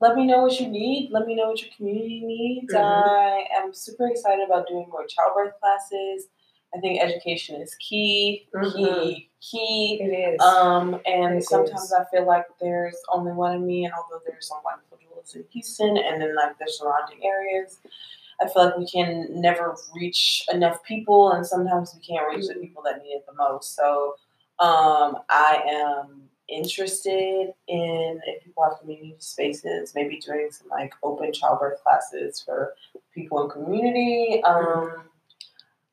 [0.00, 1.10] Let me know what you need.
[1.12, 2.72] Let me know what your community needs.
[2.74, 2.80] Mhm.
[3.08, 6.28] I am super excited about doing more childbirth classes.
[6.74, 10.00] I think education is key, key, key.
[10.02, 10.40] It is.
[10.42, 11.92] Um, and It sometimes is.
[11.92, 15.44] I feel like there's only one of me, and although there's some wonderful doulas in
[15.52, 17.78] Houston and then like the surrounding areas,
[18.40, 22.54] I feel like we can never reach enough people, and sometimes we can't reach the
[22.54, 23.74] people that need it the most.
[23.76, 24.16] So,
[24.58, 31.32] um, I am interested in if people have community spaces, maybe doing some like open
[31.32, 32.74] childbirth classes for
[33.14, 34.42] people in community.
[34.44, 35.04] Um,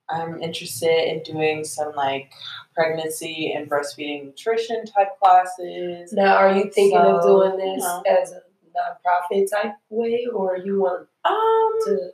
[0.10, 2.32] I'm interested in doing some like
[2.76, 6.12] pregnancy and breastfeeding nutrition type classes.
[6.12, 8.04] now, are you thinking of doing this you know.
[8.10, 8.42] as a
[8.76, 12.12] nonprofit type way, or you want Um, to?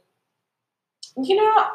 [1.21, 1.67] You know,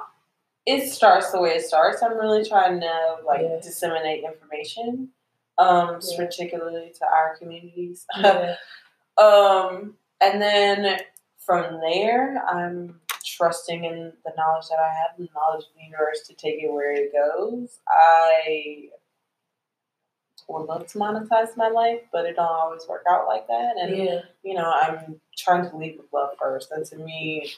[0.67, 2.03] it starts the way it starts.
[2.03, 3.59] I'm really trying to like Yeah.
[3.61, 5.11] disseminate information,
[5.59, 6.17] um, Yeah.
[6.25, 8.07] particularly to our communities.
[8.17, 8.57] Yeah.
[9.19, 11.01] um, and then
[11.39, 16.23] from there, I'm trusting in the knowledge that I have, the knowledge of the universe
[16.29, 17.81] to take it where it goes.
[17.89, 18.91] I
[20.49, 23.75] would love to monetize my life, but it don't always work out like that.
[23.81, 24.21] And yeah.
[24.43, 26.71] you know, I'm trying to lead with love first.
[26.73, 27.53] And to me,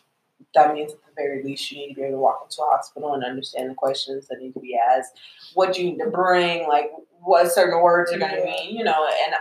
[0.55, 2.77] that means at the very least you need to be able to walk into a
[2.77, 5.12] hospital and understand the questions that need to be asked.
[5.55, 6.90] What you need to bring, like
[7.20, 9.35] what certain words are going to mean, you know, and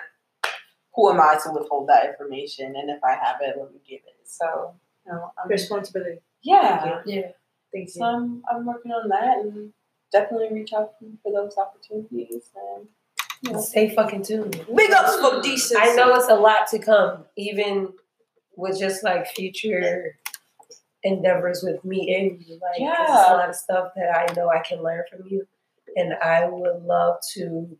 [0.95, 2.75] who am I to withhold that information?
[2.75, 4.17] And if I have it, let me give it.
[4.25, 4.73] So,
[5.05, 6.19] you know, I'm, Responsibility.
[6.41, 7.01] yeah.
[7.05, 7.31] Yeah.
[7.73, 9.73] Thank So I'm, I'm working on that and
[10.11, 10.93] definitely reach out
[11.23, 12.43] for those opportunities.
[12.55, 12.87] And,
[13.41, 14.63] you know, Stay fucking tuned.
[14.73, 15.75] Big ups for decency.
[15.77, 17.93] I know it's a lot to come, even
[18.55, 20.17] with just like future
[21.03, 22.59] endeavors with me and you.
[22.61, 22.95] Like, Yeah.
[23.01, 25.47] it's a lot of stuff that I know I can learn from you,
[25.95, 27.77] and I would love to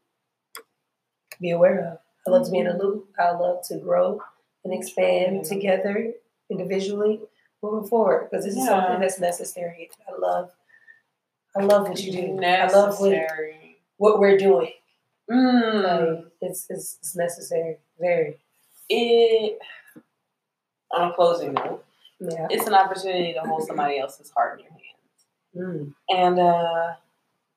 [1.39, 1.97] be aware of.
[2.27, 3.09] I love to be in a loop.
[3.19, 4.21] I love to grow
[4.63, 5.41] and expand Yeah.
[5.43, 6.13] together
[6.49, 7.21] individually
[7.61, 9.89] moving forward because this is something that's necessary.
[10.07, 10.51] I love,
[11.55, 12.43] I love what you do.
[12.45, 13.77] I love what, necessary.
[13.97, 14.71] what we're doing.
[15.29, 16.15] Mm.
[16.15, 17.77] Like, it's, it's it's necessary.
[17.99, 18.39] Very.
[18.89, 19.57] it
[20.91, 21.83] on a closing note,
[22.31, 22.47] Yeah.
[22.49, 25.93] it's an opportunity to hold somebody else's heart in your hands.
[26.09, 26.17] Mm.
[26.17, 26.93] And uh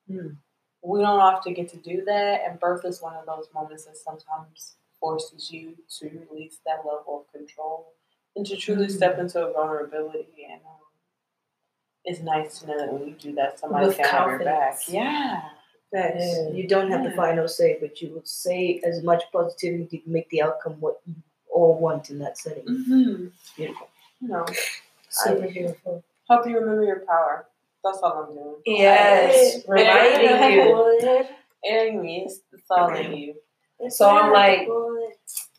[0.09, 0.37] Mm.
[0.83, 3.97] we don't often get to do that, and birth is one of those moments that
[3.97, 7.91] sometimes forces you to release that level of control
[8.37, 10.47] and to truly step into a vulnerability.
[10.49, 10.77] And um,
[12.05, 14.79] it's nice to know that when you do that, somebody With can have your back.
[14.87, 15.41] Yeah.
[15.91, 16.15] Facts.
[16.19, 16.49] Yeah.
[16.49, 20.29] You don't have the final say, but you will say as much positivity to make
[20.29, 21.15] the outcome what you
[21.49, 22.63] all want in that setting.
[22.65, 23.25] Mm-hmm.
[23.55, 23.89] Beautiful.
[24.21, 24.45] You know,
[25.09, 26.03] Super beautiful.
[26.29, 27.47] help you remember your power.
[27.83, 28.55] That's all I'm doing.
[28.65, 31.25] Yes, reminding you.
[31.65, 33.35] Airing me, it's, it's all in you.
[33.89, 34.67] So I'm like,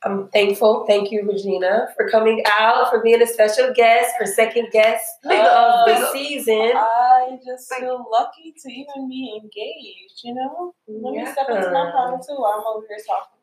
[0.03, 0.85] I'm thankful.
[0.87, 5.87] Thank you, Regina, for coming out, for being a special guest, for second guest of
[5.87, 6.73] the season.
[6.75, 10.75] I just feel lucky to even be engaged, you know?
[10.89, 12.33] Let me step into my power too.
[12.35, 13.38] I'm over here talking.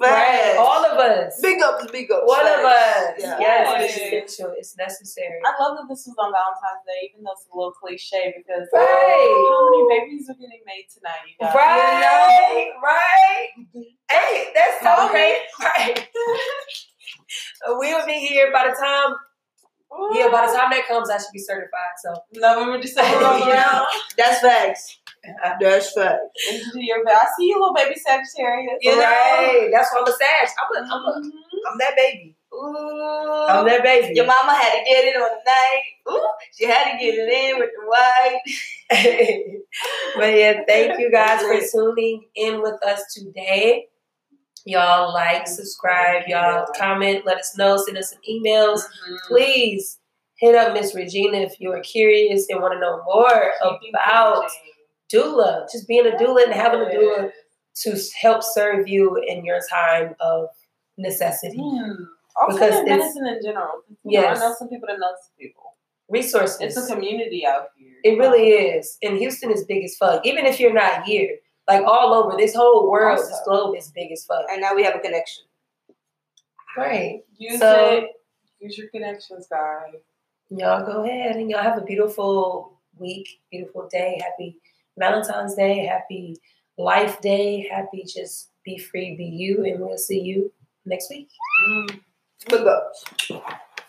[0.00, 1.40] Right, all of us.
[1.42, 2.22] Big ups, big ups.
[2.24, 3.18] One of us.
[3.18, 3.38] Yeah.
[3.40, 3.96] Yes, it's
[4.30, 4.54] essential.
[4.56, 5.40] It's necessary.
[5.44, 8.68] I love that this was on Valentine's Day, even though it's a little cliche because
[8.72, 8.82] Right.
[8.86, 11.52] how many babies are getting made tonight, you guys?
[11.54, 13.48] Right, right.
[13.58, 13.90] Mm-hmm.
[14.10, 15.10] Hey, that's so Mommy.
[15.10, 15.38] great.
[15.60, 16.08] Right.
[17.66, 19.14] we'll be here by the time.
[20.12, 21.96] Yeah, by the time that comes, I should be certified.
[22.02, 23.86] So no, we November, December roll around.
[24.16, 24.98] That's facts.
[25.60, 26.20] That's facts.
[26.50, 28.78] Into your I see you, little baby Sagittarius.
[28.80, 30.48] you know, that's why I'm a Sag.
[30.58, 31.30] I'm a, I'm a, Mhm.
[31.70, 32.36] I'm that baby.
[32.54, 33.46] Ooh.
[33.48, 34.14] I'm that baby.
[34.14, 35.82] Your mama had to get it on the night.
[36.10, 38.40] Ooh, she had to get it in with the white.
[40.16, 43.88] but yeah, thank you guys for tuning in with us today.
[44.64, 48.80] Y'all like, subscribe, y'all comment, let us know, send us some emails.
[49.08, 49.18] Mhm.
[49.26, 49.98] Please
[50.36, 53.52] hit up Miss Regina if you are curious and want to know more
[53.90, 54.50] about
[55.12, 57.32] doula, just being a doula and having a doula
[57.82, 60.48] to help serve you in your time of
[60.96, 61.58] necessity.
[61.58, 61.92] Hmm.
[62.40, 63.82] Also, Because in medicine in general.
[64.04, 64.38] You know, Yes.
[64.38, 65.76] I know some people that know some people.
[66.08, 66.58] Resources.
[66.60, 67.94] It's a community out here.
[68.04, 68.96] It really is.
[69.02, 70.24] And Houston is big as fuck.
[70.24, 71.36] Even if you're not here,
[71.68, 74.44] like all over this whole world, this globe is big as fuck.
[74.50, 75.44] And now we have a connection.
[76.76, 77.22] Right.
[77.36, 78.10] Use So- it.
[78.60, 79.94] Use your connections, guys.
[80.50, 84.20] Y'all go ahead and y'all have a beautiful week, beautiful day.
[84.24, 84.56] Happy
[84.96, 85.84] Valentine's Day.
[85.86, 86.36] Happy
[86.76, 87.68] Life Day.
[87.70, 89.64] Happy just be free, be you.
[89.64, 90.50] And we'll see you
[90.86, 91.28] next week.
[91.68, 92.00] Mm.
[92.48, 93.04] Big ups.